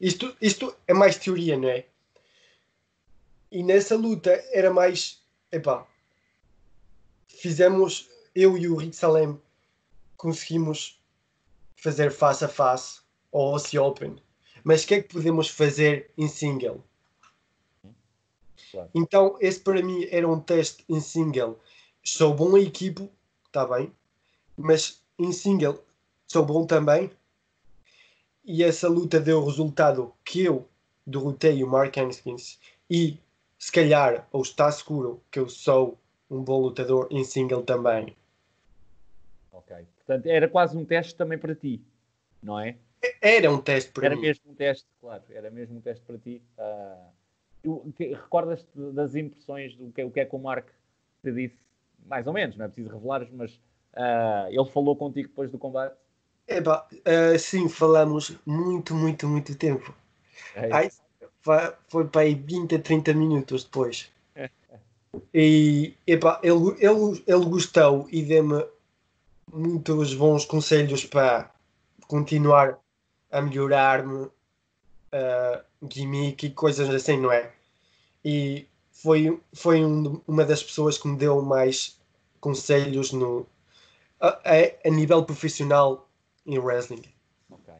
Isto, 0.00 0.36
isto 0.40 0.74
é 0.86 0.94
mais 0.94 1.16
teoria, 1.16 1.58
não 1.58 1.68
é? 1.68 1.84
E 3.50 3.62
nessa 3.62 3.96
luta 3.96 4.30
era 4.52 4.72
mais. 4.72 5.20
Epá, 5.50 5.86
fizemos, 7.28 8.08
eu 8.34 8.56
e 8.56 8.66
o 8.66 8.76
Rick 8.76 8.96
Salem, 8.96 9.38
conseguimos 10.16 11.01
fazer 11.82 12.12
face 12.12 12.44
a 12.44 12.48
face 12.48 13.00
ao 13.32 13.54
Aussie 13.54 13.78
Open. 13.78 14.16
Mas 14.62 14.84
o 14.84 14.86
que 14.86 14.94
é 14.94 15.02
que 15.02 15.12
podemos 15.12 15.48
fazer 15.48 16.12
em 16.16 16.28
single? 16.28 16.84
Claro. 18.70 18.88
Então, 18.94 19.36
esse 19.40 19.58
para 19.58 19.82
mim 19.82 20.06
era 20.08 20.28
um 20.28 20.38
teste 20.38 20.84
em 20.88 21.00
single. 21.00 21.58
Sou 22.04 22.32
bom 22.32 22.56
em 22.56 22.66
equipe, 22.66 23.10
está 23.46 23.66
bem, 23.66 23.92
mas 24.56 25.02
em 25.18 25.32
single 25.32 25.84
sou 26.26 26.44
bom 26.46 26.64
também. 26.64 27.10
E 28.44 28.62
essa 28.62 28.88
luta 28.88 29.18
deu 29.18 29.40
o 29.40 29.44
resultado 29.44 30.12
que 30.24 30.44
eu 30.44 30.68
derrotei 31.04 31.64
o 31.64 31.68
Mark 31.68 31.96
Henskins 31.96 32.58
e 32.88 33.18
se 33.58 33.72
calhar, 33.72 34.26
ou 34.32 34.42
está 34.42 34.70
seguro 34.70 35.20
que 35.30 35.38
eu 35.38 35.48
sou 35.48 35.98
um 36.30 36.42
bom 36.42 36.60
lutador 36.60 37.08
em 37.10 37.24
single 37.24 37.62
também. 37.62 38.16
Ok. 39.52 39.76
Portanto, 39.96 40.26
era 40.26 40.48
quase 40.48 40.76
um 40.76 40.84
teste 40.84 41.14
também 41.14 41.38
para 41.38 41.54
ti, 41.54 41.80
não 42.42 42.58
é? 42.58 42.76
Era 43.20 43.50
um 43.50 43.60
teste 43.60 43.90
para 43.92 44.06
era 44.06 44.16
mim. 44.16 44.22
Era 44.22 44.28
mesmo 44.28 44.50
um 44.50 44.54
teste, 44.54 44.88
claro. 45.00 45.22
Era 45.30 45.50
mesmo 45.50 45.76
um 45.76 45.80
teste 45.80 46.04
para 46.04 46.18
ti. 46.18 46.42
Uh, 47.64 47.92
Recordas-te 47.98 48.68
das 48.92 49.14
impressões 49.14 49.76
do 49.76 49.92
que, 49.92 50.02
o 50.02 50.10
que 50.10 50.20
é 50.20 50.24
que 50.24 50.34
o 50.34 50.38
Mark 50.38 50.66
te 51.22 51.32
disse? 51.32 51.56
Mais 52.06 52.26
ou 52.26 52.32
menos, 52.32 52.56
não 52.56 52.64
é 52.64 52.68
preciso 52.68 52.92
revelares, 52.92 53.28
mas 53.30 53.52
uh, 53.94 54.48
ele 54.48 54.64
falou 54.70 54.96
contigo 54.96 55.28
depois 55.28 55.50
do 55.50 55.58
combate? 55.58 55.94
Epá, 56.48 56.88
uh, 56.92 57.38
sim, 57.38 57.68
falamos 57.68 58.36
muito, 58.44 58.94
muito, 58.94 59.28
muito 59.28 59.56
tempo. 59.56 59.94
É 60.56 60.72
Ai, 60.72 60.90
foi, 61.40 61.74
foi 61.88 62.08
para 62.08 62.22
aí 62.22 62.34
20 62.34 62.74
a 62.74 62.78
30 62.80 63.14
minutos 63.14 63.64
depois. 63.64 64.10
E 65.34 65.94
epá, 66.06 66.40
ele, 66.42 66.70
ele, 66.78 67.22
ele 67.26 67.44
gostou 67.44 68.08
e 68.10 68.22
deu-me 68.22 68.64
muitos 69.50 70.14
bons 70.14 70.44
conselhos 70.44 71.04
para 71.04 71.52
continuar 72.06 72.78
a 73.30 73.40
melhorar-me, 73.40 74.26
uh, 75.12 75.64
gimmick 75.88 76.46
e 76.46 76.50
coisas 76.50 76.88
assim, 76.90 77.18
não 77.18 77.32
é? 77.32 77.52
E 78.24 78.66
foi, 78.90 79.40
foi 79.52 79.84
um, 79.84 80.20
uma 80.28 80.44
das 80.44 80.62
pessoas 80.62 80.98
que 80.98 81.08
me 81.08 81.16
deu 81.16 81.42
mais 81.42 81.98
conselhos 82.40 83.12
no, 83.12 83.46
a, 84.20 84.28
a, 84.28 84.88
a 84.88 84.90
nível 84.90 85.24
profissional 85.24 86.08
em 86.46 86.58
wrestling. 86.58 87.02
Okay. 87.50 87.74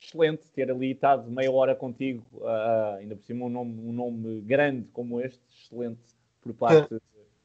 Excelente 0.00 0.42
ter 0.54 0.70
ali 0.70 0.92
estado 0.92 1.30
meia 1.30 1.50
hora 1.50 1.74
contigo, 1.74 2.24
uh, 2.34 2.96
ainda 2.98 3.16
por 3.16 3.24
cima 3.24 3.46
um 3.46 3.48
nome, 3.48 3.80
um 3.80 3.92
nome 3.92 4.40
grande 4.42 4.88
como 4.92 5.20
este, 5.20 5.40
excelente 5.52 6.00
por 6.40 6.54
parte, 6.54 6.96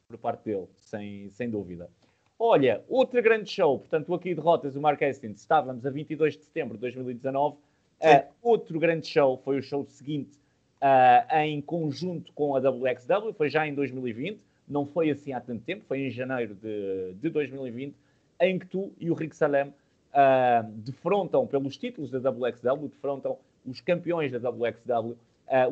por 0.08 0.18
parte 0.18 0.44
dele, 0.44 0.68
sem, 0.76 1.30
sem 1.30 1.50
dúvida. 1.50 1.90
Olha, 2.38 2.84
outra 2.88 3.22
grande 3.22 3.50
show, 3.50 3.78
portanto, 3.78 4.12
aqui 4.12 4.34
derrotas 4.34 4.76
o 4.76 4.80
Mark 4.80 5.02
Hastings, 5.02 5.40
estávamos 5.40 5.86
a 5.86 5.90
22 5.90 6.36
de 6.36 6.44
setembro 6.44 6.74
de 6.74 6.82
2019. 6.82 7.56
Uh, 7.56 7.58
ah, 8.02 8.24
outro 8.42 8.78
grande 8.78 9.06
show 9.06 9.40
foi 9.42 9.58
o 9.58 9.62
show 9.62 9.86
seguinte, 9.86 10.38
uh, 10.82 11.34
em 11.38 11.62
conjunto 11.62 12.30
com 12.34 12.54
a 12.54 12.58
WXW, 12.58 13.32
foi 13.32 13.48
já 13.48 13.66
em 13.66 13.74
2020, 13.74 14.38
não 14.68 14.84
foi 14.84 15.08
assim 15.10 15.32
há 15.32 15.40
tanto 15.40 15.64
tempo, 15.64 15.84
foi 15.88 16.00
em 16.00 16.10
janeiro 16.10 16.54
de, 16.54 17.14
de 17.14 17.30
2020, 17.30 17.94
em 18.40 18.58
que 18.58 18.66
tu 18.66 18.92
e 19.00 19.10
o 19.10 19.14
Rick 19.14 19.34
Salem 19.34 19.68
uh, 19.68 20.70
defrontam 20.84 21.46
pelos 21.46 21.78
títulos 21.78 22.10
da 22.10 22.18
WXW, 22.18 22.88
defrontam 22.88 23.38
os 23.64 23.80
campeões 23.80 24.30
da 24.30 24.50
WXW, 24.50 25.16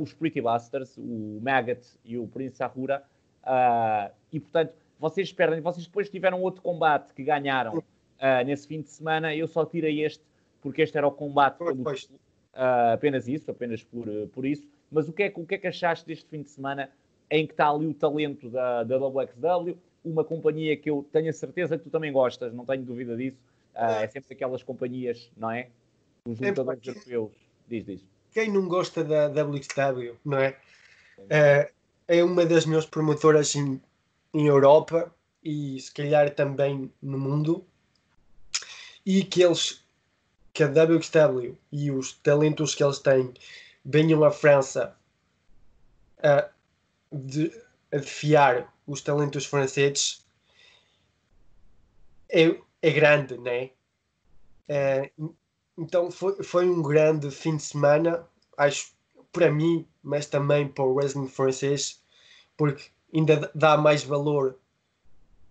os 0.01 0.15
Pretty 0.15 0.41
Busters, 0.41 0.97
o 0.97 1.41
Maggot 1.43 1.85
e 2.05 2.17
o 2.17 2.27
Prince 2.27 2.63
Ahura, 2.63 3.03
e 4.33 4.41
portanto, 4.41 4.73
vocês 4.99 5.33
perdem. 5.33 5.61
Vocês 5.61 5.87
depois 5.87 6.09
tiveram 6.09 6.41
outro 6.43 6.63
combate 6.63 7.13
que 7.13 7.23
ganharam 7.23 7.79
uh, 7.79 8.45
nesse 8.47 8.67
fim 8.67 8.81
de 8.81 8.89
semana. 8.89 9.35
Eu 9.35 9.47
só 9.47 9.65
tirei 9.65 10.05
este 10.05 10.23
porque 10.61 10.83
este 10.83 10.97
era 10.97 11.07
o 11.07 11.13
combate 11.13 11.59
pelo, 11.59 11.83
uh, 11.83 12.95
apenas 12.95 13.29
isso, 13.29 13.51
apenas 13.51 13.83
por, 13.83 14.07
por 14.33 14.47
isso. 14.47 14.67
Mas 14.91 15.09
o 15.09 15.13
que, 15.13 15.25
é, 15.25 15.33
o 15.35 15.45
que 15.45 15.57
é 15.57 15.59
que 15.59 15.67
achaste 15.67 16.07
deste 16.07 16.27
fim 16.29 16.43
de 16.43 16.49
semana 16.49 16.91
em 17.31 17.47
que 17.47 17.53
está 17.53 17.69
ali 17.69 17.87
o 17.87 17.95
talento 17.95 18.49
da, 18.49 18.83
da 18.83 18.97
WXW? 18.97 19.77
Uma 20.05 20.25
companhia 20.25 20.77
que 20.77 20.89
eu 20.89 21.07
tenho 21.13 21.31
a 21.31 21.33
certeza 21.33 21.77
que 21.77 21.85
tu 21.85 21.91
também 21.91 22.13
gostas, 22.13 22.53
não 22.53 22.65
tenho 22.65 22.83
dúvida 22.83 23.17
disso. 23.17 23.39
é 23.75 24.07
sempre 24.07 24.35
aquelas 24.35 24.63
companhias, 24.63 25.31
não 25.37 25.51
é? 25.51 25.69
Os 26.27 26.41
é 26.41 26.49
lutadores 26.49 26.87
europeus. 26.87 27.33
Diz, 27.69 27.85
diz. 27.85 28.05
Quem 28.33 28.53
não 28.53 28.69
gosta 28.69 29.03
da 29.03 29.27
WXW, 29.29 30.17
não 30.25 30.39
é? 30.39 30.57
é 32.07 32.23
uma 32.23 32.45
das 32.45 32.67
minhas 32.67 32.85
promotoras 32.85 33.55
em, 34.35 34.47
Europa 34.47 35.15
e 35.43 35.81
se 35.81 35.93
calhar 35.93 36.35
também 36.35 36.93
no 37.01 37.19
mundo 37.19 37.65
e 39.07 39.25
que 39.25 39.43
eles 39.43 39.83
que 40.53 40.63
a 40.63 40.69
WXW 40.69 41.57
e 41.73 41.91
os 41.91 42.13
talentos 42.13 42.75
que 42.75 42.85
eles 42.85 43.01
têm 43.01 43.35
venham 43.85 44.23
à 44.23 44.31
França 44.31 44.97
a, 46.23 46.49
de, 47.13 47.51
a 47.93 47.97
defiar 47.97 48.73
os 48.87 49.01
talentos 49.01 49.47
franceses 49.47 50.25
é, 52.29 52.57
é 52.83 52.91
grande, 52.91 53.39
né? 53.39 53.71
É, 54.69 55.11
então 55.77 56.11
foi, 56.11 56.43
foi 56.43 56.69
um 56.69 56.83
grande 56.83 57.31
fim 57.31 57.57
de 57.57 57.63
semana, 57.63 58.27
acho 58.57 58.95
para 59.33 59.51
mim, 59.51 59.87
mas 60.03 60.27
também 60.27 60.69
para 60.69 60.85
o 60.85 60.95
wrestling 60.95 61.29
francês, 61.29 62.03
porque 62.57 62.85
ainda 63.15 63.51
dá 63.55 63.77
mais 63.77 64.03
valor 64.03 64.59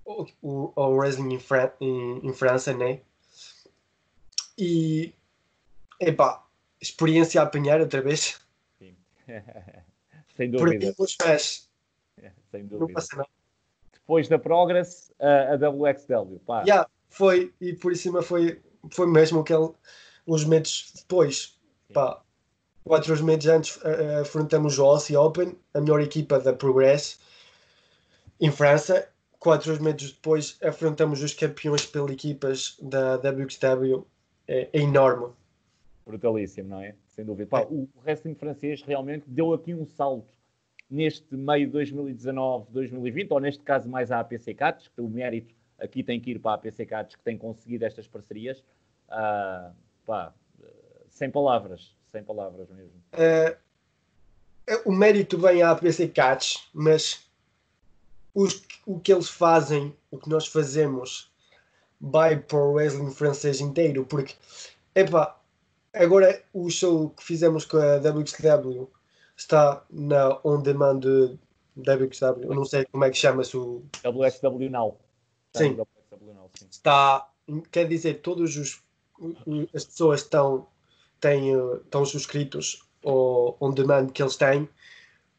ao, 0.06 0.28
ao 0.76 0.94
wrestling 0.94 1.34
em, 1.34 1.40
Fran 1.40 1.72
em, 1.80 2.28
em, 2.28 2.34
França, 2.34 2.74
né? 2.74 3.00
E, 4.58 5.14
epá, 6.00 6.46
experiência 6.82 7.42
a 7.42 7.46
apanhar 7.46 7.80
outra 7.80 8.02
vez. 8.02 8.40
Sim. 8.78 8.96
Sem 10.36 10.52
dúvida. 10.52 10.94
Por 10.94 11.08
pés. 11.18 11.70
Sem 12.52 12.64
dúvida. 12.64 12.80
Não 12.80 12.94
passa 12.94 13.16
nada. 13.16 13.30
Depois 13.94 14.28
da 14.28 14.38
Progress, 14.38 15.12
a, 15.20 15.54
a 15.54 15.70
WXW. 15.70 16.40
Pá. 16.46 16.64
Yeah, 16.64 16.90
foi, 17.10 17.54
e 17.62 17.74
por 17.74 17.96
cima 17.96 18.22
foi, 18.22 18.62
foi 18.92 19.08
mesmo 19.08 19.40
aquele, 19.40 19.70
uns 20.28 20.44
meses 20.44 20.92
depois. 20.96 21.58
Pá, 21.94 22.22
quatro 22.84 23.24
meses 23.24 23.46
antes 23.48 23.76
uh, 23.78 24.22
afrontamos 24.22 24.78
o 24.78 24.84
Aussie 24.84 25.16
Open, 25.16 25.56
a 25.74 25.80
melhor 25.80 26.02
equipa 26.02 26.40
da 26.40 26.52
Progress, 26.52 27.20
em 28.44 28.52
França. 28.52 29.10
Quatro 29.40 29.82
meses 29.82 30.12
depois 30.12 30.58
afrontamos 30.62 31.24
os 31.24 31.34
campeões 31.34 31.86
pelas 31.86 32.12
equipas 32.12 32.78
da 32.82 33.16
WXW. 33.16 34.06
É, 34.48 34.70
é 34.74 34.80
enorme. 34.80 35.34
Brutalíssimo, 36.06 36.70
não 36.70 36.82
é? 36.82 36.96
Sem 37.08 37.24
dúvida. 37.24 37.50
Pá, 37.50 37.62
é. 37.62 37.66
O 37.66 37.88
wrestling 38.04 38.36
francês 38.36 38.82
realmente 38.82 39.24
deu 39.28 39.54
aqui 39.54 39.74
um 39.74 39.86
salto 39.86 40.28
neste 40.90 41.34
meio 41.36 41.66
de 41.68 41.72
2019, 41.72 42.68
2020, 42.72 43.32
ou 43.32 43.40
neste 43.40 43.64
caso 43.64 43.90
mais 43.90 44.12
a 44.12 44.20
APC 44.20 44.54
Cats, 44.54 44.90
que 44.90 45.02
o 45.02 45.08
mérito 45.08 45.56
aqui 45.80 46.04
tem 46.04 46.20
que 46.20 46.32
ir 46.32 46.40
para 46.40 46.52
a 46.52 46.56
APC 46.56 46.86
Cats, 46.86 47.16
que 47.16 47.24
tem 47.24 47.38
conseguido 47.38 47.86
estas 47.86 48.08
parcerias. 48.08 48.60
Uh, 49.08 49.74
pá, 50.06 50.34
sem 51.10 51.30
palavras, 51.30 51.96
sem 52.12 52.24
palavras 52.24 52.70
mesmo. 52.70 53.02
Uh, 53.14 53.58
o 54.86 54.92
mérito 54.92 55.38
vem 55.38 55.62
à 55.62 55.72
APC 55.72 56.10
Cats, 56.10 56.70
mas 56.74 57.30
os, 58.34 58.64
o 58.86 59.00
que 59.00 59.14
eles 59.14 59.30
fazem, 59.30 59.96
o 60.12 60.18
que 60.18 60.30
nós 60.30 60.48
fazemos, 60.48 61.32
vai 62.00 62.38
para 62.38 62.58
o 62.58 62.74
wrestling 62.74 63.12
francês 63.12 63.62
inteiro, 63.62 64.06
porque, 64.06 64.36
epá, 64.96 65.40
agora 65.94 66.44
o 66.54 66.70
show 66.70 67.10
que 67.10 67.24
fizemos 67.24 67.66
com 67.66 67.78
a 67.78 67.98
WXW 67.98 68.90
está 69.36 69.84
na 69.90 70.40
on 70.44 70.62
demand 70.62 71.00
de 71.00 71.38
WXW, 71.78 72.44
eu 72.44 72.56
não 72.56 72.66
sei 72.66 72.86
como 72.86 73.04
é 73.06 73.10
que 73.10 73.18
chama-se 73.18 73.58
o. 73.58 73.84
WXW 74.06 74.70
Now. 74.70 74.98
Sim. 75.56 75.74
WXW 75.74 76.34
Now, 76.34 76.50
sim. 76.54 76.68
Está, 76.70 77.30
quer 77.72 77.88
dizer, 77.88 78.22
todos 78.22 78.58
os 78.58 78.84
as 79.74 79.86
pessoas 79.86 80.22
estão, 80.22 80.68
têm, 81.20 81.54
estão 81.78 82.06
subscritos 82.06 82.84
ao 83.04 83.58
on 83.62 83.72
demand 83.72 84.08
que 84.08 84.22
eles 84.22 84.36
têm, 84.36 84.68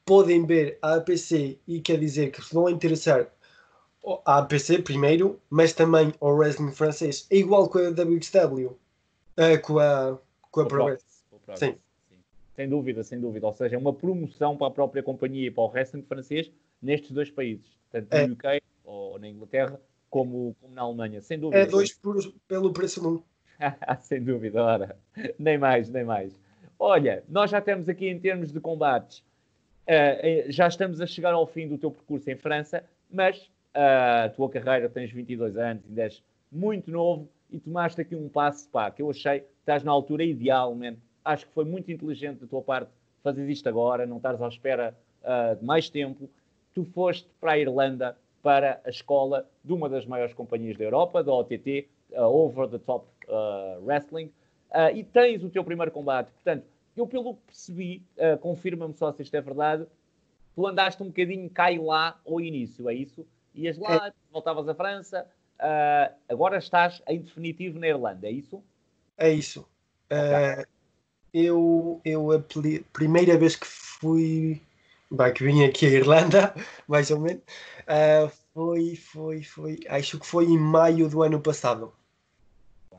podem 0.04 0.44
ver 0.44 0.78
a 0.82 0.94
APC 0.94 1.58
e 1.66 1.80
quer 1.80 1.98
dizer 1.98 2.30
que 2.30 2.42
se 2.42 2.54
vão 2.54 2.68
interessar 2.68 3.28
a 4.26 4.38
APC 4.38 4.82
primeiro, 4.82 5.40
mas 5.48 5.72
também 5.72 6.12
ao 6.20 6.36
wrestling 6.36 6.72
francês, 6.72 7.26
é 7.30 7.36
igual 7.36 7.68
com 7.68 7.78
a 7.78 7.88
WXW, 7.88 8.66
uh, 8.66 8.78
eh, 9.36 9.58
com 9.58 9.78
a, 9.78 10.18
com 10.50 10.60
a 10.60 10.66
Pro 10.66 10.96
Sim. 11.56 11.76
Sem 12.54 12.68
dúvida, 12.68 13.02
sem 13.02 13.20
dúvida. 13.20 13.46
Ou 13.46 13.52
seja, 13.52 13.74
é 13.74 13.78
uma 13.78 13.92
promoção 13.92 14.56
para 14.56 14.68
a 14.68 14.70
própria 14.70 15.02
companhia 15.02 15.48
e 15.48 15.50
para 15.50 15.64
o 15.64 15.68
wrestling 15.68 16.02
francês 16.02 16.50
nestes 16.80 17.10
dois 17.10 17.30
países, 17.30 17.66
tanto 17.90 18.12
é. 18.12 18.26
no 18.26 18.34
UK 18.34 18.62
ou 18.84 19.18
na 19.18 19.28
Inglaterra, 19.28 19.80
como, 20.08 20.54
como 20.60 20.74
na 20.74 20.82
Alemanha. 20.82 21.20
Sem 21.20 21.38
dúvida. 21.38 21.62
É 21.62 21.66
dois 21.66 21.92
por, 21.92 22.16
pelo 22.46 22.72
preço 22.72 23.00
de 23.00 23.06
um. 23.08 23.22
sem 24.02 24.22
dúvida, 24.22 24.62
ora. 24.62 24.96
Nem 25.38 25.58
mais, 25.58 25.88
nem 25.88 26.04
mais. 26.04 26.38
Olha, 26.78 27.24
nós 27.28 27.50
já 27.50 27.60
temos 27.60 27.88
aqui 27.88 28.08
em 28.08 28.18
termos 28.18 28.52
de 28.52 28.60
combates, 28.60 29.24
uh, 29.88 30.50
já 30.50 30.66
estamos 30.66 31.00
a 31.00 31.06
chegar 31.06 31.32
ao 31.32 31.46
fim 31.46 31.68
do 31.68 31.78
teu 31.78 31.90
percurso 31.90 32.30
em 32.30 32.36
França, 32.36 32.84
mas 33.10 33.38
uh, 33.74 34.26
a 34.26 34.28
tua 34.30 34.48
carreira, 34.48 34.88
tens 34.88 35.10
22 35.12 35.56
anos, 35.56 35.82
ainda 35.88 36.02
és 36.02 36.22
muito 36.50 36.90
novo 36.90 37.28
e 37.50 37.58
tomaste 37.58 38.00
aqui 38.00 38.16
um 38.16 38.28
passo, 38.28 38.68
pá, 38.68 38.90
que 38.90 39.02
eu 39.02 39.10
achei 39.10 39.40
que 39.40 39.46
estás 39.60 39.82
na 39.82 39.92
altura 39.92 40.24
ideal, 40.24 40.74
man 40.74 40.94
acho 41.24 41.46
que 41.46 41.52
foi 41.52 41.64
muito 41.64 41.90
inteligente 41.90 42.40
da 42.40 42.46
tua 42.46 42.60
parte 42.60 42.90
fazer 43.22 43.48
isto 43.48 43.66
agora, 43.68 44.04
não 44.04 44.18
estares 44.18 44.40
à 44.42 44.48
espera 44.48 44.94
uh, 45.22 45.56
de 45.56 45.64
mais 45.64 45.88
tempo. 45.88 46.28
Tu 46.74 46.84
foste 46.84 47.26
para 47.40 47.52
a 47.52 47.58
Irlanda, 47.58 48.16
para 48.42 48.80
a 48.84 48.90
escola 48.90 49.48
de 49.64 49.72
uma 49.72 49.88
das 49.88 50.04
maiores 50.04 50.34
companhias 50.34 50.76
da 50.76 50.84
Europa, 50.84 51.24
da 51.24 51.32
OTT, 51.32 51.88
uh, 52.12 52.24
Over 52.24 52.68
the 52.68 52.78
Top 52.78 53.06
Wrestling, 53.82 54.30
e 54.94 55.02
tens 55.02 55.42
o 55.42 55.48
teu 55.48 55.64
primeiro 55.64 55.90
combate. 55.90 56.30
Portanto, 56.32 56.66
eu 57.00 57.06
pelo 57.06 57.34
que 57.34 57.42
percebi, 57.46 58.02
confirma-me 58.40 58.94
só 58.94 59.12
se 59.12 59.22
isto 59.22 59.34
é 59.34 59.40
verdade, 59.40 59.86
tu 60.54 60.66
andaste 60.66 61.02
um 61.02 61.06
bocadinho 61.06 61.48
cá 61.50 61.70
e 61.72 61.78
lá 61.78 62.20
ao 62.26 62.40
início, 62.40 62.88
é 62.88 62.94
isso? 62.94 63.26
Ias 63.54 63.78
lá, 63.78 64.08
é. 64.08 64.12
voltavas 64.32 64.68
à 64.68 64.74
França, 64.74 65.26
agora 66.28 66.58
estás 66.58 67.02
em 67.08 67.20
definitivo 67.20 67.78
na 67.78 67.88
Irlanda, 67.88 68.28
é 68.28 68.30
isso? 68.30 68.62
É 69.16 69.30
isso. 69.30 69.66
Okay 70.06 70.64
eu, 71.34 72.00
eu 72.04 72.30
a 72.30 72.40
primeira 72.92 73.36
vez 73.36 73.56
que 73.56 73.66
fui, 73.66 74.62
bem, 75.10 75.34
que 75.34 75.44
vim 75.44 75.64
aqui 75.64 75.86
à 75.86 75.90
Irlanda, 75.90 76.54
mais 76.86 77.10
ou 77.10 77.18
menos, 77.18 77.42
uh, 77.82 78.28
foi, 78.54 78.94
foi, 78.94 79.42
foi, 79.42 79.80
acho 79.88 80.20
que 80.20 80.26
foi 80.26 80.44
em 80.44 80.56
maio 80.56 81.08
do 81.08 81.24
ano 81.24 81.40
passado. 81.40 81.92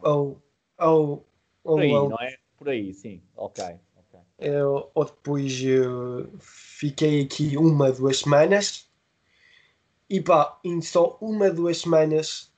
Ou, 0.02 0.38
ou, 0.78 1.26
ou, 1.64 1.76
Por 1.76 1.82
aí, 1.82 1.92
ou, 1.92 2.10
não 2.10 2.20
é? 2.20 2.38
Por 2.58 2.70
aí, 2.70 2.94
sim, 2.94 3.22
ok. 3.38 3.64
Eu, 4.48 4.92
ou 4.94 5.06
depois 5.06 5.60
eu 5.64 6.30
fiquei 6.40 7.24
aqui 7.24 7.58
uma, 7.58 7.92
duas 7.92 8.20
semanas 8.20 8.88
e 10.08 10.22
pá, 10.22 10.60
em 10.64 10.80
só 10.84 11.18
uma, 11.20 11.50
duas 11.50 11.80
semanas 11.80 12.52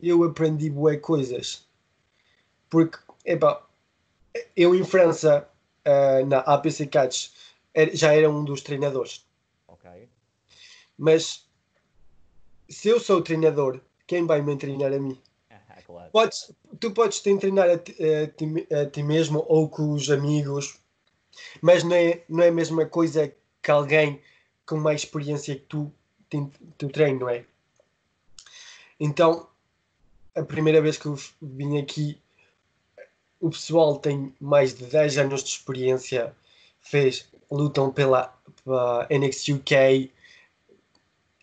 eu 0.00 0.24
aprendi 0.24 0.70
boas 0.70 0.98
coisas. 1.02 1.68
Porque, 2.70 2.96
epá, 3.26 3.62
eu 4.56 4.74
em 4.74 4.82
França, 4.82 5.46
uh, 5.86 6.24
na 6.24 6.38
APC 6.38 6.86
Cats, 6.86 7.34
já 7.92 8.14
era 8.14 8.30
um 8.30 8.42
dos 8.42 8.62
treinadores. 8.62 9.26
Ok. 9.68 10.08
Mas 10.96 11.46
se 12.66 12.88
eu 12.88 12.98
sou 12.98 13.20
treinador, 13.20 13.78
quem 14.06 14.24
vai 14.24 14.40
me 14.40 14.56
treinar 14.56 14.90
a 14.94 14.98
mim? 14.98 15.20
claro. 15.84 16.10
Podes, 16.12 16.50
tu 16.78 16.92
podes 16.92 17.20
te 17.20 17.36
treinar 17.36 17.68
a 17.68 17.76
ti, 17.76 17.94
a, 18.02 18.26
ti, 18.26 18.66
a 18.72 18.86
ti, 18.86 19.02
mesmo 19.02 19.44
ou 19.48 19.68
com 19.68 19.92
os 19.92 20.10
amigos, 20.10 20.79
mas 21.60 21.84
não 21.84 21.94
é, 21.94 22.22
não 22.28 22.42
é 22.42 22.48
a 22.48 22.52
mesma 22.52 22.86
coisa 22.86 23.32
que 23.62 23.70
alguém 23.70 24.20
com 24.66 24.76
mais 24.76 25.02
experiência 25.02 25.54
que 25.54 25.62
tu, 25.62 25.92
tu 26.78 26.88
treino, 26.88 27.20
não 27.20 27.28
é? 27.28 27.44
Então, 28.98 29.48
a 30.34 30.42
primeira 30.42 30.80
vez 30.80 30.96
que 30.96 31.06
eu 31.06 31.16
vim 31.40 31.78
aqui 31.78 32.20
o 33.40 33.48
pessoal 33.48 33.98
tem 33.98 34.34
mais 34.38 34.74
de 34.74 34.84
10 34.84 35.18
anos 35.18 35.42
de 35.42 35.50
experiência, 35.50 36.36
fez, 36.80 37.28
lutam 37.50 37.90
pela, 37.90 38.34
pela 38.62 39.08
NXT 39.10 39.52
UK 39.54 40.12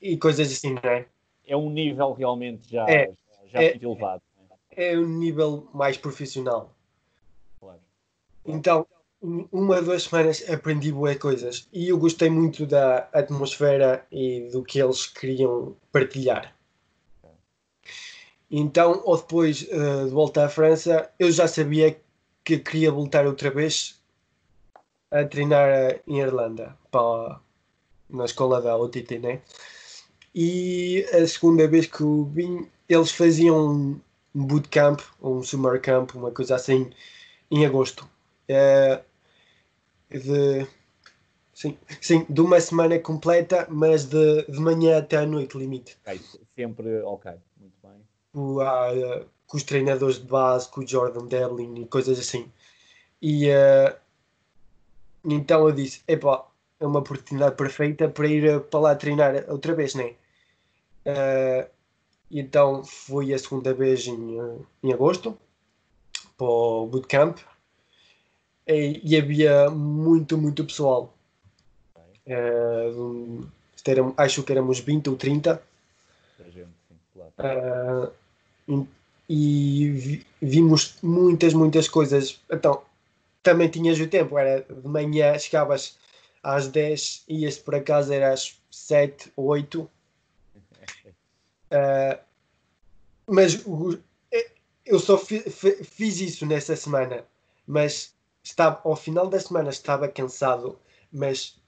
e 0.01 0.17
coisas 0.17 0.51
assim, 0.51 0.73
não 0.73 0.89
é? 0.89 1.05
É 1.45 1.57
um 1.57 1.69
nível 1.71 2.13
realmente 2.13 2.69
já, 2.69 2.85
é, 2.87 3.11
já, 3.47 3.63
é, 3.63 3.69
muito 3.71 3.85
elevado. 3.85 4.21
É? 4.71 4.93
é 4.93 4.97
um 4.97 5.07
nível 5.07 5.67
mais 5.73 5.97
profissional. 5.97 6.71
Claro. 7.59 7.79
Então, 8.45 8.85
uma, 9.21 9.81
duas 9.81 10.03
semanas 10.03 10.43
aprendi 10.49 10.91
boas 10.91 11.17
coisas 11.17 11.67
e 11.73 11.89
eu 11.89 11.97
gostei 11.97 12.29
muito 12.29 12.65
da 12.65 13.09
atmosfera 13.13 14.05
e 14.11 14.49
do 14.51 14.63
que 14.63 14.79
eles 14.79 15.07
queriam 15.07 15.75
partilhar. 15.91 16.55
Então, 18.49 19.01
ou 19.05 19.17
depois 19.17 19.63
uh, 19.63 20.05
de 20.05 20.11
volta 20.11 20.45
à 20.45 20.49
França, 20.49 21.09
eu 21.19 21.31
já 21.31 21.47
sabia 21.47 21.99
que 22.43 22.57
queria 22.59 22.91
voltar 22.91 23.25
outra 23.25 23.49
vez 23.49 23.99
a 25.11 25.25
treinar 25.25 25.69
eh, 25.69 26.01
em 26.07 26.19
Irlanda, 26.19 26.77
para, 26.91 27.39
na 28.09 28.25
escola 28.25 28.61
da 28.61 28.77
OTT, 28.77 29.19
né? 29.19 29.41
E 30.33 31.05
a 31.13 31.27
segunda 31.27 31.67
vez 31.67 31.87
que 31.87 32.01
eu 32.01 32.25
vim, 32.25 32.69
eles 32.87 33.11
faziam 33.11 33.99
um 34.35 34.45
bootcamp, 34.45 35.01
um 35.21 35.43
summer 35.43 35.81
camp, 35.81 36.15
uma 36.15 36.31
coisa 36.31 36.55
assim, 36.55 36.89
em 37.51 37.65
agosto. 37.65 38.07
Uh, 38.49 39.03
de, 40.09 40.67
sim, 41.53 41.77
sim, 42.01 42.25
de 42.29 42.41
uma 42.41 42.59
semana 42.61 42.97
completa, 42.99 43.67
mas 43.69 44.05
de, 44.05 44.43
de 44.43 44.59
manhã 44.59 44.99
até 44.99 45.17
à 45.17 45.25
noite, 45.25 45.57
limite. 45.57 45.97
Okay, 46.05 46.21
sempre, 46.55 47.01
ok 47.01 47.33
com, 48.37 48.57
uh, 48.57 49.25
com 49.47 49.57
os 49.57 49.63
treinadores 49.63 50.19
de 50.19 50.27
base, 50.27 50.69
com 50.69 50.81
o 50.81 50.87
Jordan 50.87 51.25
Devlin 51.25 51.81
e 51.81 51.87
coisas 51.87 52.19
assim. 52.19 52.51
E 53.19 53.49
uh, 53.49 53.95
então 55.25 55.67
eu 55.67 55.71
disse: 55.71 56.03
epá, 56.07 56.45
é 56.79 56.85
uma 56.85 56.99
oportunidade 56.99 57.55
perfeita 57.55 58.07
para 58.07 58.27
ir 58.27 58.61
para 58.65 58.79
lá 58.79 58.95
treinar 58.95 59.43
outra 59.47 59.73
vez, 59.73 59.95
né? 59.95 60.13
Uh, 61.05 61.67
então 62.29 62.83
fui 62.83 63.33
a 63.33 63.39
segunda 63.39 63.73
vez 63.73 64.05
em, 64.05 64.37
em 64.83 64.93
agosto 64.93 65.35
para 66.37 66.45
o 66.45 66.85
bootcamp 66.85 67.39
e, 68.67 69.01
e 69.03 69.17
havia 69.17 69.69
muito, 69.69 70.37
muito 70.37 70.65
pessoal. 70.65 71.13
Uh, 72.27 73.47
acho 74.17 74.43
que 74.43 74.51
éramos 74.51 74.79
20 74.79 75.09
ou 75.09 75.15
30. 75.15 75.61
Gente, 76.49 76.67
sim, 76.87 76.95
claro. 77.13 78.11
uh, 78.67 78.87
e 79.29 80.25
vimos 80.41 80.95
muitas, 81.01 81.53
muitas 81.53 81.87
coisas. 81.87 82.41
Então, 82.51 82.81
também 83.41 83.69
tinhas 83.69 83.99
o 83.99 84.07
tempo, 84.07 84.37
era 84.37 84.61
de 84.61 84.87
manhã, 84.87 85.37
chegavas 85.39 85.97
às 86.43 86.67
10, 86.67 87.23
ias 87.29 87.57
para 87.57 87.81
casa, 87.81 88.13
era 88.13 88.33
às 88.33 88.57
7 88.69 89.31
ou 89.35 89.45
8. 89.47 89.89
Uh, 91.69 92.19
mas 93.25 93.65
eu 94.85 94.99
só 94.99 95.17
fi, 95.17 95.39
fiz 95.39 96.19
isso 96.19 96.45
nessa 96.45 96.75
semana, 96.75 97.25
mas 97.65 98.13
estava, 98.47 98.81
ao 98.83 98.95
final 98.95 99.27
da 99.27 99.39
semana 99.39 99.69
estava 99.69 100.07
cansado, 100.07 100.79
mas 101.11 101.59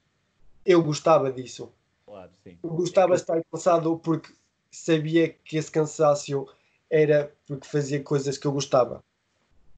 eu 0.65 0.81
gostava 0.81 1.31
disso. 1.31 1.71
Claro, 2.05 2.31
sim. 2.43 2.57
Eu 2.63 2.69
gostava 2.69 3.15
de 3.15 3.21
estar 3.21 3.41
cansado 3.51 3.97
porque 3.97 4.31
sabia 4.71 5.29
que 5.29 5.57
esse 5.57 5.69
cansaço 5.69 6.47
era 6.89 7.31
porque 7.45 7.67
fazia 7.67 8.01
coisas 8.01 8.37
que 8.37 8.47
eu 8.47 8.51
gostava. 8.51 9.03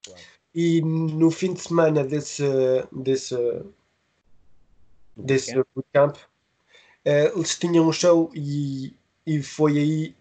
Claro. 0.04 0.20
E 0.54 0.80
no 0.82 1.30
fim 1.30 1.54
de 1.54 1.60
semana 1.60 2.04
desse, 2.04 2.44
desse, 2.92 3.36
desse 5.16 5.54
bootcamp, 5.74 6.16
uh, 6.16 7.36
eles 7.36 7.58
tinham 7.58 7.88
um 7.88 7.92
show 7.92 8.30
e, 8.34 8.94
e 9.26 9.42
foi 9.42 9.78
aí 9.78 10.16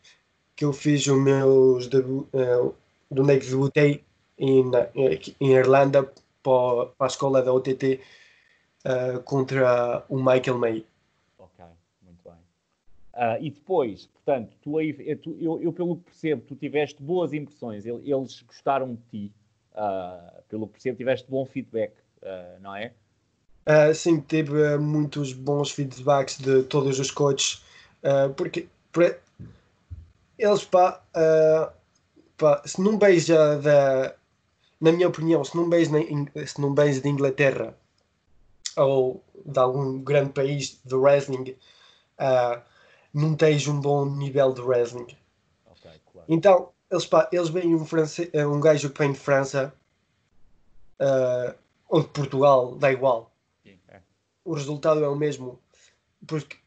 que 0.56 0.66
eu 0.66 0.74
fiz 0.74 1.06
o 1.08 1.18
meu 1.18 1.80
debut, 1.90 2.28
uh, 2.34 2.74
do 3.10 3.24
onde 3.24 3.34
é 3.34 3.40
que 3.40 3.48
debutei 3.48 4.04
em, 4.38 4.72
em 5.40 5.52
Irlanda 5.54 6.12
para, 6.44 6.92
a 7.00 7.06
escola 7.08 7.42
da 7.42 7.54
OTT 7.54 8.02
uh, 8.86 9.22
contra 9.24 10.04
o 10.10 10.18
Michael 10.18 10.58
May. 10.58 10.86
Ok, 11.38 11.66
muito 12.02 12.24
bem. 12.24 12.34
Uh, 13.14 13.44
e 13.44 13.50
depois, 13.50 14.08
portanto, 14.08 14.56
tu 14.62 14.78
aí, 14.78 14.94
tu, 15.18 15.36
eu, 15.40 15.62
eu, 15.62 15.74
pelo 15.74 15.98
que 15.98 16.04
percebo, 16.04 16.44
tu 16.48 16.56
tiveste 16.56 17.02
boas 17.02 17.34
impressões, 17.34 17.86
eles 17.86 18.42
gostaram 18.42 18.96
de 18.96 19.02
ti, 19.10 19.34
uh, 19.74 20.42
pelo 20.50 20.68
que 20.68 20.74
percebo, 20.74 20.98
tiveste 20.98 21.30
bom 21.30 21.46
feedback, 21.46 21.94
não 22.62 22.76
é? 22.76 22.94
sim, 23.96 24.20
teve 24.22 24.78
muitos 24.78 25.34
bons 25.34 25.72
feedbacks 25.72 26.38
de 26.38 26.62
todos 26.64 27.00
os 27.00 27.10
coaches, 27.10 27.64
porque 28.36 28.68
eles, 30.38 30.64
pá, 30.66 31.02
pá, 32.38 32.62
se 32.64 32.80
não 32.80 32.98
beija 32.98 33.58
da, 33.58 34.16
na 34.82 34.92
minha 34.92 35.08
opinião, 35.08 35.44
se 35.44 35.56
não 35.56 35.70
vens, 35.70 35.90
se 36.48 36.60
não 36.60 36.74
vens 36.74 37.00
de 37.00 37.08
Inglaterra 37.08 37.78
ou 38.76 39.24
de 39.46 39.60
algum 39.60 40.02
grande 40.02 40.32
país 40.34 40.82
de 40.84 40.96
wrestling, 40.96 41.56
uh, 42.20 42.60
não 43.14 43.36
tens 43.36 43.68
um 43.68 43.80
bom 43.80 44.06
nível 44.06 44.52
de 44.54 44.62
wrestling. 44.62 45.16
Okay, 45.68 46.02
claro. 46.12 46.26
Então, 46.28 46.70
eles, 46.90 47.06
pá, 47.06 47.30
eles 47.32 47.50
veem 47.50 47.76
um, 47.76 47.86
francês, 47.86 48.30
eh, 48.34 48.46
um 48.46 48.60
gajo 48.60 48.90
que 48.90 49.00
vem 49.00 49.12
de 49.12 49.20
França 49.20 49.74
uh, 51.00 51.56
ou 51.88 52.02
de 52.02 52.08
Portugal, 52.08 52.76
dá 52.76 52.92
igual. 52.92 53.32
Sim, 53.64 53.78
é. 53.88 54.02
O 54.44 54.56
resultado 54.56 55.04
é 55.04 55.08
o 55.08 55.16
mesmo. 55.16 55.60
Porque 56.26 56.58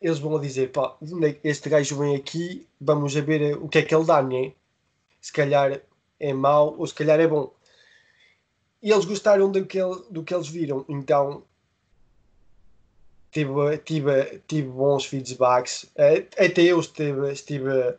eles 0.00 0.18
vão 0.18 0.38
dizer, 0.40 0.70
pá, 0.70 0.96
este 1.42 1.68
gajo 1.68 1.98
vem 1.98 2.14
aqui, 2.14 2.68
vamos 2.80 3.14
ver 3.14 3.56
o 3.56 3.68
que 3.68 3.78
é 3.78 3.82
que 3.82 3.94
ele 3.94 4.04
dá, 4.04 4.22
né? 4.22 4.52
Se 5.20 5.32
calhar 5.32 5.80
é 6.18 6.32
mau 6.32 6.76
ou 6.78 6.86
se 6.86 6.94
calhar 6.94 7.20
é 7.20 7.26
bom. 7.26 7.52
E 8.82 8.90
eles 8.90 9.04
gostaram 9.04 9.50
do 9.50 9.64
que, 9.64 9.78
ele, 9.78 10.02
do 10.10 10.22
que 10.22 10.34
eles 10.34 10.48
viram, 10.48 10.84
então 10.88 11.42
tive, 13.30 13.78
tive, 13.78 14.42
tive 14.46 14.68
bons 14.68 15.04
feedbacks. 15.04 15.90
Até 16.38 16.62
eu 16.62 16.80
estive, 16.80 17.32
estive 17.32 17.96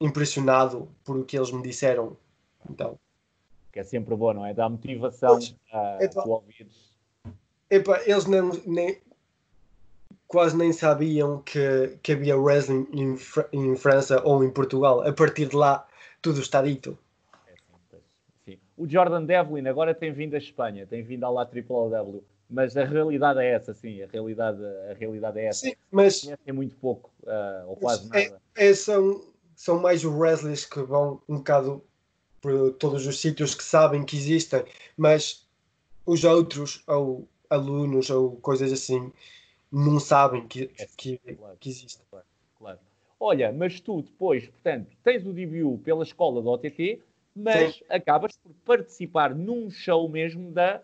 impressionado 0.00 0.88
por 1.04 1.16
o 1.16 1.24
que 1.24 1.36
eles 1.36 1.50
me 1.50 1.62
disseram. 1.62 2.16
Então. 2.68 2.98
Que 3.72 3.80
é 3.80 3.84
sempre 3.84 4.14
bom, 4.14 4.32
não 4.32 4.46
é? 4.46 4.54
Dá 4.54 4.68
motivação 4.68 5.38
a 5.72 5.98
epa, 6.00 6.22
tu 6.22 6.30
ouvires. 6.30 6.94
Epa, 7.68 8.00
eles 8.06 8.26
nem, 8.26 8.42
nem, 8.66 8.98
quase 10.28 10.56
nem 10.56 10.72
sabiam 10.72 11.42
que, 11.42 11.98
que 12.02 12.12
havia 12.12 12.36
wrestling 12.36 12.86
em, 12.92 13.16
em 13.52 13.76
França 13.76 14.22
ou 14.24 14.44
em 14.44 14.50
Portugal. 14.50 15.06
A 15.06 15.12
partir 15.12 15.46
de 15.46 15.56
lá, 15.56 15.86
tudo 16.22 16.40
está 16.40 16.62
dito. 16.62 16.96
O 18.76 18.88
Jordan 18.88 19.24
Devlin 19.24 19.66
agora 19.68 19.94
tem 19.94 20.12
vindo 20.12 20.34
à 20.34 20.38
Espanha, 20.38 20.86
tem 20.86 21.02
vindo 21.02 21.24
à 21.24 21.30
lá 21.30 21.44
W, 21.44 22.24
mas 22.50 22.76
a 22.76 22.84
realidade 22.84 23.40
é 23.40 23.52
essa, 23.52 23.72
sim, 23.72 24.02
a 24.02 24.06
realidade, 24.06 24.58
a 24.90 24.94
realidade 24.94 25.38
é 25.38 25.46
essa. 25.46 25.60
Sim, 25.60 25.74
mas 25.90 26.28
é 26.46 26.52
muito 26.52 26.74
pouco, 26.76 27.10
uh, 27.22 27.68
ou 27.68 27.76
quase 27.76 28.08
é, 28.12 28.28
nada. 28.28 28.42
É, 28.56 28.74
são, 28.74 29.24
são 29.54 29.78
mais 29.80 30.04
os 30.04 30.12
wrestlers 30.12 30.64
que 30.64 30.80
vão 30.82 31.20
um 31.28 31.36
bocado 31.36 31.82
por 32.40 32.72
todos 32.74 33.06
os 33.06 33.20
sítios 33.20 33.54
que 33.54 33.64
sabem 33.64 34.04
que 34.04 34.16
existem, 34.16 34.64
mas 34.96 35.46
os 36.04 36.24
outros, 36.24 36.82
ou 36.86 37.26
alunos, 37.48 38.10
ou 38.10 38.36
coisas 38.36 38.72
assim, 38.72 39.12
não 39.72 39.98
sabem 39.98 40.46
que, 40.46 40.70
é, 40.78 40.86
que, 40.96 41.18
claro, 41.18 41.56
que 41.58 41.70
existe. 41.70 42.02
Claro, 42.10 42.26
claro. 42.58 42.78
Olha, 43.18 43.52
mas 43.52 43.80
tu 43.80 44.02
depois, 44.02 44.46
portanto, 44.46 44.88
tens 45.02 45.24
o 45.26 45.32
debut 45.32 45.80
pela 45.82 46.02
escola 46.02 46.42
do 46.42 46.50
OTT, 46.50 47.00
mas 47.34 47.76
Sim. 47.76 47.84
acabas 47.88 48.36
por 48.36 48.52
participar 48.64 49.34
num 49.34 49.70
show 49.70 50.08
mesmo 50.08 50.52
da, 50.52 50.80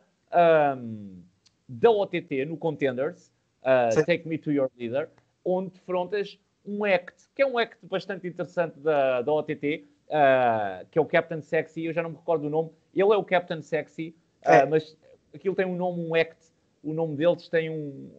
um, 0.76 1.22
da 1.68 1.90
OTT, 1.90 2.44
no 2.44 2.56
Contenders, 2.56 3.30
uh, 3.62 4.04
Take 4.04 4.26
Me 4.26 4.36
to 4.36 4.50
Your 4.50 4.70
Leader, 4.78 5.08
onde 5.44 5.70
defrontas 5.70 6.38
um 6.66 6.84
act, 6.84 7.28
que 7.34 7.42
é 7.42 7.46
um 7.46 7.58
act 7.58 7.78
bastante 7.82 8.26
interessante 8.26 8.78
da, 8.80 9.22
da 9.22 9.32
OTT, 9.32 9.86
uh, 10.08 10.86
que 10.90 10.98
é 10.98 11.02
o 11.02 11.06
Captain 11.06 11.40
Sexy, 11.40 11.84
eu 11.84 11.92
já 11.92 12.02
não 12.02 12.10
me 12.10 12.16
recordo 12.16 12.46
o 12.46 12.50
nome, 12.50 12.70
ele 12.94 13.12
é 13.12 13.16
o 13.16 13.24
Captain 13.24 13.62
Sexy, 13.62 14.14
uh, 14.44 14.50
é. 14.50 14.66
mas 14.66 14.96
aquilo 15.32 15.54
tem 15.54 15.66
um 15.66 15.76
nome, 15.76 16.04
um 16.04 16.14
act, 16.14 16.50
o 16.82 16.92
nome 16.92 17.16
deles 17.16 17.48
tem 17.48 17.70
um, 17.70 18.10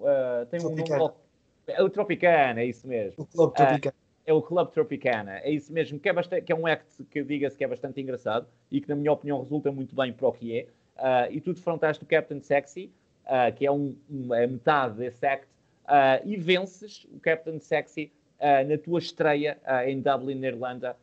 tem 0.50 0.60
um 0.62 0.76
nome... 0.98 1.14
É 1.68 1.82
o 1.82 1.90
Tropicana, 1.90 2.60
é 2.62 2.66
isso 2.66 2.88
mesmo. 2.88 3.24
O 3.24 3.26
Clube 3.26 3.54
Tropicana 3.56 3.96
é 4.32 4.34
o 4.34 4.42
Club 4.42 4.70
Tropicana. 4.72 5.40
É 5.40 5.52
isso 5.52 5.72
mesmo, 5.72 6.00
que 6.00 6.10
é, 6.10 6.14
bastante, 6.14 6.44
que 6.44 6.52
é 6.52 6.56
um 6.56 6.66
act 6.66 7.04
que 7.06 7.24
diga-se 7.24 7.58
que 7.58 7.64
é 7.64 7.68
bastante 7.68 8.02
engraçado 8.02 8.48
e 8.72 8.82
que, 8.82 8.90
na 8.90 8.96
minha 8.96 9.12
opinião, 9.12 9.40
resulta 9.40 9.72
muito 9.72 9.94
bem 9.96 10.12
para 10.12 10.28
o 10.28 10.32
que 10.32 10.58
é. 10.58 10.64
Uh, 10.98 11.32
e 11.32 11.42
tu 11.42 11.54
defrontaste 11.54 12.04
o 12.04 12.08
Captain 12.08 12.40
Sexy, 12.42 12.92
uh, 13.26 13.54
que 13.56 13.66
é 13.66 13.72
um, 13.72 13.96
a 14.34 14.48
metade 14.48 14.96
desse 14.96 15.26
act, 15.26 15.48
uh, 15.86 16.26
e 16.26 16.38
vences 16.38 17.06
o 17.12 17.20
Captain 17.20 17.60
Sexy 17.60 18.12
na 18.68 18.76
tua 18.76 18.98
estreia 18.98 19.56
em 19.86 20.02
Dublin, 20.02 20.34
na 20.34 20.48
Irlanda, 20.48 20.98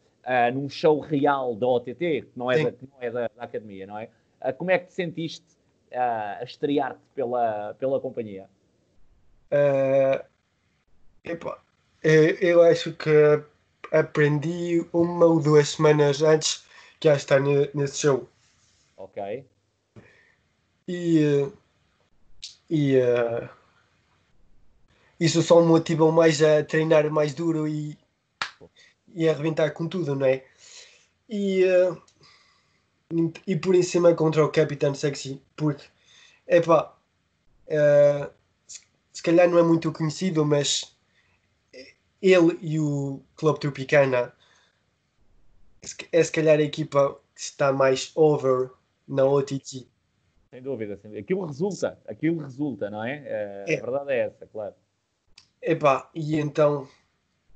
num 0.52 0.68
show 0.68 0.98
real 0.98 1.54
da 1.54 1.68
OTT, 1.68 2.22
que 2.22 2.32
não 2.34 2.50
é, 2.50 2.64
da, 2.64 2.70
não 2.72 2.98
é 3.00 3.10
da, 3.12 3.20
da, 3.28 3.44
academia, 3.44 3.86
não 3.86 3.96
é? 3.96 4.08
como 4.54 4.72
é 4.72 4.78
que 4.80 4.88
te 4.88 4.94
sentiste 4.94 5.46
a 5.92 6.42
estrear-te 6.42 6.98
pela, 7.14 7.74
pela 7.74 8.00
companhia? 8.00 8.50
Uh, 9.52 10.20
epa, 11.22 11.62
é, 11.62 11.67
eu 12.40 12.62
acho 12.62 12.92
que 12.92 13.11
aprendi 13.92 14.86
uma 14.92 15.26
ou 15.26 15.40
duas 15.40 15.70
semanas 15.70 16.22
antes 16.22 16.64
que 17.00 17.09
já 17.09 17.16
está 17.16 17.38
nesse 17.40 17.98
show. 17.98 18.28
Ok. 18.96 19.44
E, 20.86 21.50
e 22.70 22.96
uh, 22.96 23.48
isso 25.20 25.42
só 25.42 25.61
me 25.61 25.66
motiva 25.68 26.11
mais 26.11 26.42
a 26.42 26.64
treinar 26.64 27.11
mais 27.11 27.34
duro 27.34 27.68
e, 27.68 27.98
e 29.14 29.28
a 29.28 29.32
arrebentar 29.32 29.70
com 29.72 29.86
tudo, 29.86 30.14
não 30.16 30.26
é? 30.26 30.44
E, 31.28 31.64
uh, 31.64 33.32
e 33.46 33.56
por 33.56 33.74
em 33.74 33.82
cima 33.82 34.14
contra 34.14 34.44
o 34.44 34.50
Capitão 34.50 34.94
Sexy, 34.94 35.42
porque, 35.56 35.84
epá, 36.46 36.96
uh, 37.66 38.30
se 39.12 39.22
calhar 39.22 39.48
não 39.48 39.59
é 39.59 39.62
muito 39.62 39.92
conhecido, 39.92 40.44
mas 40.44 40.96
ele 42.20 42.58
e 42.60 42.78
o 42.80 43.22
Clube 43.36 43.60
Tropicana 43.60 44.32
é 46.12 46.22
se 46.22 46.32
calhar 46.32 46.58
a 46.58 46.62
equipa 46.62 47.20
que 47.34 47.40
está 47.40 47.72
mais 47.72 48.10
over 48.14 48.70
na 49.06 49.24
OTT. 49.24 49.88
Sem 50.50 50.62
dúvida, 50.62 50.96
sem 50.96 51.10
dúvida. 51.10 51.20
Aquilo 51.20 51.46
resulta, 51.46 51.98
aquilo 52.06 52.42
resulta, 52.42 52.90
não 52.90 53.04
é? 53.04 53.22
é? 53.66 53.78
A 53.78 53.80
verdade 53.80 54.12
é 54.12 54.18
essa, 54.26 54.46
claro. 54.46 54.74
Epá, 55.62 56.10
e 56.14 56.36
então 56.36 56.88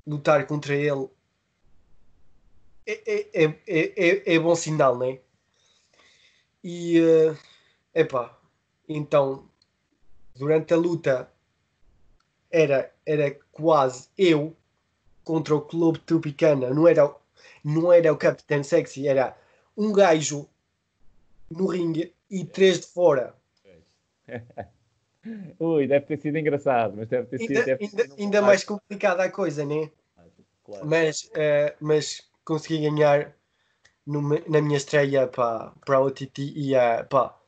lutar 0.06 0.46
contra 0.46 0.74
ele 0.74 1.08
é, 2.86 2.92
é, 3.06 3.44
é, 3.44 3.54
é, 3.66 4.34
é 4.34 4.38
bom 4.38 4.54
sinal, 4.54 4.96
não 4.96 5.06
é? 5.06 5.20
E 6.62 7.00
uh, 7.00 7.36
epá, 7.94 8.38
então 8.88 9.48
durante 10.34 10.72
a 10.72 10.76
luta 10.76 11.31
era, 12.52 12.92
era 13.06 13.34
quase 13.50 14.08
eu 14.16 14.54
contra 15.24 15.54
o 15.54 15.62
Clube 15.62 15.98
Tropicana. 16.00 16.70
Não 16.70 16.86
era, 16.86 17.12
não 17.64 17.92
era 17.92 18.12
o 18.12 18.16
Capitão 18.16 18.62
Sexy, 18.62 19.08
era 19.08 19.36
um 19.76 19.92
gajo 19.92 20.46
no 21.50 21.66
ringue 21.66 22.14
e 22.30 22.44
três 22.44 22.80
de 22.80 22.86
fora. 22.86 23.34
Ui, 25.58 25.86
deve 25.86 26.06
ter 26.06 26.18
sido 26.18 26.36
engraçado, 26.36 26.96
mas 26.96 27.08
deve 27.08 27.26
ter 27.26 27.38
sido. 27.38 27.50
Ainda, 27.50 27.64
deve 27.64 27.84
ainda, 27.84 28.14
ainda 28.18 28.42
mais 28.42 28.64
complicada 28.64 29.22
a 29.22 29.30
coisa, 29.30 29.64
né? 29.64 29.90
Claro. 30.64 30.86
Mas, 30.86 31.24
uh, 31.24 31.74
mas 31.80 32.28
consegui 32.44 32.90
ganhar 32.90 33.34
na 34.06 34.60
minha 34.60 34.76
estreia 34.76 35.28
para, 35.28 35.72
para 35.84 35.96
a 35.96 36.00
OTT 36.00 36.42
e 36.56 36.74
uh, 36.74 37.06
pá, 37.08 37.38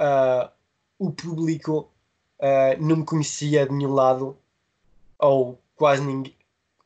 uh, 0.00 0.50
o 0.98 1.12
público 1.12 1.92
uh, 2.40 2.80
não 2.80 2.96
me 2.96 3.04
conhecia 3.04 3.66
de 3.66 3.72
nenhum 3.72 3.92
lado 3.92 4.36
ou 5.20 5.60
quase 5.76 6.02
ninguém, 6.02 6.34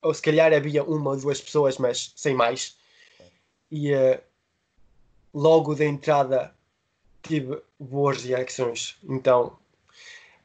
ou 0.02 0.12
se 0.12 0.20
calhar 0.20 0.52
havia 0.52 0.84
uma 0.84 1.10
ou 1.10 1.16
duas 1.16 1.40
pessoas, 1.40 1.78
mas 1.78 2.12
sem 2.16 2.34
mais. 2.34 2.76
E 3.70 3.92
uh, 3.94 4.20
logo 5.32 5.74
da 5.74 5.84
entrada 5.84 6.54
tive 7.22 7.60
boas 7.78 8.22
reações. 8.22 8.96
Então, 9.02 9.58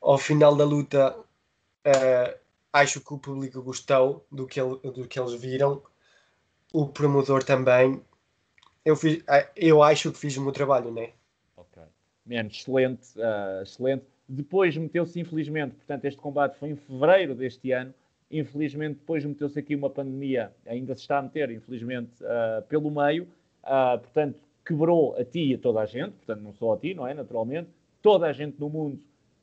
ao 0.02 0.18
final 0.18 0.56
da 0.56 0.64
luta, 0.64 1.16
uh, 1.20 2.40
acho 2.72 3.02
que 3.02 3.14
o 3.14 3.18
público 3.20 3.62
gostou 3.62 4.26
do 4.32 4.48
que, 4.48 4.60
ele, 4.60 4.78
do 4.78 5.08
que 5.08 5.20
eles 5.20 5.34
viram, 5.34 5.84
o 6.72 6.88
promotor 6.88 7.44
também. 7.44 8.02
Eu, 8.86 8.96
fiz, 8.96 9.22
eh, 9.28 9.50
eu 9.56 9.84
acho 9.84 10.12
que 10.12 10.18
fiz 10.18 10.38
o 10.38 10.42
meu 10.42 10.52
trabalho, 10.52 10.92
né? 10.92 11.12
Ok. 11.58 11.84
Excelente, 12.30 13.08
uh, 13.18 13.62
excelente. 13.62 14.06
Depois 14.32 14.78
meteu-se, 14.78 15.20
infelizmente, 15.20 15.74
portanto, 15.74 16.06
este 16.06 16.22
combate 16.22 16.56
foi 16.60 16.70
em 16.70 16.76
fevereiro 16.76 17.34
deste 17.34 17.72
ano. 17.72 17.92
Infelizmente, 18.30 19.00
depois 19.00 19.26
meteu-se 19.26 19.58
aqui 19.58 19.74
uma 19.74 19.90
pandemia, 19.90 20.54
ainda 20.68 20.94
se 20.94 21.02
está 21.02 21.18
a 21.18 21.22
meter, 21.24 21.50
infelizmente, 21.50 22.12
uh, 22.24 22.62
pelo 22.68 22.92
meio. 22.92 23.24
Uh, 23.64 23.98
portanto, 23.98 24.40
quebrou 24.64 25.16
a 25.16 25.26
ti 25.26 25.50
e 25.50 25.54
a 25.56 25.58
toda 25.58 25.80
a 25.80 25.86
gente, 25.88 26.12
portanto, 26.12 26.44
não 26.44 26.54
só 26.54 26.74
a 26.74 26.78
ti, 26.78 26.94
não 26.94 27.08
é? 27.08 27.16
Naturalmente, 27.16 27.70
toda 28.04 28.28
a 28.28 28.32
gente 28.32 28.60
no 28.60 28.70
mundo 28.70 29.00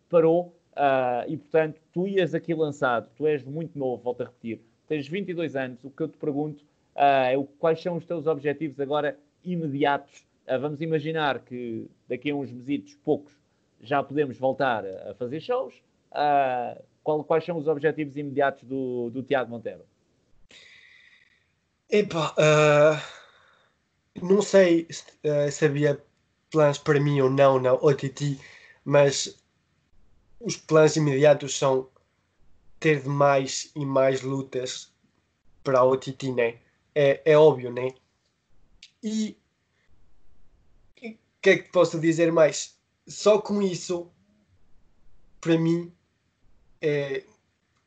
parou 0.08 0.54
uh, 0.76 1.28
e, 1.28 1.36
portanto, 1.36 1.80
tu 1.92 2.06
ias 2.06 2.32
aqui 2.32 2.54
lançado, 2.54 3.10
tu 3.16 3.26
és 3.26 3.42
muito 3.42 3.76
novo, 3.76 4.00
volto 4.00 4.20
a 4.20 4.26
repetir, 4.26 4.60
tens 4.86 5.08
22 5.08 5.56
anos, 5.56 5.82
o 5.82 5.90
que 5.90 6.04
eu 6.04 6.08
te 6.08 6.16
pergunto 6.16 6.64
é 6.94 7.34
quais 7.58 7.82
são 7.82 7.96
os 7.96 8.06
teus 8.06 8.26
objetivos 8.26 8.78
agora 8.80 9.18
imediatos. 9.44 10.24
Vamos 10.60 10.80
imaginar 10.80 11.40
que 11.40 11.90
daqui 12.08 12.30
a 12.30 12.34
uns 12.34 12.50
mesitos, 12.50 12.94
poucos, 13.04 13.34
já 13.86 14.02
podemos 14.02 14.36
voltar 14.38 14.84
a 14.84 15.14
fazer 15.14 15.40
shows. 15.40 15.74
Qual, 17.02 17.22
quais 17.24 17.44
são 17.44 17.56
os 17.56 17.68
objetivos 17.68 18.16
imediatos 18.16 18.64
do, 18.64 19.10
do 19.10 19.22
Tiago 19.22 19.50
Monteiro? 19.50 19.82
Epá, 21.88 22.34
não 24.20 24.42
sei 24.42 24.88
se 24.90 25.64
havia 25.64 26.02
planos 26.50 26.78
para 26.78 26.98
mim 26.98 27.20
ou 27.20 27.30
não 27.30 27.60
na 27.60 27.74
OTT, 27.74 28.40
mas 28.84 29.40
os 30.40 30.56
planos 30.56 30.96
imediatos 30.96 31.56
são 31.56 31.88
ter 32.80 33.04
mais 33.06 33.70
e 33.74 33.84
mais 33.84 34.22
lutas 34.22 34.92
para 35.62 35.78
a 35.78 35.84
OTT, 35.84 36.32
né? 36.32 36.58
É, 36.94 37.20
é 37.24 37.36
óbvio, 37.38 37.72
né? 37.72 37.90
E 39.02 39.36
o 41.02 41.16
que 41.40 41.50
é 41.50 41.58
que 41.58 41.70
posso 41.70 42.00
dizer 42.00 42.32
mais? 42.32 42.75
Só 43.06 43.40
com 43.40 43.62
isso, 43.62 44.10
para 45.40 45.58
mim, 45.58 45.92
é, 46.80 47.24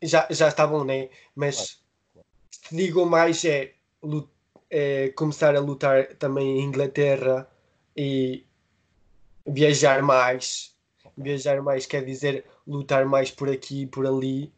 já, 0.01 0.27
já 0.29 0.47
está 0.47 0.65
bom, 0.65 0.83
né? 0.83 1.09
Mas 1.35 1.81
se 2.51 2.61
te 2.61 2.75
digo 2.75 3.05
mais 3.05 3.43
é, 3.45 3.73
é 4.69 5.09
começar 5.09 5.55
a 5.55 5.59
lutar 5.59 6.15
também 6.15 6.59
em 6.59 6.63
Inglaterra 6.63 7.49
e 7.95 8.45
viajar 9.45 10.01
mais. 10.01 10.75
Viajar 11.17 11.61
mais 11.61 11.85
quer 11.85 12.05
dizer 12.05 12.45
lutar 12.65 13.05
mais 13.05 13.29
por 13.29 13.49
aqui 13.49 13.81
e 13.81 13.87
por 13.87 14.07
ali 14.07 14.53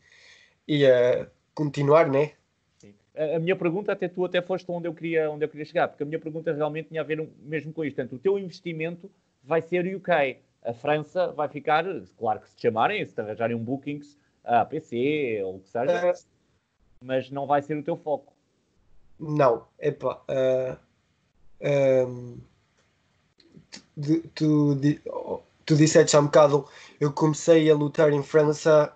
e 0.68 0.86
uh, 0.86 1.28
continuar, 1.55 2.07
né? 2.07 2.34
A, 3.16 3.38
a 3.38 3.39
minha 3.39 3.55
pergunta, 3.55 3.91
até 3.91 4.07
tu 4.07 4.24
até 4.24 4.41
foste 4.41 4.70
onde 4.70 4.88
eu, 4.88 4.93
queria, 4.93 5.30
onde 5.30 5.43
eu 5.43 5.49
queria 5.49 5.66
chegar, 5.66 5.88
porque 5.88 6.03
a 6.03 6.05
minha 6.05 6.20
pergunta 6.20 6.53
realmente 6.53 6.89
tinha 6.89 7.01
a 7.01 7.03
ver 7.03 7.28
mesmo 7.39 7.74
com 7.74 7.84
isto. 7.84 7.95
Portanto, 7.95 8.16
o 8.16 8.20
teu 8.20 8.38
investimento 8.38 9.09
vai 9.43 9.62
ser 9.62 9.95
UK. 9.95 10.38
A 10.64 10.74
França 10.74 11.32
vai 11.32 11.47
ficar, 11.47 11.84
claro 12.18 12.39
que 12.39 12.49
se 12.49 12.55
te 12.55 12.62
chamarem, 12.64 13.05
se 13.05 13.14
te 13.14 13.22
arranjarem 13.22 13.55
um 13.55 13.64
bookings 13.64 14.18
a 14.43 14.66
PC 14.66 15.41
ou 15.43 15.55
o 15.55 15.59
que 15.59 15.70
seja, 15.70 16.12
uh, 16.12 16.28
mas 17.03 17.30
não 17.32 17.47
vai 17.47 17.62
ser 17.62 17.78
o 17.78 17.84
teu 17.84 17.97
foco. 17.97 18.34
Não, 19.20 19.68
epá. 19.80 20.22
Uh, 20.30 20.78
um, 22.07 22.39
tu, 24.01 24.28
tu, 24.34 24.80
tu 25.66 25.76
disseste 25.76 26.16
há 26.16 26.20
um 26.20 26.26
bocado, 26.26 26.68
eu 26.99 27.12
comecei 27.14 27.70
a 27.70 27.76
lutar 27.76 28.12
em 28.12 28.24
França, 28.24 28.95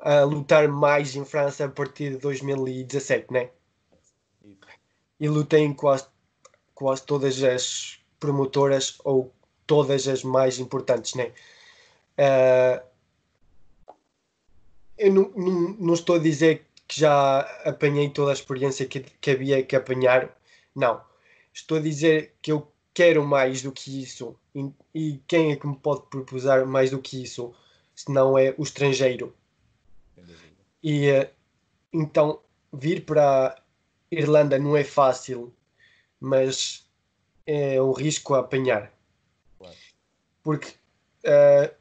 a 0.00 0.22
lutar 0.22 0.68
mais 0.68 1.14
em 1.14 1.24
França 1.24 1.64
a 1.66 1.68
partir 1.68 2.10
de 2.10 2.18
2017, 2.18 3.32
né? 3.32 3.50
E 5.18 5.28
lutei 5.28 5.60
em 5.60 5.74
quase, 5.74 6.06
quase 6.74 7.04
todas 7.04 7.42
as 7.42 8.00
promotoras 8.18 8.98
ou 9.04 9.32
todas 9.70 10.08
as 10.08 10.24
mais 10.24 10.58
importantes, 10.58 11.14
né? 11.14 11.32
Uh, 12.18 12.84
eu 14.98 15.12
não, 15.12 15.30
não, 15.36 15.76
não, 15.78 15.94
estou 15.94 16.16
a 16.16 16.18
dizer 16.18 16.66
que 16.88 16.98
já 16.98 17.38
apanhei 17.64 18.10
toda 18.10 18.32
a 18.32 18.34
experiência 18.34 18.84
que, 18.84 18.98
que 18.98 19.30
havia 19.30 19.62
que 19.62 19.76
apanhar, 19.76 20.36
não. 20.74 21.00
Estou 21.54 21.78
a 21.78 21.80
dizer 21.80 22.34
que 22.42 22.50
eu 22.50 22.66
quero 22.92 23.24
mais 23.24 23.62
do 23.62 23.70
que 23.70 24.02
isso. 24.02 24.36
E, 24.52 24.72
e 24.92 25.22
quem 25.28 25.52
é 25.52 25.56
que 25.56 25.68
me 25.68 25.76
pode 25.76 26.02
propor 26.10 26.66
mais 26.66 26.90
do 26.90 26.98
que 26.98 27.22
isso? 27.22 27.54
Se 27.94 28.10
não 28.10 28.36
é 28.36 28.52
o 28.58 28.64
estrangeiro. 28.64 29.32
E 30.82 31.06
eh, 31.10 31.30
então 31.92 32.40
vir 32.72 33.04
para 33.04 33.62
Irlanda 34.10 34.58
não 34.58 34.76
é 34.76 34.82
fácil, 34.82 35.54
mas 36.18 36.84
é 37.46 37.80
um 37.80 37.92
risco 37.92 38.34
a 38.34 38.40
apanhar. 38.40 38.92
Porque 40.42 40.68
uh, 41.24 41.74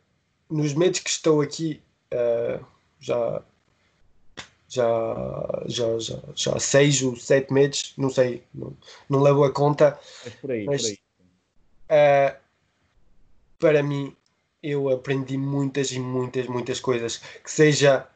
nos 0.50 0.74
meses 0.74 1.00
que 1.00 1.10
estou 1.10 1.42
aqui 1.42 1.82
uh, 2.14 2.64
já 3.00 3.42
já, 4.68 4.86
já, 5.66 5.98
já, 5.98 6.20
já 6.36 6.60
seis 6.60 7.02
ou 7.02 7.16
sete 7.16 7.52
meses, 7.52 7.94
não 7.98 8.10
sei, 8.10 8.44
não, 8.54 8.76
não 9.10 9.20
levo 9.20 9.44
a 9.44 9.52
conta. 9.52 10.00
Mas 10.24 10.34
por 10.36 10.52
aí, 10.52 10.66
mas, 10.66 10.82
por 10.82 10.88
aí. 10.88 11.00
Uh, 11.90 12.38
para 13.58 13.82
mim, 13.82 14.16
eu 14.62 14.90
aprendi 14.90 15.38
muitas 15.38 15.92
e 15.92 16.00
muitas, 16.00 16.46
muitas 16.46 16.80
coisas, 16.80 17.18
que 17.18 17.50
seja 17.50 18.08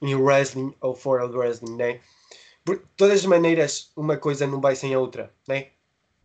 em 0.00 0.14
wrestling 0.14 0.74
ou 0.80 0.94
fora 0.94 1.28
do 1.28 1.38
wrestling, 1.38 1.76
né? 1.76 2.00
Por 2.64 2.82
todas 2.96 3.20
as 3.20 3.26
maneiras, 3.26 3.92
uma 3.94 4.16
coisa 4.16 4.46
não 4.46 4.60
vai 4.60 4.74
sem 4.74 4.94
a 4.94 4.98
outra, 4.98 5.32
né? 5.46 5.68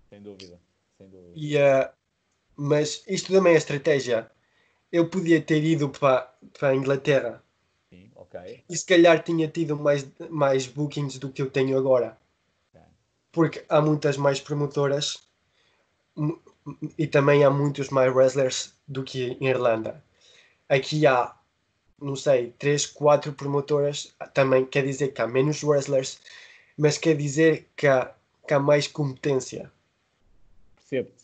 Sem 0.09 0.21
dúvida, 0.21 0.59
sem 0.97 1.07
dúvida. 1.07 1.33
E, 1.35 1.55
uh, 1.57 1.89
mas 2.55 3.03
isto 3.07 3.33
também 3.33 3.53
é 3.53 3.57
estratégia. 3.57 4.29
Eu 4.91 5.09
podia 5.09 5.41
ter 5.41 5.63
ido 5.63 5.89
para, 5.89 6.33
para 6.57 6.69
a 6.69 6.75
Inglaterra 6.75 7.41
Okay. 8.33 8.63
E 8.69 8.77
se 8.77 8.85
calhar 8.85 9.21
tinha 9.23 9.47
tido 9.47 9.75
mais, 9.75 10.07
mais 10.29 10.65
bookings 10.65 11.19
do 11.19 11.29
que 11.29 11.41
eu 11.41 11.49
tenho 11.49 11.77
agora. 11.77 12.17
Okay. 12.69 12.87
Porque 13.31 13.65
há 13.67 13.81
muitas 13.81 14.15
mais 14.15 14.39
promotoras 14.39 15.27
e 16.97 17.07
também 17.07 17.43
há 17.43 17.49
muitos 17.49 17.89
mais 17.89 18.13
wrestlers 18.13 18.73
do 18.87 19.03
que 19.03 19.37
em 19.41 19.47
Irlanda. 19.47 20.01
Aqui 20.69 21.05
há, 21.05 21.35
não 22.01 22.15
sei, 22.15 22.51
3, 22.57 22.85
4 22.85 23.33
promotoras, 23.33 24.15
também 24.33 24.65
quer 24.65 24.85
dizer 24.85 25.09
que 25.09 25.21
há 25.21 25.27
menos 25.27 25.61
wrestlers, 25.61 26.19
mas 26.77 26.97
quer 26.97 27.17
dizer 27.17 27.69
que 27.75 27.87
há, 27.87 28.13
que 28.47 28.53
há 28.53 28.59
mais 28.59 28.87
competência. 28.87 29.69
Percebo-te. 30.75 31.20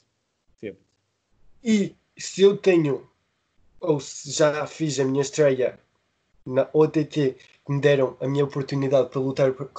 E 1.69 1.93
se 2.17 2.43
eu 2.43 2.55
tenho, 2.55 3.09
ou 3.81 3.99
se 3.99 4.31
já 4.31 4.65
fiz 4.65 4.97
a 5.01 5.03
minha 5.03 5.21
estreia 5.21 5.77
na 6.45 6.69
OTT 6.71 7.35
que 7.65 7.73
me 7.73 7.81
deram 7.81 8.15
a 8.21 8.27
minha 8.29 8.45
oportunidade 8.45 9.09
para 9.09 9.19
lutar 9.19 9.51
por, 9.51 9.69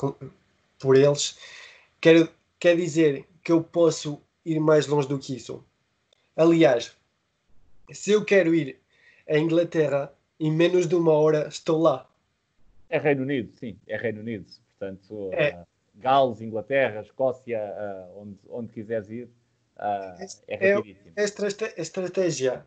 por 0.78 0.96
eles, 0.96 1.38
quero, 1.98 2.28
quer 2.60 2.76
dizer 2.76 3.24
que 3.42 3.50
eu 3.50 3.64
posso 3.64 4.20
ir 4.44 4.60
mais 4.60 4.86
longe 4.86 5.08
do 5.08 5.18
que 5.18 5.36
isso. 5.36 5.64
Aliás, 6.36 6.94
se 7.90 8.10
eu 8.10 8.22
quero 8.22 8.54
ir 8.54 8.78
à 9.26 9.38
Inglaterra, 9.38 10.12
em 10.38 10.52
menos 10.52 10.86
de 10.86 10.94
uma 10.94 11.12
hora 11.12 11.48
estou 11.48 11.80
lá. 11.80 12.06
É 12.90 12.98
Reino 12.98 13.22
Unido, 13.22 13.50
sim, 13.58 13.78
é 13.86 13.96
Reino 13.96 14.20
Unido. 14.20 14.44
Portanto, 14.78 15.30
é. 15.32 15.56
Uh, 15.56 15.66
Gales, 15.94 16.42
Inglaterra, 16.42 17.00
Escócia, 17.00 17.58
uh, 17.58 18.20
onde, 18.20 18.38
onde 18.50 18.72
quiseres 18.74 19.08
ir, 19.08 19.30
uh, 19.78 20.22
é, 20.48 20.66
é 20.66 20.74
rapidíssimo. 20.74 21.12
É, 21.16 21.22
é 21.22 21.82
estratégia. 21.82 22.66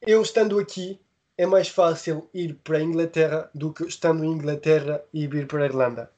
Eu 0.00 0.22
estando 0.22 0.58
aqui, 0.58 1.00
é 1.36 1.46
mais 1.46 1.68
fácil 1.68 2.28
ir 2.32 2.54
para 2.54 2.78
a 2.78 2.82
Inglaterra 2.82 3.50
do 3.54 3.72
que 3.72 3.84
estando 3.84 4.24
em 4.24 4.30
Inglaterra 4.30 5.02
e 5.12 5.26
vir 5.26 5.46
para 5.46 5.62
a 5.62 5.66
Irlanda. 5.66 6.10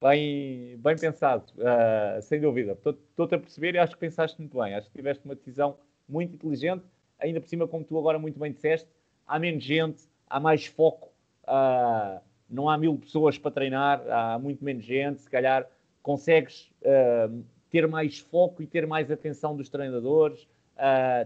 Bem, 0.00 0.78
bem 0.78 0.96
pensado, 0.96 1.44
uh, 1.58 2.22
sem 2.22 2.40
dúvida. 2.40 2.72
Estou-te 2.72 3.34
a 3.34 3.38
perceber 3.38 3.74
e 3.74 3.78
acho 3.78 3.92
que 3.92 4.00
pensaste 4.00 4.38
muito 4.38 4.58
bem. 4.58 4.74
Acho 4.74 4.86
que 4.86 4.96
tiveste 4.96 5.22
uma 5.26 5.34
decisão 5.34 5.76
muito 6.08 6.34
inteligente, 6.34 6.84
ainda 7.18 7.40
por 7.40 7.48
cima, 7.48 7.68
como 7.68 7.84
tu 7.84 7.98
agora 7.98 8.18
muito 8.18 8.38
bem 8.38 8.50
disseste, 8.50 8.88
há 9.26 9.38
menos 9.38 9.62
gente, 9.62 10.04
há 10.26 10.40
mais 10.40 10.64
foco, 10.64 11.10
uh, 11.44 12.20
não 12.48 12.68
há 12.68 12.78
mil 12.78 12.96
pessoas 12.96 13.36
para 13.36 13.50
treinar, 13.50 14.02
há 14.08 14.38
muito 14.38 14.64
menos 14.64 14.84
gente, 14.84 15.20
se 15.20 15.28
calhar 15.28 15.68
consegues 16.02 16.72
uh, 16.82 17.44
ter 17.70 17.86
mais 17.86 18.18
foco 18.18 18.62
e 18.62 18.66
ter 18.66 18.86
mais 18.86 19.10
atenção 19.10 19.56
dos 19.56 19.68
treinadores, 19.68 20.46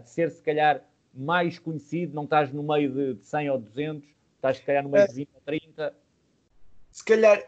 de 0.02 0.10
ser 0.10 0.30
se 0.30 0.42
calhar 0.42 0.82
mais 1.14 1.58
conhecido, 1.58 2.14
não 2.14 2.24
estás 2.24 2.52
no 2.52 2.62
meio 2.62 2.92
de, 2.92 3.14
de 3.14 3.24
100 3.24 3.50
ou 3.50 3.58
200, 3.58 4.08
estás 4.36 4.56
se 4.56 4.62
calhar 4.62 4.82
no 4.82 4.90
meio 4.90 5.04
é, 5.04 5.06
de 5.06 5.14
20 5.14 5.28
ou 5.34 5.40
30. 5.40 5.96
Se 6.90 7.04
calhar, 7.04 7.42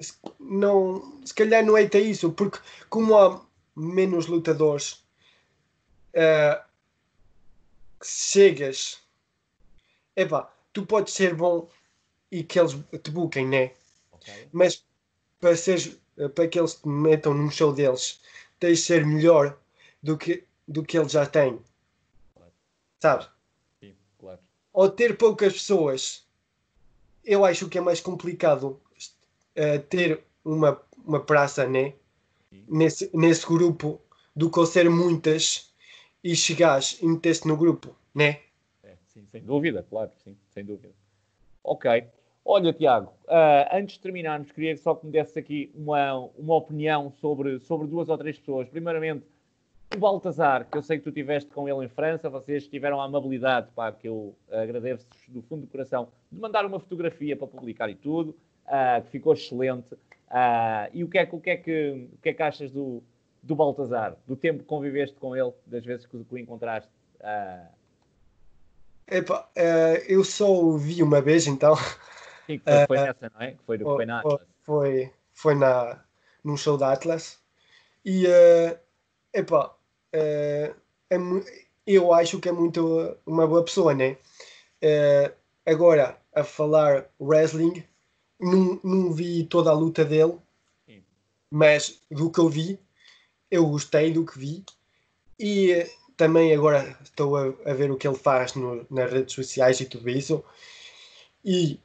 se, 0.00 0.14
não, 0.40 1.20
se 1.24 1.32
calhar 1.32 1.64
não 1.64 1.76
é 1.76 1.84
até 1.84 2.00
isso, 2.00 2.32
porque 2.32 2.58
como 2.90 3.16
há 3.16 3.44
menos 3.76 4.26
lutadores, 4.26 5.04
uh, 6.14 6.62
chegas, 8.02 9.00
epá, 10.16 10.52
tu 10.72 10.84
podes 10.84 11.14
ser 11.14 11.34
bom 11.34 11.68
e 12.30 12.42
que 12.42 12.58
eles 12.58 12.76
te 13.02 13.10
buquem, 13.10 13.46
né? 13.46 13.72
Okay. 14.12 14.48
Mas 14.52 14.84
para, 15.40 15.56
seres, 15.56 15.96
para 16.34 16.48
que 16.48 16.58
eles 16.58 16.74
te 16.74 16.88
metam 16.88 17.32
num 17.32 17.50
show 17.50 17.72
deles, 17.72 18.20
tens 18.58 18.78
de 18.78 18.84
ser 18.84 19.06
melhor 19.06 19.58
do 20.02 20.16
que, 20.16 20.44
do 20.66 20.82
que 20.82 20.98
eles 20.98 21.12
já 21.12 21.26
têm. 21.26 21.60
Sabes? 23.00 23.28
Sim, 23.80 23.94
claro. 24.18 24.40
Ou 24.72 24.88
ter 24.88 25.16
poucas 25.16 25.52
pessoas, 25.52 26.26
eu 27.24 27.44
acho 27.44 27.68
que 27.68 27.78
é 27.78 27.80
mais 27.80 28.00
complicado 28.00 28.80
uh, 29.56 29.82
ter 29.88 30.24
uma, 30.44 30.80
uma 31.04 31.20
praça 31.20 31.66
né? 31.66 31.94
nesse, 32.68 33.10
nesse 33.14 33.46
grupo 33.46 34.00
do 34.34 34.50
que 34.50 34.66
ser 34.66 34.88
muitas 34.88 35.72
e 36.22 36.34
chegares 36.34 36.98
e 37.00 37.06
meter-te 37.06 37.46
no 37.46 37.56
grupo, 37.56 37.94
né? 38.14 38.40
É, 38.82 38.96
sim, 39.06 39.26
sem 39.30 39.42
dúvida, 39.42 39.86
claro, 39.88 40.10
sim, 40.22 40.36
sem 40.50 40.64
dúvida. 40.64 40.94
Ok. 41.62 42.06
Olha, 42.46 42.74
Tiago, 42.74 43.10
uh, 43.24 43.68
antes 43.72 43.94
de 43.94 44.00
terminarmos, 44.02 44.52
queria 44.52 44.76
só 44.76 44.94
que 44.94 45.06
me 45.06 45.12
desse 45.12 45.38
aqui 45.38 45.72
uma, 45.74 46.28
uma 46.36 46.56
opinião 46.56 47.10
sobre, 47.10 47.58
sobre 47.60 47.86
duas 47.86 48.10
ou 48.10 48.18
três 48.18 48.38
pessoas. 48.38 48.68
Primeiramente, 48.68 49.24
o 49.96 49.98
Baltazar, 49.98 50.66
que 50.70 50.76
eu 50.76 50.82
sei 50.82 50.98
que 50.98 51.04
tu 51.04 51.08
estiveste 51.08 51.50
com 51.50 51.66
ele 51.66 51.86
em 51.86 51.88
França, 51.88 52.28
vocês 52.28 52.68
tiveram 52.68 53.00
a 53.00 53.04
amabilidade, 53.04 53.68
pá, 53.74 53.90
que 53.90 54.06
eu 54.06 54.34
agradeço 54.50 55.06
do 55.28 55.40
fundo 55.40 55.62
do 55.62 55.68
coração, 55.68 56.08
de 56.30 56.38
mandar 56.38 56.66
uma 56.66 56.78
fotografia 56.78 57.34
para 57.34 57.46
publicar 57.46 57.88
e 57.88 57.94
tudo, 57.94 58.36
uh, 58.66 59.02
que 59.04 59.10
ficou 59.10 59.32
excelente. 59.32 59.94
Uh, 59.94 60.90
e 60.92 61.02
o 61.02 61.08
que, 61.08 61.16
é, 61.16 61.28
o, 61.32 61.40
que 61.40 61.50
é 61.50 61.56
que, 61.56 62.08
o 62.12 62.18
que 62.18 62.28
é 62.28 62.34
que 62.34 62.42
achas 62.42 62.70
do, 62.70 63.02
do 63.42 63.54
Baltazar, 63.54 64.16
do 64.26 64.36
tempo 64.36 64.58
que 64.58 64.66
conviveste 64.66 65.16
com 65.16 65.34
ele, 65.34 65.52
das 65.66 65.82
vezes 65.82 66.04
que, 66.04 66.22
que 66.22 66.34
o 66.34 66.36
encontraste? 66.36 66.90
Uh... 67.20 67.68
Epa, 69.06 69.48
uh, 69.56 70.02
eu 70.06 70.22
só 70.24 70.52
o 70.52 70.76
vi 70.76 71.02
uma 71.02 71.22
vez, 71.22 71.46
então. 71.46 71.74
Sim, 72.46 72.58
foi, 72.58 72.86
foi 72.86 72.96
nessa, 72.98 73.32
não 73.34 73.40
é? 73.40 73.52
Que 73.52 73.64
foi, 73.64 73.78
foi 73.78 74.06
na 74.06 74.20
Atlas. 74.20 74.40
Foi, 74.62 75.12
foi 75.32 75.54
na, 75.54 76.04
num 76.42 76.56
show 76.56 76.76
da 76.76 76.92
Atlas. 76.92 77.38
E, 78.04 78.26
uh, 78.26 78.78
epá, 79.32 79.68
uh, 79.68 80.74
é, 81.10 81.18
eu 81.86 82.12
acho 82.12 82.38
que 82.40 82.48
é 82.48 82.52
muito 82.52 83.16
uma 83.26 83.46
boa 83.46 83.64
pessoa, 83.64 83.94
né? 83.94 84.18
Uh, 84.82 85.34
agora, 85.64 86.18
a 86.34 86.44
falar 86.44 87.10
wrestling, 87.18 87.84
não, 88.38 88.80
não 88.82 89.12
vi 89.12 89.44
toda 89.44 89.70
a 89.70 89.74
luta 89.74 90.04
dele, 90.04 90.38
Sim. 90.86 91.02
mas 91.50 92.02
do 92.10 92.30
que 92.30 92.40
eu 92.40 92.48
vi, 92.48 92.78
eu 93.50 93.66
gostei 93.66 94.12
do 94.12 94.26
que 94.26 94.38
vi 94.38 94.64
e 95.38 95.86
também 96.16 96.54
agora 96.54 96.96
estou 97.02 97.36
a, 97.36 97.46
a 97.70 97.74
ver 97.74 97.90
o 97.90 97.96
que 97.96 98.06
ele 98.06 98.16
faz 98.16 98.54
no, 98.54 98.86
nas 98.90 99.10
redes 99.10 99.34
sociais 99.34 99.80
e 99.80 99.86
tudo 99.86 100.08
isso. 100.10 100.44
E 101.44 101.80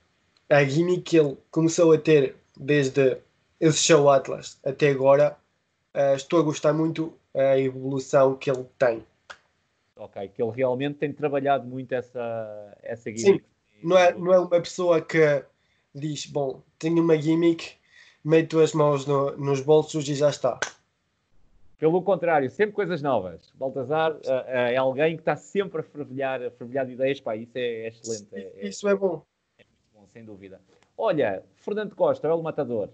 a 0.49 0.63
gimmick 0.63 1.03
que 1.03 1.19
ele 1.19 1.37
começou 1.51 1.93
a 1.93 1.97
ter 1.97 2.35
desde 2.57 3.17
esse 3.59 3.79
show 3.79 4.09
Atlas 4.09 4.59
até 4.65 4.89
agora, 4.89 5.37
uh, 5.95 6.15
estou 6.15 6.39
a 6.39 6.43
gostar 6.43 6.73
muito 6.73 7.13
a 7.33 7.57
evolução 7.57 8.35
que 8.35 8.49
ele 8.49 8.65
tem. 8.77 9.05
Ok, 9.95 10.29
que 10.29 10.41
ele 10.41 10.51
realmente 10.51 10.97
tem 10.97 11.11
trabalhado 11.11 11.67
muito 11.67 11.93
essa, 11.93 12.77
essa 12.81 13.11
gimmick. 13.11 13.43
Sim, 13.43 13.87
não 13.87 13.97
é, 13.97 14.13
não 14.13 14.33
é 14.33 14.39
uma 14.39 14.49
pessoa 14.61 15.01
que 15.01 15.43
diz, 15.93 16.25
bom, 16.25 16.61
tenho 16.77 17.03
uma 17.03 17.21
gimmick, 17.21 17.73
meto 18.23 18.59
as 18.59 18.73
mãos 18.73 19.05
no, 19.05 19.35
nos 19.37 19.61
bolsos 19.61 20.07
e 20.07 20.15
já 20.15 20.29
está. 20.29 20.59
Pelo 21.77 22.01
contrário, 22.01 22.49
sempre 22.49 22.73
coisas 22.75 23.01
novas. 23.01 23.53
Baltazar 23.55 24.11
uh, 24.11 24.15
uh, 24.15 24.43
é 24.47 24.75
alguém 24.75 25.15
que 25.15 25.21
está 25.21 25.35
sempre 25.35 25.79
a 25.81 25.83
fervilhar, 25.83 26.41
a 26.43 26.51
fervilhar 26.51 26.85
de 26.85 26.93
ideias, 26.93 27.21
pá, 27.21 27.35
isso 27.35 27.57
é, 27.57 27.61
é 27.61 27.87
excelente. 27.87 28.27
É, 28.33 28.67
isso 28.67 28.87
é 28.87 28.95
bom. 28.95 29.23
Sem 30.13 30.25
dúvida. 30.25 30.61
Olha, 30.97 31.43
Fernando 31.55 31.95
Costa, 31.95 32.27
é 32.27 32.33
o 32.33 32.41
matador. 32.41 32.89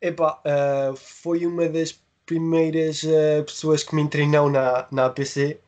Epá, 0.00 0.40
uh, 0.40 0.96
foi 0.96 1.44
uma 1.46 1.68
das 1.68 2.00
primeiras 2.24 3.02
pessoas 3.44 3.82
que 3.82 3.94
me 3.94 4.08
treinou 4.08 4.48
na, 4.48 4.86
na 4.92 5.06
APC. 5.06 5.58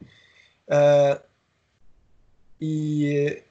e 2.61 3.43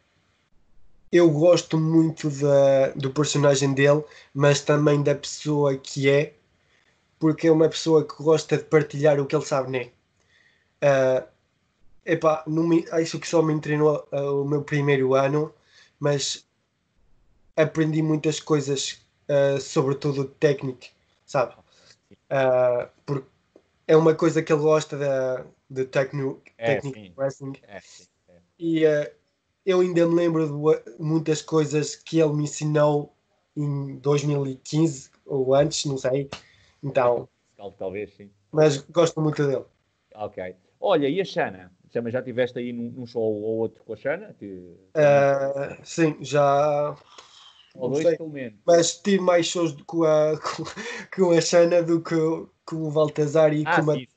eu 1.12 1.30
gosto 1.30 1.78
muito 1.78 2.30
da, 2.30 2.90
do 2.96 3.12
personagem 3.12 3.74
dele, 3.74 4.02
mas 4.34 4.62
também 4.62 5.04
da 5.04 5.14
pessoa 5.14 5.76
que 5.76 6.10
é 6.10 6.34
porque 7.22 7.48
é 7.48 7.52
uma 7.52 7.70
pessoa 7.70 8.04
que 8.04 8.16
gosta 8.24 8.58
de 8.58 8.64
partilhar 8.64 9.20
o 9.20 9.28
que 9.28 9.36
ele 9.36 9.46
sabe, 9.46 9.70
né? 9.70 9.92
Uh, 10.84 11.28
epá, 12.04 12.44
me, 12.48 12.84
acho 12.92 13.20
que 13.20 13.28
só 13.28 13.44
me 13.44 13.60
treinou 13.62 14.08
uh, 14.12 14.42
o 14.42 14.46
meu 14.46 14.64
primeiro 14.64 15.14
ano, 15.14 15.54
mas 16.00 16.48
aprendi 17.56 18.02
muitas 18.02 18.40
coisas, 18.40 19.02
uh, 19.30 19.60
sobretudo 19.60 20.26
técnico, 20.26 20.86
sabe? 21.26 21.56
Uh, 22.12 22.90
porque 23.06 23.28
é 23.88 23.96
uma 23.96 24.16
coisa 24.16 24.42
que 24.42 24.52
ele 24.52 24.62
gosta 24.62 24.98
de, 24.98 25.44
de 25.70 25.86
techno, 25.86 26.42
é, 26.58 26.76
technical 26.76 27.14
wrestling. 27.18 27.54
É, 27.68 27.78
é. 27.78 27.82
E 28.58 28.86
uh, 28.86 29.12
eu 29.66 29.82
ainda 29.82 30.08
me 30.08 30.16
lembro 30.16 30.48
de 30.48 31.04
muitas 31.04 31.42
coisas 31.42 31.96
que 31.96 32.20
ele 32.20 32.34
me 32.34 32.44
ensinou 32.44 33.14
em 33.56 33.98
2015 33.98 35.12
ou 35.26 35.54
antes, 35.54 35.86
não 35.86 35.98
sei. 35.98 36.30
Então. 36.84 37.28
Talvez, 37.78 38.14
sim. 38.16 38.32
Mas 38.52 38.78
gosto 38.78 39.22
muito 39.22 39.46
dele. 39.46 39.66
Ok. 40.16 40.56
Olha, 40.80 41.08
e 41.08 41.22
a 41.22 41.26
Xana? 41.26 41.72
Já, 41.92 42.02
já 42.10 42.22
tiveste 42.22 42.58
aí 42.58 42.74
num, 42.74 42.90
num 42.90 43.06
show 43.06 43.22
ou 43.22 43.60
outro 43.60 43.84
com 43.84 43.94
a 43.94 43.96
Xana? 43.96 44.34
Que... 44.40 44.46
Uh, 44.46 45.78
sim, 45.84 46.18
já. 46.22 46.96
Ou 47.76 47.90
dois, 47.90 48.04
sei. 48.04 48.18
pelo 48.18 48.30
menos. 48.30 48.60
Mas 48.66 48.96
tive 48.96 49.20
mais 49.20 49.46
shows 49.46 49.76
com 49.86 50.04
a, 50.04 50.38
com, 50.38 50.64
com 51.16 51.32
a 51.32 51.42
Xana 51.42 51.82
do 51.82 52.02
que 52.02 52.16
com 52.66 52.88
o 52.88 52.92
Baltazar 52.92 53.54
e 53.54 53.64
ah, 53.66 53.82
com 53.82 53.92
a 53.92 53.96
sim. 53.96 54.08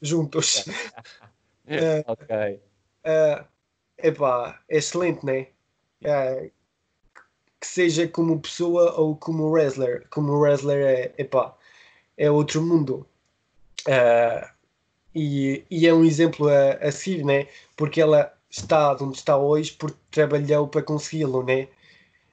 juntos. 0.00 0.66
uh, 0.66 2.04
ok. 2.06 2.60
Uh, 3.00 3.42
epá, 3.96 4.60
é 4.68 4.76
excelente, 4.76 5.24
né? 5.24 5.46
Uh, 6.02 6.50
que 7.58 7.66
seja 7.66 8.06
como 8.06 8.38
pessoa 8.38 8.92
ou 9.00 9.16
como 9.16 9.48
wrestler. 9.48 10.06
Como 10.10 10.38
wrestler 10.38 10.86
é, 10.86 11.14
epá, 11.16 11.56
é 12.18 12.30
outro 12.30 12.62
mundo. 12.62 13.06
Uh, 13.88 14.46
e, 15.14 15.64
e, 15.70 15.86
é 15.86 15.94
um 15.94 16.04
exemplo 16.04 16.48
a, 16.48 16.72
a 16.74 16.92
seguir, 16.92 17.24
né? 17.24 17.48
Porque 17.74 18.00
ela 18.00 18.32
está 18.50 18.92
onde 19.00 19.16
está 19.16 19.36
hoje 19.36 19.72
porque 19.72 19.98
trabalhou 20.10 20.68
para 20.68 20.82
consegui-lo, 20.82 21.42
né? 21.42 21.68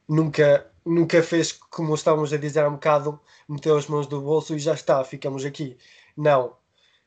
Nunca, 0.07 0.71
nunca 0.85 1.21
fez 1.21 1.51
como 1.51 1.93
estávamos 1.93 2.31
a 2.31 2.37
dizer 2.37 2.61
há 2.61 2.69
um 2.69 2.73
bocado, 2.73 3.19
meteu 3.47 3.77
as 3.77 3.87
mãos 3.87 4.07
no 4.07 4.21
bolso 4.21 4.55
e 4.55 4.59
já 4.59 4.73
está, 4.73 5.03
ficamos 5.03 5.43
aqui. 5.45 5.77
Não. 6.15 6.55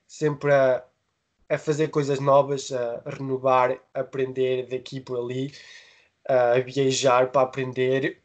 Sempre 0.06 0.52
a, 0.52 0.84
a 1.48 1.58
fazer 1.58 1.88
coisas 1.88 2.20
novas, 2.20 2.72
a 2.72 3.02
renovar, 3.06 3.78
a 3.94 4.00
aprender 4.00 4.66
daqui 4.68 5.00
por 5.00 5.18
ali, 5.18 5.52
a 6.28 6.58
viajar 6.60 7.30
para 7.30 7.42
aprender 7.42 8.20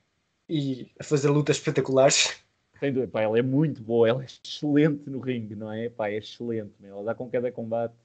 e 0.50 0.92
a 1.00 1.04
fazer 1.04 1.30
lutas 1.30 1.58
espetaculares. 1.58 2.40
Sem 2.80 2.92
dúvida, 2.92 3.12
pá, 3.12 3.22
ela 3.22 3.40
é 3.40 3.42
muito 3.42 3.82
boa, 3.82 4.10
ela 4.10 4.24
é 4.24 4.26
excelente 4.26 5.10
no 5.10 5.20
ringue, 5.20 5.56
não 5.56 5.72
é? 5.72 5.90
Pá, 5.90 6.10
é 6.10 6.18
excelente, 6.18 6.74
ela 6.84 7.04
dá 7.04 7.16
com 7.16 7.30
cada 7.30 7.52
combate. 7.52 7.96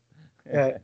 É. 0.47 0.81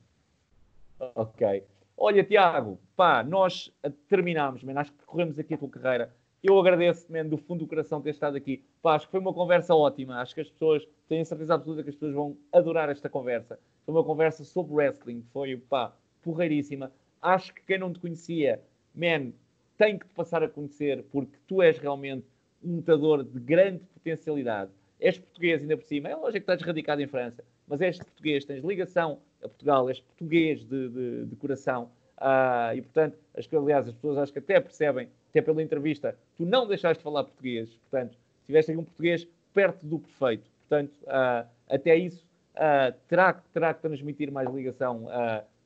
ok. 1.15 1.65
Olha, 1.99 2.23
Tiago, 2.23 2.79
pá, 2.95 3.25
nós 3.25 3.73
terminámos, 4.07 4.63
man, 4.63 4.79
acho 4.79 4.93
que 4.93 4.99
percorremos 4.99 5.39
aqui 5.39 5.55
a 5.55 5.59
tua 5.59 5.71
carreira. 5.71 6.15
Eu 6.43 6.59
agradeço, 6.61 7.11
man, 7.11 7.25
do 7.25 7.39
fundo 7.39 7.61
do 7.61 7.67
coração 7.67 8.03
ter 8.03 8.11
estado 8.11 8.37
aqui. 8.37 8.63
Pá, 8.83 8.97
acho 8.97 9.07
que 9.07 9.13
foi 9.13 9.21
uma 9.21 9.33
conversa 9.33 9.75
ótima. 9.75 10.21
Acho 10.21 10.35
que 10.35 10.43
as 10.43 10.51
pessoas, 10.51 10.87
tenho 11.09 11.25
certeza 11.25 11.55
absoluta 11.55 11.83
que 11.83 11.89
as 11.89 11.95
pessoas 11.95 12.15
vão 12.15 12.37
adorar 12.53 12.91
esta 12.91 13.09
conversa. 13.09 13.59
Foi 13.87 13.95
uma 13.95 14.05
conversa 14.05 14.45
sobre 14.45 14.75
wrestling, 14.75 15.25
foi, 15.33 15.57
pá, 15.57 15.97
porreiríssima. 16.23 16.93
Acho 17.23 17.55
que 17.55 17.63
quem 17.63 17.79
não 17.79 17.91
te 17.91 17.99
conhecia, 17.99 18.61
man, 18.95 19.33
tem 19.79 19.99
que 19.99 20.07
te 20.07 20.13
passar 20.13 20.43
a 20.43 20.49
conhecer, 20.49 21.03
porque 21.11 21.39
tu 21.47 21.63
és 21.63 21.79
realmente 21.79 22.27
um 22.63 22.77
lutador 22.77 23.25
de 23.25 23.41
grande 23.41 23.81
potencialidade. 23.95 24.71
És 25.01 25.19
português 25.19 25.63
ainda 25.63 25.77
por 25.77 25.85
cima, 25.85 26.11
é 26.11 26.15
lógico 26.15 26.45
que 26.45 26.53
estás 26.53 26.61
radicado 26.63 27.01
em 27.01 27.07
França, 27.07 27.43
mas 27.67 27.81
és 27.81 27.99
português, 27.99 28.45
tens 28.45 28.63
ligação 28.63 29.19
a 29.43 29.49
Portugal, 29.49 29.89
és 29.89 30.01
português 30.01 30.65
de, 30.65 30.89
de, 30.89 31.25
de 31.27 31.37
coração. 31.37 31.91
Uh, 32.19 32.75
e 32.75 32.83
portanto, 32.83 33.19
que 33.35 33.57
aliás 33.57 33.87
as 33.87 33.95
pessoas 33.95 34.19
acho 34.19 34.33
que 34.33 34.39
até 34.39 34.59
percebem, 34.59 35.09
até 35.31 35.43
pela 35.43 35.63
entrevista, 35.63 36.17
tu 36.37 36.47
não 36.47 36.67
deixaste 36.67 36.99
de 36.99 37.05
falar 37.05 37.25
português, 37.25 37.69
portanto, 37.91 38.17
tiveste 38.47 38.71
aí 38.71 38.77
um 38.77 38.85
português 38.85 39.29
perto 39.53 39.85
do 39.85 39.99
perfeito. 39.99 40.51
Portanto, 40.61 40.95
uh, 41.03 41.47
até 41.69 41.97
isso 41.97 42.27
uh, 42.55 42.95
terá, 43.07 43.35
terá 43.53 43.75
que 43.75 43.83
transmitir 43.83 44.33
mais 44.33 44.51
ligação 44.51 45.07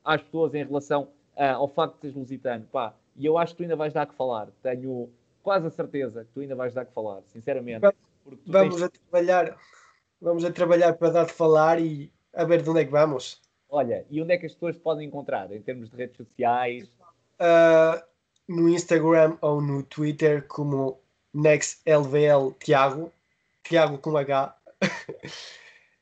às 0.04 0.22
pessoas 0.22 0.54
em 0.54 0.64
relação 0.64 1.08
ao 1.36 1.68
facto 1.68 1.94
de 1.94 2.00
seres 2.00 2.16
lusitano. 2.16 2.66
Pá, 2.70 2.94
e 3.16 3.24
eu 3.24 3.38
acho 3.38 3.54
que 3.54 3.58
tu 3.58 3.62
ainda 3.62 3.76
vais 3.76 3.92
dar 3.92 4.06
que 4.06 4.14
falar. 4.14 4.48
Tenho, 4.62 5.08
quase 5.42 5.66
a 5.66 5.70
certeza 5.70 6.24
que 6.24 6.30
tu 6.32 6.40
ainda 6.40 6.54
vais 6.54 6.74
dar 6.74 6.84
que 6.84 6.92
falar, 6.92 7.22
sinceramente. 7.26 7.86
Vamos 8.46 8.76
tens... 8.76 8.82
a 8.82 8.88
trabalhar, 8.88 9.56
vamos 10.20 10.44
a 10.44 10.52
trabalhar 10.52 10.92
para 10.94 11.10
dar 11.10 11.26
de 11.26 11.32
falar 11.32 11.80
e 11.80 12.12
a 12.34 12.44
ver 12.44 12.62
de 12.62 12.70
onde 12.70 12.80
é 12.80 12.84
que 12.84 12.90
vamos. 12.90 13.40
Olha, 13.70 14.04
e 14.10 14.20
onde 14.20 14.34
é 14.34 14.38
que 14.38 14.46
as 14.46 14.52
pessoas 14.52 14.76
podem 14.76 15.06
encontrar 15.06 15.50
em 15.52 15.62
termos 15.62 15.88
de 15.90 15.96
redes 15.96 16.16
sociais? 16.16 16.88
Uh, 17.38 18.02
no 18.48 18.68
Instagram 18.68 19.36
ou 19.40 19.60
no 19.60 19.82
Twitter 19.84 20.46
como 20.48 20.98
NextLVL 21.32 22.52
Tiago, 22.58 23.12
Tiago 23.62 23.98
com 23.98 24.16
H. 24.16 24.56
uh, 24.82 24.90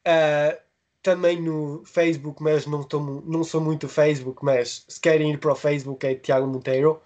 também 1.03 1.41
no 1.41 1.85
Facebook, 1.85 2.43
mas 2.43 2.67
não, 2.67 2.83
tô, 2.83 3.01
não 3.01 3.45
sou 3.45 3.61
muito 3.61 3.89
Facebook, 3.89 4.45
mas 4.45 4.85
se 4.89 5.01
querem 5.01 5.33
ir 5.33 5.39
para 5.39 5.53
o 5.53 5.57
Facebook 5.57 6.07
é 6.07 6.15
Tiago 6.15 6.47
Monteiro. 6.47 7.01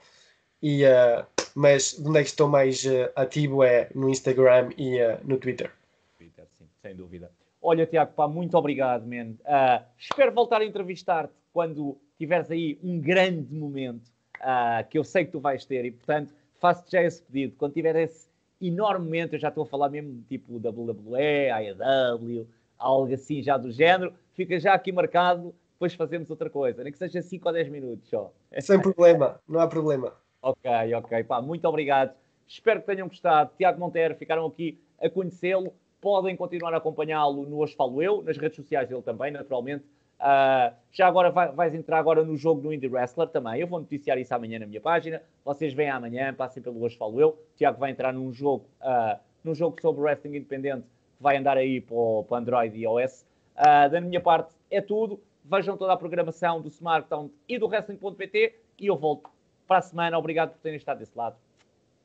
E 0.63 0.85
uh, 0.85 1.27
mas 1.55 1.99
onde 1.99 2.21
é 2.21 2.23
que 2.23 2.29
estou 2.29 2.49
mais 2.49 2.85
uh, 2.85 3.11
ativo 3.17 3.63
é 3.63 3.91
no 3.95 4.09
Instagram 4.09 4.71
e 4.77 5.01
uh, 5.03 5.19
no 5.25 5.37
Twitter. 5.39 5.73
Twitter, 6.17 6.47
sim, 6.57 6.69
sem 6.81 6.95
dúvida. 6.95 7.31
Olha, 7.63 7.87
Tiago, 7.87 8.13
pá, 8.13 8.27
muito 8.27 8.59
obrigado, 8.59 9.07
man. 9.07 9.35
Uh, 9.43 9.85
espero 9.97 10.33
voltar 10.33 10.61
a 10.61 10.65
entrevistar-te 10.65 11.33
quando 11.53 11.97
tiveres 12.19 12.51
aí 12.51 12.77
um 12.83 13.01
grande 13.01 13.55
momento 13.55 14.09
uh, 14.41 14.87
que 14.91 14.99
eu 14.99 15.05
sei 15.05 15.25
que 15.25 15.31
tu 15.31 15.39
vais 15.39 15.65
ter 15.65 15.85
e, 15.85 15.93
portanto, 15.93 16.35
faço-te 16.59 16.91
já 16.91 17.03
esse 17.05 17.23
pedido. 17.23 17.55
Quando 17.57 17.75
tiver 17.75 17.95
esse 17.95 18.29
enorme 18.61 19.05
momento, 19.05 19.35
eu 19.35 19.39
já 19.39 19.49
estou 19.49 19.63
a 19.63 19.67
falar 19.67 19.91
mesmo 19.91 20.25
tipo 20.29 20.55
WWE, 20.55 21.51
AEW, 21.51 22.49
algo 22.77 23.15
assim 23.15 23.43
já 23.43 23.57
do 23.57 23.71
género, 23.71 24.13
fica 24.35 24.59
já 24.59 24.75
aqui 24.75 24.91
marcado, 24.91 25.55
depois 25.73 25.95
fazemos 25.95 26.29
outra 26.31 26.51
coisa, 26.51 26.83
nem 26.83 26.93
que 26.93 26.99
seja 26.99 27.23
5 27.23 27.49
ou 27.49 27.55
10 27.55 27.69
minutos 27.69 28.09
só. 28.09 28.33
Sem 28.59 28.81
problema, 28.81 29.41
não 29.49 29.61
há 29.61 29.69
problema. 29.69 30.13
Ok, 30.43 30.95
ok, 30.95 31.25
pá, 31.25 31.41
muito 31.41 31.65
obrigado. 31.69 32.13
Espero 32.47 32.81
que 32.81 32.87
tenham 32.87 33.07
gostado. 33.07 33.53
Tiago 33.57 33.79
Monteiro, 33.79 34.17
ficaram 34.17 34.45
aqui 34.47 34.79
a 35.01 35.09
conhecê-lo. 35.09 35.73
Podem 36.03 36.35
continuar 36.35 36.75
a 36.75 36.79
acompanhá-lo 36.79 37.47
no 37.49 37.59
Hoje 37.59 37.77
Falo 37.77 38.03
Eu, 38.03 38.25
nas 38.25 38.37
redes 38.37 38.57
sociais 38.57 38.89
dele 38.89 39.03
também, 39.03 39.31
naturalmente. 39.31 39.85
Uh, 40.19 40.75
já 40.91 41.07
agora 41.07 41.31
vai, 41.31 41.53
vais 41.53 41.73
entrar 41.77 41.97
agora 41.97 42.25
no 42.25 42.37
jogo 42.37 42.61
do 42.61 42.73
Indie 42.73 42.89
Wrestler 42.89 43.29
também. 43.29 43.61
Eu 43.61 43.69
vou 43.69 43.79
noticiar 43.79 44.19
isso 44.19 44.35
amanhã 44.35 44.59
na 44.59 44.67
minha 44.67 44.81
página. 44.81 45.23
Vocês 45.45 45.73
vêm 45.73 45.89
amanhã, 45.89 46.35
passem 46.35 46.61
pelo 46.61 46.83
Hoje 46.83 46.97
Falo 46.97 47.21
Eu. 47.21 47.39
Tiago 47.55 47.79
vai 47.79 47.93
entrar 47.93 48.13
num 48.13 48.33
jogo, 48.33 48.67
uh, 48.81 49.17
num 49.45 49.55
jogo 49.55 49.81
sobre 49.81 50.03
wrestling 50.03 50.39
independente 50.39 50.83
que 51.17 51.23
vai 51.23 51.37
andar 51.37 51.57
aí 51.57 51.81
para, 51.81 51.95
o, 51.95 52.27
Android 52.33 52.77
e 52.77 52.83
iOS. 52.83 53.25
Uh, 53.57 53.89
da 53.89 54.01
minha 54.01 54.21
parte 54.21 54.53
é 54.73 54.81
tudo. 54.81 55.21
Vejam 55.45 55.77
toda 55.77 55.93
a 55.93 55.97
programação 55.97 56.61
do 56.61 56.67
SmartTown 56.67 57.31
e 57.49 57.61
do 57.61 57.69
Wrestling.pt 57.69 58.57
e 58.81 58.87
eu 58.89 58.97
volto 58.97 59.31
para 59.69 59.79
a 59.79 59.83
semana. 59.83 60.19
Obrigado 60.19 60.51
por 60.51 60.59
terem 60.59 60.79
estado 60.79 60.99
desse 60.99 61.17
lado. 61.17 61.37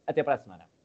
Até 0.06 0.22
para 0.22 0.36
a 0.36 0.38
semana. 0.38 0.77